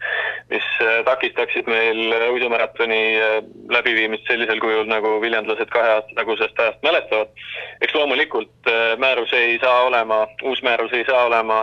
mis 0.50 0.66
takistaksid 1.06 1.68
meil 1.70 2.16
uisumaratoni 2.32 3.02
läbiviimist 3.70 4.26
sellisel 4.26 4.58
kujul, 4.64 4.88
nagu 4.90 5.12
viljandlased 5.22 5.70
kahe 5.70 5.92
aasta 6.00 6.18
tagusest 6.18 6.58
ajast 6.64 6.82
mäletavad. 6.82 7.30
eks 7.86 7.94
loomulikult 7.94 8.72
määrus 8.98 9.38
ei 9.38 9.60
saa 9.62 9.84
olema, 9.92 10.24
uus 10.42 10.64
määrus 10.66 10.98
ei 10.98 11.06
saa 11.06 11.28
olema 11.30 11.60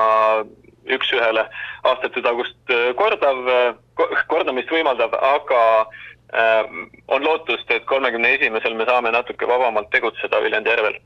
üks-ühele 0.86 1.48
aastate 1.90 2.22
tagust 2.22 2.76
kordav, 3.02 3.42
kordamist 4.28 4.70
võimaldav, 4.70 5.14
aga 5.14 5.86
on 7.14 7.22
lootust, 7.22 7.68
et 7.70 7.84
kolmekümne 7.86 8.32
esimesel 8.34 8.74
me 8.74 8.86
saame 8.88 9.12
natuke 9.14 9.46
vabamalt 9.46 9.86
tegutseda 9.92 10.40
Viljandi 10.42 10.72
järvel. 10.72 10.96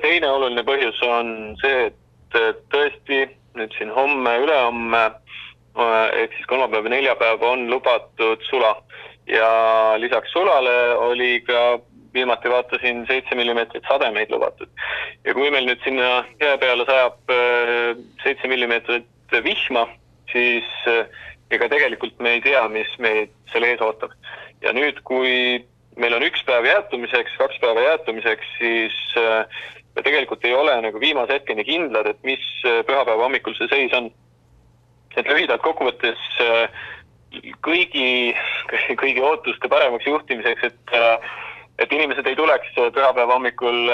teine 0.00 0.30
oluline 0.30 0.62
põhjus 0.64 1.02
on 1.04 1.34
see, 1.60 1.90
et 1.90 2.62
tõesti 2.72 3.26
nüüd 3.56 3.74
siin 3.78 3.90
homme-ülehomme 3.94 5.02
äh, 5.06 6.22
ehk 6.22 6.36
siis 6.36 6.48
kolmapäev 6.50 6.88
ja 6.88 6.94
neljapäev 6.96 7.44
on 7.46 7.66
lubatud 7.70 8.42
sula 8.50 8.74
ja 9.30 9.50
lisaks 10.00 10.32
sulale 10.34 10.76
oli 11.08 11.40
ka 11.46 11.78
viimati 12.14 12.50
vaatasin 12.52 13.04
seitse 13.08 13.36
millimeetrit 13.36 13.84
sademeid 13.88 14.30
lubatud. 14.32 14.68
ja 15.24 15.34
kui 15.34 15.50
meil 15.50 15.68
nüüd 15.68 15.82
sinna 15.84 16.24
jää 16.40 16.56
peale 16.62 16.86
sajab 16.88 17.32
äh, 17.32 18.02
seitse 18.24 18.48
millimeetrit 18.48 19.08
vihma, 19.44 19.88
siis 20.32 20.68
äh, 20.88 21.06
ega 21.50 21.68
tegelikult 21.70 22.18
me 22.20 22.36
ei 22.36 22.44
tea, 22.44 22.64
mis 22.68 22.90
meid 22.98 23.32
seal 23.52 23.64
ees 23.68 23.80
ootab. 23.80 24.12
ja 24.62 24.72
nüüd, 24.72 25.02
kui 25.04 25.64
meil 25.96 26.14
on 26.16 26.24
üks 26.26 26.42
päev 26.44 26.66
jäätumiseks, 26.66 27.36
kaks 27.38 27.60
päeva 27.62 27.80
jäätumiseks, 27.80 28.46
siis 28.58 28.96
me 29.96 30.04
tegelikult 30.04 30.44
ei 30.44 30.54
ole 30.54 30.76
nagu 30.84 31.00
viimase 31.00 31.38
hetkeni 31.38 31.64
kindlad, 31.64 32.10
et 32.10 32.20
mis 32.28 32.44
äh, 32.68 32.82
pühapäeva 32.88 33.24
hommikul 33.24 33.56
see 33.56 33.70
seis 33.72 33.96
on. 33.96 34.12
et 35.16 35.28
lühidalt 35.32 35.62
kokkuvõttes 35.64 36.24
äh, 36.44 36.80
kõigi, 37.64 38.36
kõigi 39.00 39.22
ootuste 39.24 39.68
paremaks 39.72 40.04
juhtimiseks, 40.04 40.68
et 40.68 40.96
äh, 40.96 41.30
et 41.78 41.92
inimesed 41.92 42.26
ei 42.26 42.36
tuleks 42.36 42.72
pühapäeva 42.76 43.34
hommikul 43.34 43.90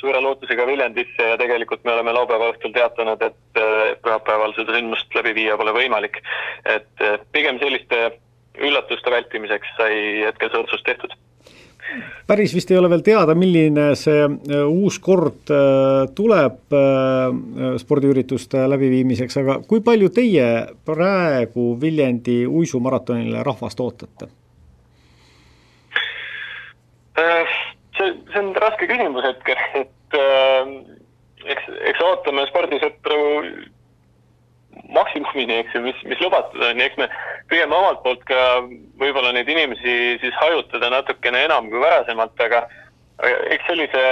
suure 0.00 0.20
lootusega 0.20 0.66
Viljandisse 0.68 1.28
ja 1.30 1.38
tegelikult 1.40 1.84
me 1.84 1.94
oleme 1.94 2.12
laupäeva 2.12 2.50
õhtul 2.52 2.74
teatanud, 2.76 3.22
et 3.24 3.62
pühapäeval 4.04 4.52
seda 4.56 4.76
sündmust 4.76 5.16
läbi 5.16 5.34
viia 5.40 5.56
pole 5.56 5.72
võimalik. 5.76 6.20
et 6.68 7.04
pigem 7.32 7.58
selliste 7.58 8.02
üllatuste 8.60 9.10
vältimiseks 9.10 9.76
sai 9.78 9.94
hetkel 10.26 10.52
see 10.52 10.60
otsus 10.60 10.84
tehtud 10.88 11.16
päris 12.26 12.54
vist 12.54 12.70
ei 12.70 12.78
ole 12.78 12.90
veel 12.92 13.02
teada, 13.04 13.34
milline 13.38 13.92
see 13.98 14.24
äh, 14.24 14.62
uus 14.68 14.98
kord 15.02 15.50
äh, 15.52 16.06
tuleb 16.16 16.76
äh, 16.76 17.76
spordiürituste 17.82 18.64
läbiviimiseks, 18.72 19.40
aga 19.42 19.58
kui 19.68 19.82
palju 19.84 20.12
teie 20.14 20.46
praegu 20.86 21.72
Viljandi 21.80 22.42
uisumaratonile 22.46 23.42
rahvast 23.46 23.80
ootate? 23.84 24.30
See, 27.16 28.08
see 28.32 28.40
on 28.40 28.52
raske 28.62 28.88
küsimus 28.90 29.26
hetkel, 29.26 29.62
et 29.82 30.18
eks, 31.44 31.68
eks 31.92 32.02
ootame 32.06 32.46
spordisõpru 32.50 33.20
maksimumini, 34.92 35.58
eks 35.62 35.74
ju, 35.76 35.82
mis, 35.84 35.98
mis 36.08 36.20
lubatud 36.20 36.62
on. 36.62 36.80
Ja 36.80 36.88
eks 36.88 37.00
me 37.00 37.08
püüame 37.50 37.76
omalt 37.76 38.02
poolt 38.04 38.22
ka 38.28 38.38
võib-olla 39.00 39.32
neid 39.34 39.50
inimesi 39.50 39.96
siis 40.22 40.38
hajutada 40.40 40.90
natukene 40.92 41.44
enam 41.46 41.68
kui 41.72 41.82
varasemalt, 41.82 42.40
aga 42.40 42.64
eks 43.52 43.68
sellise, 43.68 44.04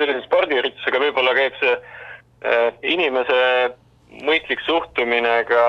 sellise 0.00 0.24
spordiüritusega 0.26 1.02
võib-olla 1.02 1.34
käib 1.36 1.58
see 1.60 1.74
äh, 1.76 2.70
inimese 2.94 3.42
mõistlik 4.24 4.62
suhtumine 4.64 5.42
ka 5.48 5.62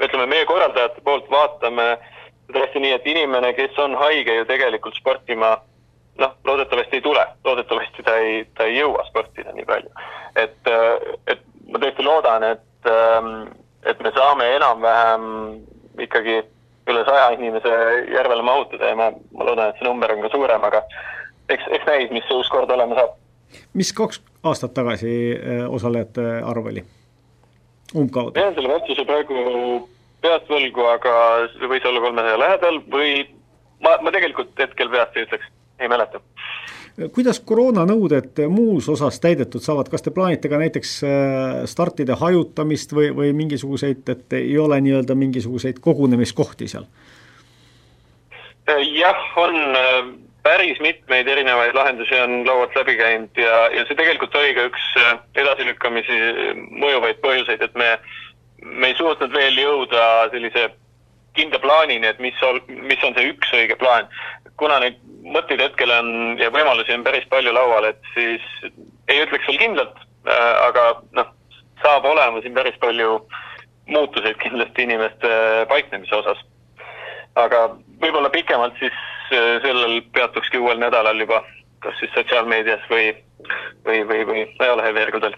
ütleme, 0.00 0.26
meie 0.30 0.48
korraldajate 0.48 1.04
poolt 1.04 1.28
vaatame 1.30 1.94
tõesti 2.52 2.82
nii, 2.82 2.96
et 2.98 3.06
inimene, 3.06 3.52
kes 3.54 3.78
on 3.78 3.94
haige, 4.00 4.34
ju 4.34 4.48
tegelikult 4.48 4.98
sportima 4.98 5.54
noh, 6.18 6.34
loodetavasti 6.44 6.98
ei 6.98 7.04
tule, 7.04 7.24
loodetavasti 7.44 8.02
ta 8.02 8.16
ei, 8.20 8.44
ta 8.56 8.68
ei 8.68 8.78
jõua 8.78 9.06
sportida 9.08 9.54
nii 9.56 9.64
palju. 9.68 9.90
et, 10.36 10.72
et 11.26 11.44
ma 11.72 11.78
tõesti 11.78 12.04
loodan, 12.04 12.44
et 12.52 12.90
ähm, 12.90 13.34
et 13.86 14.02
me 14.02 14.12
saame 14.14 14.46
enam-vähem 14.56 15.24
ikkagi 16.04 16.36
üle 16.90 17.04
saja 17.06 17.30
inimese 17.34 17.72
järvele 18.12 18.42
mahutada 18.46 18.90
ja 18.92 18.98
ma, 18.98 19.10
ma 19.34 19.46
loodan, 19.48 19.70
et 19.70 19.80
see 19.80 19.88
number 19.88 20.12
on 20.14 20.22
ka 20.24 20.30
suurem, 20.34 20.66
aga 20.66 20.82
eks, 21.50 21.66
eks 21.78 21.88
näis, 21.88 22.10
mis 22.14 22.26
see 22.28 22.38
uus 22.38 22.50
kord 22.52 22.70
olema 22.70 22.98
saab. 22.98 23.16
mis 23.78 23.92
kaks 23.92 24.22
aastat 24.42 24.74
tagasi 24.74 25.14
äh, 25.36 25.64
osalejate 25.70 26.26
arv 26.42 26.70
oli? 26.72 26.84
umbkaudu? 27.94 28.38
jään 28.40 28.54
selle 28.54 28.74
vastuse 28.74 29.04
praegu 29.04 29.88
peast 30.22 30.50
võlgu, 30.50 30.86
aga 30.86 31.14
võis 31.68 31.86
olla 31.88 32.02
kolmesaja 32.04 32.40
lähedal 32.40 32.80
või 32.92 33.14
ma, 33.82 33.96
ma 34.02 34.14
tegelikult 34.14 34.58
hetkel 34.58 34.90
peast 34.92 35.16
ei 35.16 35.26
ütleks, 35.26 35.50
ei 35.80 35.90
mäleta. 35.90 36.20
kuidas 37.14 37.40
koroonanõuded 37.40 38.42
muus 38.52 38.88
osas 38.92 39.20
täidetud 39.20 39.64
saavad, 39.64 39.88
kas 39.90 40.04
te 40.04 40.14
plaanite 40.14 40.50
ka 40.52 40.60
näiteks 40.60 40.96
äh, 41.04 41.62
startide 41.70 42.18
hajutamist 42.20 42.94
või, 42.94 43.10
või 43.16 43.32
mingisuguseid, 43.36 44.04
et 44.08 44.38
ei 44.38 44.58
ole 44.58 44.80
nii-öelda 44.80 45.18
mingisuguseid 45.18 45.80
kogunemiskohti 45.80 46.68
seal? 46.68 46.86
jah, 48.94 49.24
on 49.36 49.56
äh, 49.76 50.12
päris 50.42 50.80
mitmeid 50.80 51.28
erinevaid 51.28 51.74
lahendusi 51.74 52.18
on 52.20 52.46
laualt 52.46 52.74
läbi 52.76 52.96
käinud 52.98 53.38
ja, 53.38 53.66
ja 53.74 53.84
see 53.86 53.98
tegelikult 53.98 54.34
oli 54.38 54.54
ka 54.54 54.66
üks 54.70 54.86
äh, 55.02 55.14
edasilükkamisi 55.42 56.18
mõjuvaid 56.82 57.22
põhjuseid, 57.22 57.62
et 57.62 57.74
me, 57.78 57.90
me 58.62 58.92
ei 58.92 58.96
suutnud 58.98 59.32
veel 59.34 59.58
jõuda 59.58 60.30
sellise 60.32 60.68
kindla 61.36 61.58
plaanini, 61.62 62.06
et 62.06 62.18
mis 62.20 62.38
mis 62.68 63.04
on 63.04 63.14
see 63.16 63.30
üks 63.32 63.52
õige 63.56 63.76
plaan. 63.80 64.08
kuna 64.60 64.78
neid 64.82 64.98
mõtteid 65.24 65.62
hetkel 65.62 65.90
on 65.90 66.38
ja 66.38 66.50
võimalusi 66.54 66.92
on 66.94 67.04
päris 67.04 67.24
palju 67.30 67.52
laual, 67.52 67.88
et 67.88 68.00
siis 68.14 68.42
ei 69.08 69.22
ütleks 69.22 69.46
veel 69.48 69.58
kindlalt 69.58 69.96
äh,, 70.26 70.66
aga 70.68 71.02
noh, 71.18 71.30
saab 71.82 72.04
olema 72.06 72.42
siin 72.42 72.54
päris 72.54 72.76
palju 72.80 73.22
muutuseid 73.86 74.36
kindlasti 74.38 74.84
inimeste 74.86 75.30
paiknemise 75.68 76.14
osas. 76.16 76.38
aga 77.34 77.64
võib-olla 78.02 78.28
pikemalt 78.30 78.76
siis 78.78 78.94
Äh, 79.32 79.62
sellel 79.64 80.02
peatukski 80.12 80.58
uuel 80.60 80.80
nädalal 80.82 81.16
juba, 81.20 81.38
kas 81.80 81.94
siis 82.00 82.10
sotsiaalmeedias 82.12 82.82
või, 82.90 83.06
või, 83.86 84.02
või, 84.08 84.26
või 84.28 84.42
ajaleheveergudel 84.58 85.36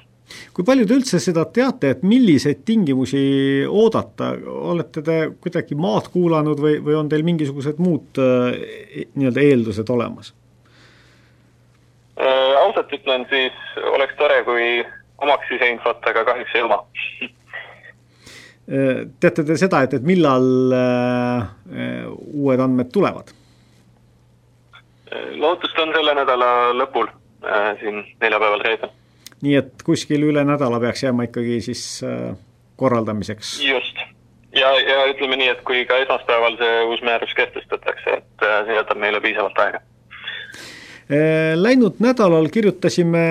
kui 0.54 0.64
palju 0.66 0.86
te 0.88 0.96
üldse 0.98 1.20
seda 1.22 1.44
teate, 1.52 1.90
et 1.94 2.02
milliseid 2.06 2.62
tingimusi 2.66 3.22
oodata, 3.68 4.32
olete 4.72 5.02
te 5.04 5.18
kuidagi 5.40 5.76
maad 5.78 6.08
kuulanud 6.14 6.60
või, 6.60 6.78
või 6.84 6.96
on 6.98 7.10
teil 7.12 7.24
mingisugused 7.26 7.80
muud 7.82 8.20
äh, 8.22 9.04
nii-öelda 9.14 9.44
eeldused 9.44 9.94
olemas 9.94 10.32
äh,? 12.18 12.52
ausalt 12.64 12.92
ütlen, 12.96 13.26
siis 13.30 13.56
oleks 13.92 14.16
tore, 14.18 14.42
kui 14.48 14.66
omaks 15.24 15.48
siseinfot, 15.52 16.00
aga 16.10 16.24
kahjuks 16.30 16.56
ei 16.56 16.64
oma 16.64 16.80
äh, 16.96 17.30
teate 19.20 19.44
te 19.44 19.58
seda, 19.60 19.84
et, 19.84 19.98
et 19.98 20.06
millal 20.06 20.48
äh, 20.80 21.40
uued 22.32 22.60
andmed 22.64 22.92
tulevad? 22.94 23.34
lootust 25.38 25.78
on 25.78 25.92
selle 25.94 26.14
nädala 26.16 26.50
lõpul 26.74 27.06
äh,, 27.46 27.74
siin 27.80 28.02
neljapäeval, 28.22 28.62
reedel. 28.64 28.90
Nii 29.44 29.56
et 29.60 29.86
kuskil 29.86 30.24
üle 30.30 30.44
nädala 30.46 30.80
peaks 30.82 31.04
jääma 31.06 31.28
ikkagi 31.28 31.60
siis 31.64 31.84
äh, 32.06 32.36
korraldamiseks? 32.80 33.56
just. 33.64 34.04
ja, 34.56 34.70
ja 34.80 35.08
ütleme 35.12 35.38
nii, 35.40 35.50
et 35.54 35.64
kui 35.66 35.84
ka 35.88 35.98
esmaspäeval 36.04 36.58
see 36.60 36.78
uus 36.90 37.02
määrus 37.06 37.34
kehtestatakse, 37.36 38.20
et 38.20 38.46
äh, 38.46 38.62
see 38.68 38.78
jätab 38.78 39.02
meile 39.02 39.20
piisavalt 39.24 39.60
aega 39.66 39.82
äh, 39.82 41.52
Läinud 41.60 42.00
nädalal 42.04 42.48
kirjutasime 42.52 43.24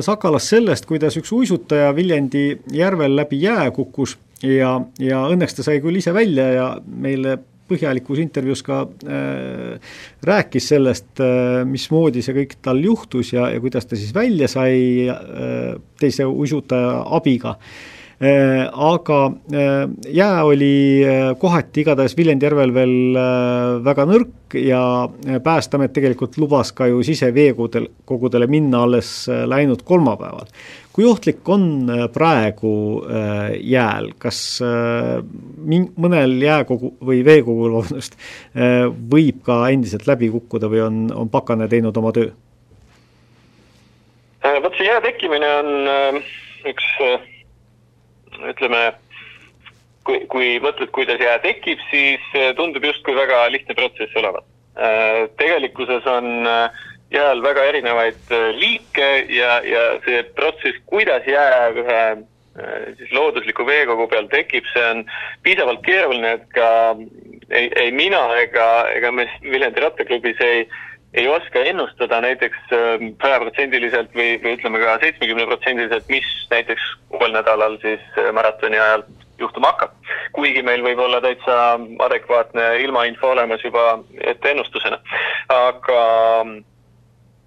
Sakalas 0.00 0.50
sellest, 0.54 0.86
kuidas 0.90 1.16
üks 1.20 1.32
uisutaja 1.32 1.94
Viljandi 1.96 2.46
järvel 2.72 3.16
läbi 3.16 3.42
jää 3.42 3.70
kukkus 3.70 4.18
ja, 4.42 4.74
ja 4.98 5.24
õnneks 5.30 5.56
ta 5.56 5.66
sai 5.66 5.80
küll 5.84 6.02
ise 6.02 6.14
välja 6.14 6.48
ja 6.56 6.68
meile 6.86 7.38
põhjalikus 7.72 8.20
intervjuus 8.22 8.62
ka 8.66 8.82
äh, 8.86 9.96
rääkis 10.28 10.68
sellest 10.74 11.24
äh,, 11.24 11.62
mismoodi 11.68 12.22
see 12.24 12.36
kõik 12.42 12.60
tal 12.62 12.84
juhtus 12.84 13.32
ja, 13.34 13.48
ja 13.52 13.62
kuidas 13.64 13.88
ta 13.88 13.98
siis 13.98 14.14
välja 14.14 14.50
sai 14.52 15.08
äh, 15.08 15.74
teise 16.00 16.28
uisutaja 16.28 17.00
abiga 17.18 17.56
äh,. 17.56 17.91
Aga 18.22 19.20
äh, 19.26 19.88
jää 20.14 20.44
oli 20.44 21.02
äh, 21.02 21.32
kohati 21.38 21.82
igatahes 21.82 22.16
Viljandi 22.16 22.46
järvel 22.46 22.74
veel 22.74 23.16
äh, 23.18 23.80
väga 23.82 24.06
nõrk 24.06 24.54
ja 24.54 24.82
äh, 25.08 25.40
Päästeamet 25.42 25.92
tegelikult 25.96 26.38
lubas 26.38 26.70
ka 26.72 26.86
ju 26.86 27.02
siseveekogudel, 27.02 27.88
kogudele 28.06 28.46
minna 28.46 28.84
alles 28.86 29.26
äh, 29.28 29.42
läinud 29.50 29.82
kolmapäeval 29.82 30.46
kui 30.92 31.06
ohtlik 31.08 31.48
on 31.48 31.90
äh, 31.90 32.04
praegu 32.12 32.74
äh, 33.04 33.56
jääl, 33.60 34.12
kas 34.20 34.60
äh, 34.64 35.22
ming-, 35.64 35.90
mõnel 35.96 36.36
jääkogu 36.42 36.94
või 37.04 37.22
veekogul, 37.24 37.72
vabandust, 37.78 38.18
võib 39.12 39.42
ka 39.46 39.62
endiselt 39.72 40.06
läbi 40.08 40.30
kukkuda 40.32 40.70
või 40.72 40.84
on, 40.84 41.02
on 41.24 41.32
pakane 41.32 41.68
teinud 41.68 41.96
oma 41.96 42.12
töö? 42.14 42.32
vot 44.62 44.74
see 44.74 44.88
jää 44.88 45.00
tekkimine 45.04 45.48
on 45.60 45.68
üks 46.66 46.86
ütleme, 48.50 48.82
kui, 50.04 50.24
kui 50.32 50.54
mõtled, 50.64 50.90
kuidas 50.94 51.20
jää 51.22 51.38
tekib, 51.44 51.80
siis 51.90 52.32
tundub 52.58 52.84
justkui 52.84 53.14
väga 53.16 53.44
lihtne 53.52 53.74
protsess 53.78 54.16
olevat. 54.16 54.44
tegelikkuses 55.36 56.06
on 56.08 56.46
äh, 56.48 56.70
jääl 57.12 57.42
väga 57.42 57.64
erinevaid 57.64 58.30
äh, 58.32 58.50
liike 58.56 59.08
ja, 59.28 59.60
ja 59.64 59.82
see 60.06 60.22
protsess, 60.36 60.80
kuidas 60.86 61.26
jää 61.26 61.68
ühe 61.76 61.98
äh, 62.12 62.86
siis 62.98 63.12
loodusliku 63.12 63.66
veekogu 63.66 64.06
peal 64.08 64.28
tekib, 64.32 64.66
see 64.72 64.84
on 64.94 65.04
piisavalt 65.44 65.82
keeruline, 65.84 66.36
et 66.38 66.46
ka 66.56 66.70
ei, 67.50 67.68
ei 67.76 67.92
mina 67.92 68.22
ega, 68.40 68.68
ega 68.96 69.12
me 69.12 69.28
Viljandi 69.44 69.84
rattaklubis 69.84 70.40
ei, 70.44 70.64
ei 71.14 71.28
oska 71.28 71.64
ennustada 71.68 72.20
näiteks 72.24 72.72
ähm, 72.72 73.12
sajaprotsendiliselt 73.22 74.14
või, 74.16 74.38
või 74.42 74.56
ütleme 74.56 74.80
ka 74.80 74.98
seitsmekümneprotsendiliselt, 75.02 76.08
mis 76.08 76.28
näiteks 76.50 76.86
uuel 77.12 77.34
nädalal 77.36 77.76
siis 77.82 78.00
äh, 78.16 78.32
maratoni 78.32 78.80
ajal 78.80 79.04
juhtuma 79.42 79.72
hakkab. 79.72 79.94
kuigi 80.32 80.62
meil 80.62 80.82
võib 80.84 81.00
olla 81.02 81.20
täitsa 81.20 81.56
adekvaatne 82.06 82.66
ilmainfo 82.84 83.32
olemas 83.34 83.64
juba 83.64 83.98
ette 84.20 84.50
ennustusena. 84.50 84.98
aga 85.48 86.02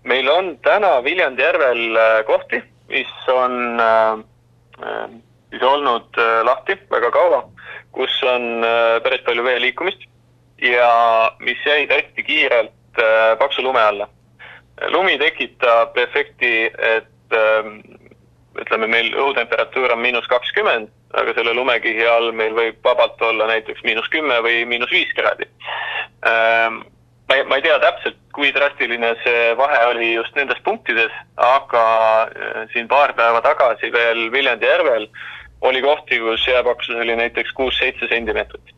meil 0.04 0.30
on 0.30 0.58
täna 0.66 1.04
Viljandi 1.04 1.42
järvel 1.42 1.98
äh, 1.98 2.18
kohti, 2.26 2.62
mis 2.90 3.14
on 3.34 3.80
äh, 3.82 4.24
äh, 4.84 5.10
siis 5.50 5.64
olnud 5.64 6.22
lahti 6.44 6.78
väga 6.92 7.12
kaua, 7.12 7.44
kus 7.96 8.16
on 8.28 8.66
päris 9.04 9.22
palju 9.24 9.44
vee 9.44 9.60
liikumist 9.62 10.02
ja 10.62 10.90
mis 11.40 11.62
jäid 11.66 11.94
hästi 11.94 12.24
kiirelt 12.24 12.74
äh, 13.02 13.36
paksu 13.40 13.64
lume 13.64 13.82
alla. 13.82 14.10
lumi 14.92 15.18
tekitab 15.18 15.98
efekti, 15.98 16.66
et 16.68 17.38
äh, 17.38 17.70
ütleme, 18.62 18.88
meil 18.88 19.14
õhutemperatuur 19.16 19.94
on 19.96 20.04
miinus 20.04 20.28
kakskümmend, 20.32 20.92
aga 21.16 21.34
selle 21.36 21.54
lumekihi 21.56 22.08
all 22.08 22.32
meil 22.36 22.56
võib 22.56 22.82
vabalt 22.84 23.22
olla 23.22 23.48
näiteks 23.48 23.84
miinus 23.84 24.08
kümme 24.12 24.42
või 24.44 24.66
miinus 24.68 24.92
viis 24.92 25.12
kraadi 25.16 25.48
ähm, 26.28 26.82
ma 27.28 27.36
ei, 27.36 27.44
ma 27.44 27.58
ei 27.58 27.64
tea 27.66 27.78
täpselt, 27.82 28.18
kui 28.36 28.52
drastiline 28.56 29.14
see 29.24 29.54
vahe 29.58 29.80
oli 29.92 30.12
just 30.14 30.36
nendes 30.38 30.60
punktides, 30.66 31.14
aga 31.42 31.86
äh, 32.28 32.66
siin 32.74 32.90
paar 32.92 33.16
päeva 33.18 33.42
tagasi 33.46 33.92
veel 33.94 34.28
Viljandi 34.34 34.70
järvel 34.70 35.08
oli 35.66 35.82
kohti, 35.82 36.20
kus 36.22 36.48
jääpaksus 36.48 37.00
oli 37.02 37.16
näiteks 37.16 37.54
kuus-seitse 37.58 38.10
sentimeetrit. 38.12 38.74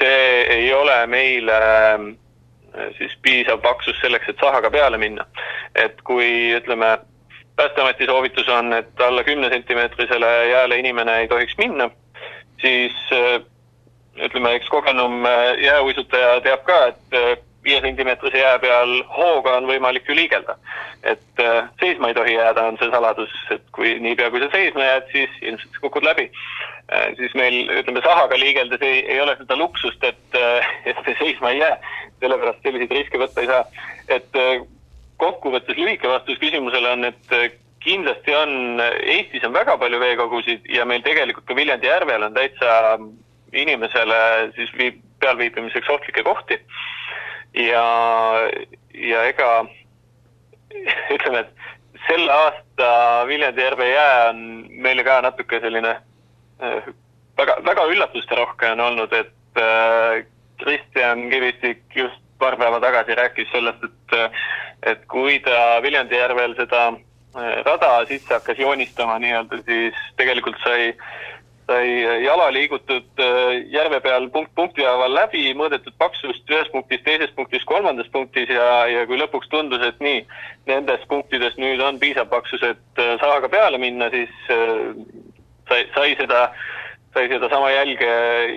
Ähm, 0.00 0.04
see 0.04 0.42
ei 0.54 0.72
ole 0.74 1.06
meile 1.06 1.58
äh, 1.58 2.94
siis 2.98 3.16
piisav 3.22 3.60
paksus 3.60 3.96
selleks, 4.00 4.28
et 4.28 4.40
sahaga 4.40 4.70
peale 4.70 4.98
minna. 4.98 5.26
et 5.74 6.02
kui 6.02 6.54
ütleme, 6.56 6.98
Päästeameti 7.58 8.06
soovitus 8.06 8.48
on, 8.48 8.72
et 8.72 9.00
alla 9.00 9.24
kümne 9.24 9.48
sentimeetrisele 9.50 10.48
jääle 10.48 10.76
inimene 10.78 11.16
ei 11.18 11.28
tohiks 11.28 11.56
minna, 11.58 11.90
siis 12.60 12.94
äh, 13.12 13.42
ütleme, 14.24 14.52
eks 14.54 14.68
kogenum 14.68 15.26
äh, 15.26 15.58
jääuisutaja 15.58 16.40
teab 16.40 16.62
ka, 16.62 16.76
et 16.86 17.18
äh, 17.18 17.32
viie 17.64 17.80
sentimeetrise 17.80 18.38
jää 18.38 18.58
peal 18.62 18.92
hooga 19.16 19.56
on 19.58 19.66
võimalik 19.70 20.08
ju 20.08 20.14
liigelda. 20.14 20.56
et 21.02 21.42
äh, 21.42 21.68
seisma 21.80 22.08
ei 22.08 22.14
tohi 22.14 22.34
jääda, 22.34 22.64
on 22.70 22.78
see 22.78 22.90
saladus, 22.90 23.34
et 23.54 23.62
kui 23.72 23.98
niipea, 24.02 24.30
kui 24.30 24.40
sa 24.42 24.50
seisma 24.52 24.84
jääd, 24.84 25.06
siis 25.12 25.36
ilmselt 25.42 25.74
sa 25.74 25.84
kukud 25.84 26.04
läbi. 26.06 26.30
siis 27.16 27.34
meil, 27.34 27.68
ütleme, 27.80 28.00
sahaga 28.02 28.38
liigeldes 28.38 28.82
ei, 28.82 29.04
ei 29.12 29.20
ole 29.20 29.36
seda 29.36 29.56
luksust, 29.56 30.04
et, 30.04 30.40
et 30.88 31.06
me 31.06 31.16
seisma 31.18 31.50
ei 31.52 31.58
jää, 31.58 31.76
sellepärast 32.20 32.62
selliseid 32.62 32.96
riske 32.96 33.20
võtta 33.20 33.44
ei 33.44 33.50
saa. 33.50 33.64
et 34.08 34.42
kokkuvõttes 35.18 35.76
lühike 35.76 36.08
vastus 36.08 36.38
küsimusele 36.38 36.94
on, 36.94 37.04
et 37.04 37.58
kindlasti 37.82 38.34
on, 38.34 38.80
Eestis 39.02 39.44
on 39.46 39.54
väga 39.54 39.76
palju 39.80 40.00
veekogusid 40.00 40.66
ja 40.72 40.86
meil 40.88 41.02
tegelikult 41.04 41.46
ka 41.48 41.56
Viljandi 41.56 41.88
järvel 41.88 42.26
on 42.26 42.34
täitsa 42.34 42.98
inimesele 43.52 44.18
siis 44.56 44.72
viib, 44.78 45.00
pealviibimiseks 45.22 45.90
ohtlikke 45.90 46.22
kohti. 46.26 46.58
Ja, 47.54 47.84
ja 48.94 49.24
ega 49.28 49.50
ütleme, 51.16 51.44
et 51.44 52.00
selle 52.06 52.32
aasta 52.32 52.90
Viljandi 53.28 53.62
järve 53.62 53.90
jää 53.90 54.28
on 54.30 54.40
meile 54.70 55.04
ka 55.04 55.20
natuke 55.24 55.60
selline 55.60 55.96
äh, 56.62 56.88
väga, 57.38 57.58
väga 57.64 57.86
üllatusterohke 57.92 58.72
on 58.76 58.80
olnud, 58.80 59.12
et 59.12 59.62
äh, 59.62 60.24
Kristjan 60.62 61.28
Kivistik 61.30 61.84
just 61.94 62.22
paar 62.38 62.56
päeva 62.56 62.80
tagasi 62.80 63.14
rääkis 63.18 63.50
sellest, 63.52 63.84
et 63.84 64.18
et 64.86 65.00
kui 65.10 65.40
ta 65.42 65.80
Viljandi 65.82 66.14
järvel 66.14 66.54
seda 66.54 66.92
rada 67.66 67.88
sisse 68.06 68.34
hakkas 68.34 68.58
joonistama 68.58 69.18
nii-öelda, 69.18 69.58
siis 69.66 69.96
tegelikult 70.16 70.56
sai 70.62 70.92
sai 71.68 71.88
jala 72.24 72.48
liigutud 72.54 73.20
järve 73.68 74.00
peal 74.00 74.30
punkt 74.32 74.54
punkti 74.56 74.86
haaval 74.86 75.12
läbi, 75.12 75.42
mõõdetud 75.58 75.92
paksust 76.00 76.48
ühes 76.48 76.70
punktis, 76.72 77.02
teises 77.04 77.34
punktis, 77.36 77.66
kolmandas 77.68 78.08
punktis 78.14 78.48
ja, 78.48 78.86
ja 78.88 79.04
kui 79.08 79.20
lõpuks 79.20 79.50
tundus, 79.52 79.84
et 79.84 80.00
nii, 80.00 80.22
nendes 80.70 81.04
punktides 81.12 81.58
nüüd 81.60 81.82
on 81.84 82.00
piisav 82.00 82.30
paksus, 82.32 82.64
et 82.64 83.04
sahaga 83.20 83.52
peale 83.52 83.80
minna, 83.82 84.08
siis 84.14 84.32
sai, 85.68 85.84
sai 85.94 86.16
seda 86.16 86.48
sai 87.14 87.28
sedasama 87.28 87.70
jälge 87.72 88.08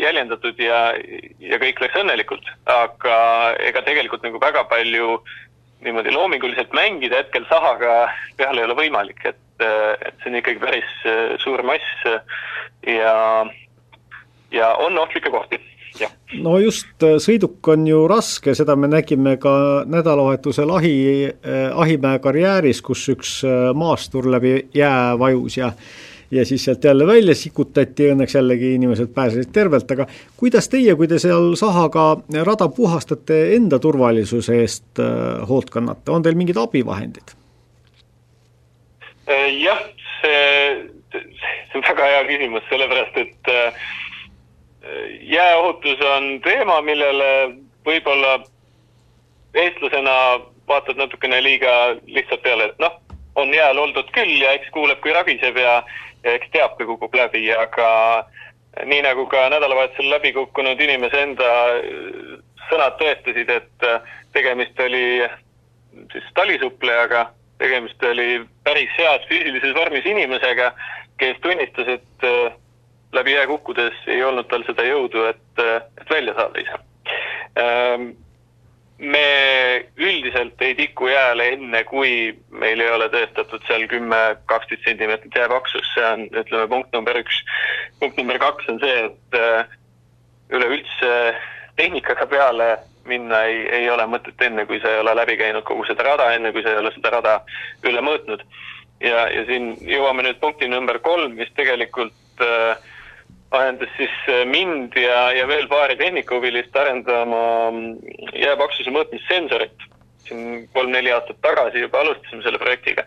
jäljendatud 0.01 0.59
ja, 0.59 0.81
ja 1.39 1.59
kõik 1.61 1.79
läks 1.81 1.99
õnnelikult, 2.01 2.49
aga 2.69 3.15
ega 3.63 3.83
tegelikult 3.87 4.23
nagu 4.27 4.41
väga 4.43 4.65
palju 4.71 5.21
niimoodi 5.81 6.13
loominguliselt 6.13 6.73
mängida 6.73 7.23
hetkel 7.23 7.45
sahaga 7.49 8.11
peal 8.37 8.57
ei 8.57 8.67
ole 8.67 8.77
võimalik, 8.77 9.25
et, 9.25 9.41
et 9.61 10.15
see 10.21 10.31
on 10.31 10.39
ikkagi 10.41 10.61
päris 10.61 10.93
suur 11.43 11.63
mass 11.65 12.05
ja, 12.87 13.15
ja 14.51 14.71
on 14.81 14.99
ohtlikke 15.01 15.33
kohti 15.33 15.59
jah. 15.99 16.13
no 16.43 16.57
just, 16.61 16.93
sõiduk 17.23 17.71
on 17.73 17.87
ju 17.89 18.05
raske, 18.09 18.55
seda 18.57 18.75
me 18.79 18.89
nägime 18.91 19.37
ka 19.41 19.53
nädalavahetusel 19.89 20.71
Ahi, 20.77 20.95
Ahimäe 21.73 22.21
karjääris, 22.23 22.81
kus 22.85 23.07
üks 23.13 23.35
maastur 23.77 24.29
läbi 24.31 24.57
jää 24.77 25.19
vajus 25.19 25.57
ja 25.57 25.71
ja 26.31 26.45
siis 26.45 26.65
sealt 26.65 26.83
jälle 26.83 27.07
välja 27.07 27.35
sikutati, 27.35 28.11
õnneks 28.13 28.35
jällegi 28.35 28.73
inimesed 28.77 29.11
pääsesid 29.15 29.51
tervelt, 29.53 29.91
aga 29.91 30.07
kuidas 30.37 30.69
teie, 30.69 30.95
kui 30.95 31.07
te 31.07 31.19
seal 31.19 31.53
sahaga 31.59 32.15
rada 32.47 32.69
puhastate, 32.71 33.41
enda 33.55 33.79
turvalisuse 33.79 34.61
eest 34.61 35.01
hoolt 35.49 35.69
kannate, 35.69 36.11
on 36.11 36.23
teil 36.23 36.39
mingid 36.39 36.59
abivahendid? 36.61 37.35
jah, 39.61 39.83
see, 40.21 40.89
see 41.13 41.79
on 41.79 41.83
väga 41.85 42.07
hea 42.13 42.23
küsimus, 42.27 42.63
sellepärast 42.69 43.19
et 43.21 43.51
jääohutus 45.31 46.01
on 46.15 46.41
teema, 46.43 46.81
millele 46.81 47.29
võib-olla 47.85 48.39
eestlasena 49.53 50.15
vaatad 50.67 50.99
natukene 50.99 51.41
liiga 51.43 51.95
lihtsalt 52.05 52.43
peale, 52.43 52.71
et 52.71 52.79
noh, 52.79 52.97
on 53.35 53.53
jääl 53.53 53.79
oldud 53.79 54.09
küll 54.15 54.41
ja 54.41 54.55
eks 54.57 54.71
kuuleb, 54.75 54.99
kui 55.03 55.13
ragiseb 55.15 55.57
ja, 55.57 55.81
ja 56.23 56.35
eks 56.37 56.51
teab, 56.53 56.77
kui 56.77 56.87
kukub 56.89 57.15
läbi, 57.15 57.47
aga 57.53 57.89
nii 58.85 59.01
nagu 59.05 59.25
ka 59.31 59.49
nädalavahetusel 59.51 60.09
läbi 60.13 60.33
kukkunud 60.35 60.79
inimese 60.81 61.21
enda 61.25 61.51
sõnad 62.69 62.97
tõestasid, 63.01 63.49
et 63.51 63.87
tegemist 64.35 64.79
oli 64.79 65.27
siis 66.13 66.29
talisuplejaga, 66.37 67.25
tegemist 67.59 68.03
oli 68.07 68.41
päris 68.63 68.93
heas 68.97 69.25
füüsilises 69.29 69.75
vormis 69.75 70.07
inimesega, 70.07 70.71
kes 71.21 71.41
tunnistas, 71.43 71.87
et 71.97 72.27
läbi 73.13 73.35
jää 73.35 73.47
kukkudes 73.47 73.97
ei 74.07 74.23
olnud 74.23 74.47
tal 74.49 74.63
seda 74.69 74.87
jõudu, 74.87 75.27
et, 75.33 75.63
et 76.01 76.09
välja 76.09 76.37
saada 76.37 76.63
ise 76.63 76.79
me 79.01 79.85
üldiselt 79.97 80.61
ei 80.61 80.75
tiku 80.77 81.07
jääle 81.09 81.47
enne, 81.55 81.83
kui 81.89 82.31
meil 82.53 82.81
ei 82.83 82.89
ole 82.93 83.07
tõestatud 83.09 83.63
seal 83.65 83.87
kümme, 83.89 84.19
kaksteist 84.51 84.85
sentimeetrit 84.85 85.35
jääpaksus, 85.35 85.87
see 85.95 86.05
on, 86.05 86.27
ütleme, 86.29 86.67
punkt 86.69 86.93
number 86.93 87.17
üks. 87.17 87.41
punkt 87.99 88.19
number 88.21 88.37
kaks 88.41 88.69
on 88.69 88.77
see, 88.83 89.07
et 89.09 89.39
äh, 89.39 89.73
üleüldse 90.53 91.11
tehnikaga 91.79 92.27
peale 92.29 92.69
minna 93.09 93.41
ei, 93.49 93.63
ei 93.81 93.89
ole 93.89 94.05
mõtet 94.05 94.41
enne, 94.45 94.67
kui 94.69 94.77
sa 94.83 94.91
ei 94.93 95.01
ole 95.01 95.15
läbi 95.17 95.37
käinud 95.39 95.65
kogu 95.65 95.85
seda 95.89 96.05
rada, 96.05 96.29
enne 96.35 96.51
kui 96.53 96.61
sa 96.61 96.75
ei 96.75 96.83
ole 96.83 96.93
seda 96.93 97.15
rada 97.17 97.39
üle 97.87 98.05
mõõtnud. 98.05 98.45
ja, 99.01 99.25
ja 99.33 99.45
siin 99.49 99.73
jõuame 99.81 100.27
nüüd 100.27 100.37
punkti 100.39 100.69
number 100.69 100.99
kolm, 101.01 101.33
mis 101.41 101.49
tegelikult 101.57 102.45
äh, 102.45 102.77
ajendas 103.51 103.89
siis 103.97 104.13
äh, 104.29 104.45
mind 104.47 104.95
ja, 104.95 105.31
ja 105.35 105.47
veel 105.47 105.67
paari 105.71 105.97
tehnikahuvilist 105.99 106.75
arendama 106.77 107.43
mm, 107.71 108.15
jääpaksuse 108.39 108.93
mõõtmissensorit. 108.95 109.87
siin 110.21 110.67
kolm-neli 110.73 111.11
aastat 111.11 111.39
tagasi 111.41 111.81
juba 111.81 111.99
alustasime 111.99 112.43
selle 112.43 112.59
projektiga. 112.61 113.03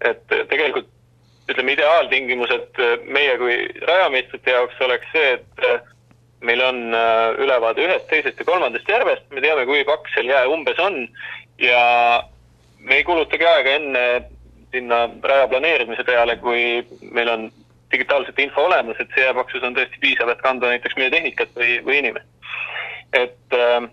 et 0.00 0.32
äh, 0.32 0.46
tegelikult 0.48 0.88
ütleme, 1.50 1.72
ideaaltingimused 1.76 2.80
äh, 2.80 2.98
meie 3.04 3.38
kui 3.38 3.56
rajameistrite 3.86 4.50
jaoks 4.56 4.80
oleks 4.80 5.12
see, 5.12 5.32
et 5.32 5.88
meil 6.42 6.60
on 6.66 6.78
ülevaade 7.38 7.84
ühest, 7.84 8.08
teisest 8.10 8.40
ja 8.40 8.44
kolmandast 8.44 8.88
järvest, 8.88 9.28
me 9.30 9.40
teame, 9.44 9.62
kui 9.66 9.84
paks 9.86 10.10
seal 10.14 10.26
jää 10.26 10.48
umbes 10.50 10.78
on 10.82 10.96
ja 11.62 11.82
me 12.78 12.96
ei 12.98 13.04
kulutagi 13.06 13.46
aega 13.46 13.76
enne 13.78 14.02
sinna 14.72 15.04
raja 15.22 15.46
planeerimise 15.52 16.02
peale, 16.04 16.36
kui 16.42 16.82
meil 17.12 17.30
on 17.30 17.44
digitaalset 17.92 18.38
info 18.42 18.66
olemas, 18.68 19.00
et 19.00 19.10
see 19.14 19.24
jääpaksus 19.26 19.64
on 19.66 19.76
tõesti 19.76 20.00
piisav, 20.02 20.30
et 20.32 20.44
kanda 20.44 20.70
näiteks 20.72 20.96
meie 20.98 21.12
tehnikat 21.12 21.52
või, 21.58 21.78
või 21.86 21.98
inimest. 22.02 22.28
et 23.12 23.56
äh, 23.58 23.88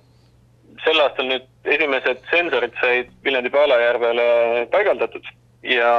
sel 0.85 1.01
aastal 1.03 1.27
nüüd 1.27 1.47
esimesed 1.67 2.21
sensorid 2.31 2.75
said 2.79 3.09
Viljandi 3.25 3.51
Paalajärvele 3.53 4.27
paigaldatud 4.71 5.25
ja, 5.67 5.93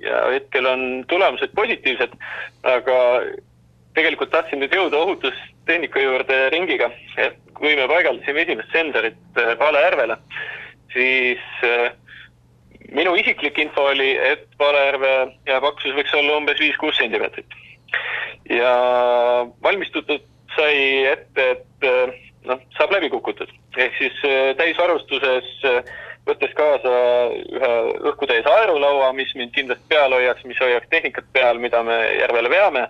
ja 0.00 0.20
hetkel 0.30 0.68
on 0.70 0.84
tulemused 1.10 1.54
positiivsed, 1.58 2.14
aga 2.70 2.98
tegelikult 3.98 4.30
tahtsin 4.34 4.62
nüüd 4.62 4.74
jõuda 4.74 5.00
ohutustehnika 5.02 6.02
juurde 6.02 6.38
ringiga, 6.54 6.90
et 7.18 7.38
kui 7.54 7.74
me 7.78 7.88
paigaldasime 7.90 8.46
esimest 8.46 8.72
sensorit 8.74 9.42
äh, 9.42 9.54
Paalajärvele, 9.58 10.18
siis 10.94 11.42
äh, 11.66 11.90
minu 12.92 13.14
isiklik 13.16 13.58
info 13.58 13.88
oli, 13.92 14.12
et 14.18 14.46
Palejärve 14.58 15.14
jääpaksus 15.46 15.96
võiks 15.96 16.14
olla 16.18 16.36
umbes 16.36 16.60
viis-kuus 16.60 16.96
sentimeetrit. 17.00 17.58
ja 18.50 18.72
valmistutud 19.62 20.24
sai 20.56 21.04
ette, 21.08 21.50
et 21.50 21.86
noh, 22.48 22.60
saab 22.78 22.92
läbi 22.92 23.10
kukutud. 23.10 23.50
ehk 23.76 23.94
siis 23.98 24.18
äh, 24.24 24.56
täisvarustuses 24.56 25.46
äh, 25.64 25.94
võttes 26.28 26.52
kaasa 26.56 26.92
ühe 27.52 27.72
õhkutäis 28.10 28.46
aerulaua, 28.48 29.12
mis 29.12 29.32
mind 29.36 29.52
kindlasti 29.56 29.84
peal 29.92 30.14
hoiaks, 30.16 30.44
mis 30.48 30.60
hoiaks 30.60 30.88
tehnikat 30.90 31.26
peal, 31.36 31.60
mida 31.60 31.82
me 31.84 31.98
järvele 32.16 32.48
veame. 32.48 32.86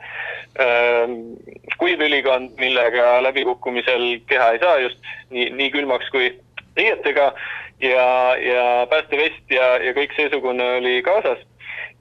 Kuivülikond, 1.81 2.55
millega 2.63 3.17
läbikukkumisel 3.27 4.05
keha 4.31 4.53
ei 4.55 4.61
saa 4.63 4.77
just 4.85 5.11
nii, 5.35 5.49
nii 5.59 5.73
külmaks 5.75 6.13
kui 6.15 6.31
riietega 6.79 7.33
ja, 7.81 8.37
ja 8.39 8.87
päästevest 8.91 9.51
ja, 9.51 9.77
ja 9.83 9.95
kõik 9.97 10.15
seesugune 10.17 10.65
oli 10.79 11.03
kaasas. 11.03 11.39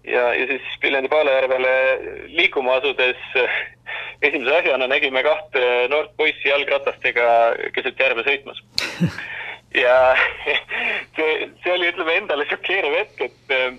ja, 0.04 0.34
ja 0.34 0.48
siis 0.48 0.62
Viljandi 0.84 1.10
Paalajärvele 1.10 1.76
liikuma 2.28 2.76
asudes 2.76 3.22
esimese 4.28 4.58
asjana 4.58 4.88
nägime 4.88 5.24
kahte 5.24 5.88
noort 5.90 6.12
poissi 6.18 6.50
jalgratastega 6.50 7.30
keset 7.76 8.00
järve 8.00 8.26
sõitmas. 8.28 8.62
ja 9.84 9.98
see, 11.16 11.50
see 11.64 11.74
oli, 11.74 11.90
ütleme 11.92 12.20
endale 12.22 12.46
šokeeriv 12.52 13.00
hetk, 13.00 13.26
et 13.28 13.56
äh, 13.56 13.74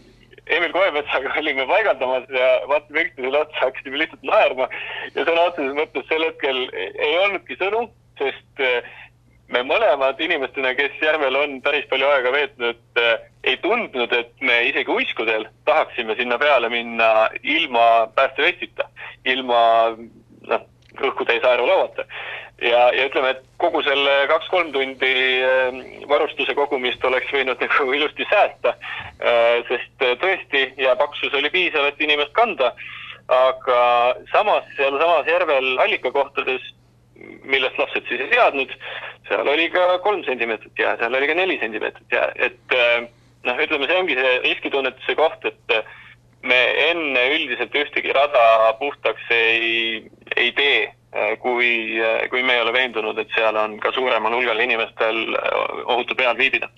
Emil 0.47 0.75
Koemetsaga 0.75 1.33
olime 1.41 1.65
paigaldamas 1.69 2.27
ja 2.29 2.49
vaatasime 2.69 3.07
üksteisele 3.07 3.39
otsa, 3.41 3.61
hakkasime 3.63 4.01
lihtsalt 4.03 4.27
naerma 4.29 4.67
ja 5.15 5.25
sõna 5.25 5.47
otseses 5.49 5.79
mõttes 5.79 6.05
sel 6.11 6.27
hetkel 6.27 6.61
ei 6.75 7.15
olnudki 7.23 7.57
sõnu, 7.61 7.87
sest 8.21 8.65
äh, 8.65 8.93
me 9.53 9.63
mõlemad 9.67 10.21
inimestena, 10.25 10.75
kes 10.79 10.97
järvel 11.03 11.37
on 11.37 11.59
päris 11.65 11.87
palju 11.91 12.09
aega 12.09 12.33
veetnud 12.33 13.01
äh,, 13.01 13.17
ei 13.45 13.59
tundnud, 13.61 14.13
et 14.17 14.33
me 14.41 14.63
isegi 14.71 14.91
uiskudel 14.91 15.47
tahaksime 15.69 16.17
sinna 16.17 16.39
peale 16.41 16.71
minna 16.73 17.29
ilma 17.43 18.07
päästevestita, 18.17 18.89
ilma 19.29 19.61
noh, 20.49 20.65
õhkutäis 21.03 21.45
aerulauata. 21.45 22.07
ja, 22.63 22.87
ja 22.95 23.07
ütleme, 23.09 23.35
et 23.35 23.43
kogu 23.61 23.83
selle 23.83 24.13
kaks-kolm 24.31 24.73
tundi 24.73 25.15
äh, 25.45 25.81
varustuse 26.09 26.55
kogumist 26.55 27.05
oleks 27.05 27.33
võinud 27.33 27.61
nagu 27.61 27.93
ilusti 27.93 28.27
säästa 28.31 28.77
äh,, 28.77 29.61
sest 29.69 30.07
tõesti 30.23 30.71
jääpaksus 30.81 31.35
oli 31.35 31.51
piisav, 31.51 31.91
et 31.91 32.01
inimest 32.01 32.33
kanda, 32.33 32.73
aga 33.29 33.83
samas 34.33 34.65
sealsamas 34.77 35.29
järvel 35.29 35.77
allikakohtades 35.85 36.73
millest 37.45 37.79
lapsed 37.79 38.07
siis 38.09 38.23
ei 38.25 38.31
teadnud, 38.33 38.73
seal 39.29 39.49
oli 39.49 39.69
ka 39.73 39.99
kolm 40.05 40.25
sentimeetrit 40.27 40.79
jää, 40.79 40.97
seal 41.01 41.15
oli 41.15 41.29
ka 41.31 41.37
neli 41.39 41.59
sentimeetrit 41.61 42.17
jää, 42.17 42.31
et 42.49 42.77
äh, 42.77 43.07
noh, 43.45 43.61
ütleme, 43.67 43.89
see 43.89 44.01
ongi 44.01 44.17
see 44.19 44.33
riskitunnetuse 44.49 45.17
koht, 45.19 45.47
et 45.51 45.77
äh, 45.77 45.95
me 46.45 46.61
enne 46.91 47.29
üldiselt 47.37 47.77
ühtegi 47.81 48.13
rada 48.17 48.73
puhtaks 48.81 49.31
ei, 49.35 50.03
ei 50.37 50.51
tee, 50.57 50.81
äh, 51.17 51.37
kui, 51.43 52.01
kui 52.33 52.43
me 52.43 52.59
ei 52.59 52.65
ole 52.65 52.75
veendunud, 52.77 53.21
et 53.21 53.33
seal 53.37 53.57
on 53.61 53.79
ka 53.83 53.95
suuremal 53.97 54.37
hulgal 54.37 54.61
inimestel 54.67 55.25
ohutu 55.85 56.17
peal 56.19 56.37
viibida. 56.41 56.71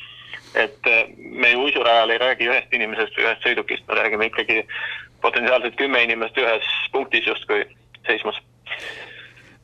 et 0.57 0.87
me 1.19 1.51
ju 1.51 1.67
uisurajal 1.67 2.11
ei 2.11 2.19
räägi 2.19 2.47
ühest 2.49 2.71
inimesest 2.73 3.17
või 3.19 3.27
ühest 3.27 3.43
sõidukist, 3.45 3.83
me 3.89 3.97
räägime 3.99 4.29
ikkagi 4.31 4.63
potentsiaalselt 5.21 5.77
kümme 5.77 6.01
inimest 6.07 6.39
ühes 6.41 6.71
punktis 6.95 7.27
justkui 7.29 7.67
seismas 8.07 8.39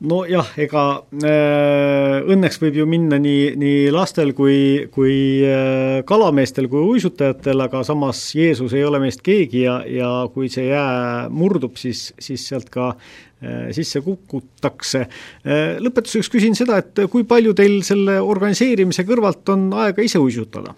nojah, 0.03 0.47
ega 0.59 0.83
äh, 1.23 2.17
õnneks 2.33 2.59
võib 2.61 2.77
ju 2.81 2.85
minna 2.89 3.17
nii, 3.21 3.53
nii 3.59 3.91
lastel 3.93 4.33
kui, 4.35 4.87
kui 4.93 5.15
äh, 5.47 6.01
kalameestel 6.07 6.67
kui 6.71 6.83
uisutajatel, 6.93 7.63
aga 7.65 7.83
samas 7.87 8.21
Jeesus 8.35 8.75
ei 8.75 8.83
ole 8.87 8.99
meist 9.03 9.23
keegi 9.25 9.63
ja, 9.63 9.77
ja 9.87 10.09
kui 10.33 10.49
see 10.51 10.67
jää 10.69 11.29
murdub, 11.33 11.77
siis, 11.79 12.09
siis 12.21 12.43
sealt 12.49 12.71
ka 12.73 12.91
äh, 12.93 13.69
sisse 13.75 14.03
kukutakse 14.03 15.05
äh,. 15.05 15.77
lõpetuseks 15.83 16.31
küsin 16.33 16.57
seda, 16.59 16.81
et 16.83 17.05
kui 17.11 17.23
palju 17.27 17.55
teil 17.57 17.79
selle 17.87 18.19
organiseerimise 18.21 19.07
kõrvalt 19.07 19.53
on 19.55 19.69
aega 19.85 20.03
ise 20.03 20.19
uisutada? 20.23 20.75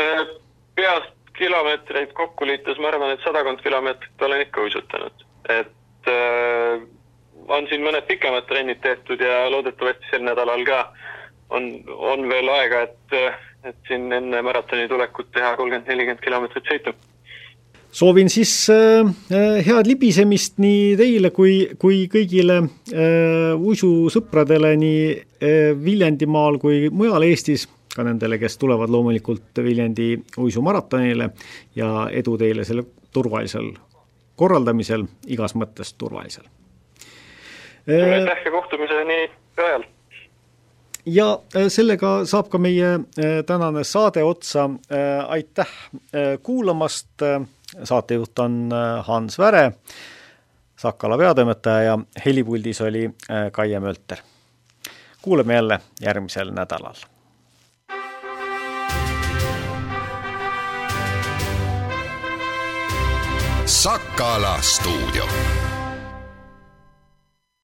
Äh, 0.00 0.20
peast 0.76 1.14
kilomeetreid 1.38 2.12
kokku 2.14 2.46
liites 2.46 2.76
ma 2.78 2.92
arvan, 2.92 3.14
et 3.14 3.24
sadakond 3.24 3.64
kilomeetrit 3.64 4.28
olen 4.28 4.44
ikka 4.44 4.68
uisutanud, 4.68 5.24
et 5.50 5.72
äh, 6.10 6.82
on 7.48 7.68
siin 7.70 7.84
mõned 7.84 8.06
pikemad 8.08 8.46
trennid 8.48 8.80
tehtud 8.84 9.20
ja 9.20 9.44
loodetavasti 9.52 10.10
sel 10.10 10.24
nädalal 10.26 10.64
ka. 10.68 10.84
On, 11.54 11.66
on 11.86 12.24
veel 12.28 12.48
aega, 12.50 12.86
et, 12.88 13.34
et 13.68 13.76
siin 13.88 14.08
enne 14.12 14.40
maratoni 14.42 14.88
tulekut 14.88 15.28
teha 15.34 15.52
kolmkümmend, 15.58 15.90
nelikümmend 15.90 16.24
kilomeetrit 16.24 16.70
sõitu. 16.70 16.94
Soovin 17.94 18.30
siis 18.32 18.50
äh, 18.72 19.06
äh, 19.30 19.60
head 19.66 19.86
libisemist 19.86 20.56
nii 20.58 20.96
teile 20.98 21.30
kui, 21.30 21.60
kui 21.78 22.08
kõigile 22.10 22.56
äh, 22.64 23.52
uisusõpradele 23.54 24.72
nii 24.80 25.04
äh, 25.12 25.70
Viljandimaal 25.78 26.58
kui 26.58 26.88
mujal 26.90 27.22
Eestis, 27.28 27.68
ka 27.94 28.02
nendele, 28.02 28.40
kes 28.42 28.58
tulevad 28.58 28.90
loomulikult 28.90 29.62
Viljandi 29.62 30.16
uisumaratonile 30.42 31.30
ja 31.78 32.08
edu 32.10 32.34
teile 32.40 32.66
selle 32.66 32.88
turvalisel 33.14 33.70
korraldamisel, 34.36 35.06
igas 35.26 35.54
mõttes 35.54 35.94
turvalisel. 35.98 36.44
aitäh 37.86 38.44
ja 38.44 38.50
kohtumiseni 38.50 39.30
ööl! 39.58 39.84
ja 41.06 41.38
äh, 41.56 41.68
sellega 41.68 42.24
saab 42.28 42.48
ka 42.52 42.58
meie 42.58 42.94
äh, 42.94 43.38
tänane 43.46 43.84
saade 43.84 44.24
otsa, 44.24 44.68
äh, 44.90 45.24
aitäh 45.28 45.70
kuulamast, 46.42 47.22
saatejuht 47.82 48.38
on 48.38 48.70
Hans 49.06 49.38
Väre, 49.38 49.72
Sakala 50.76 51.18
peatoimetaja 51.18 51.82
ja 51.82 51.98
helipuldis 52.24 52.80
oli 52.80 53.10
Kaie 53.52 53.80
Mölter. 53.80 54.18
kuuleme 55.22 55.54
jälle 55.54 55.80
järgmisel 56.00 56.50
nädalal 56.50 57.13
Sakala 63.66 64.62
stuudio 64.62 65.24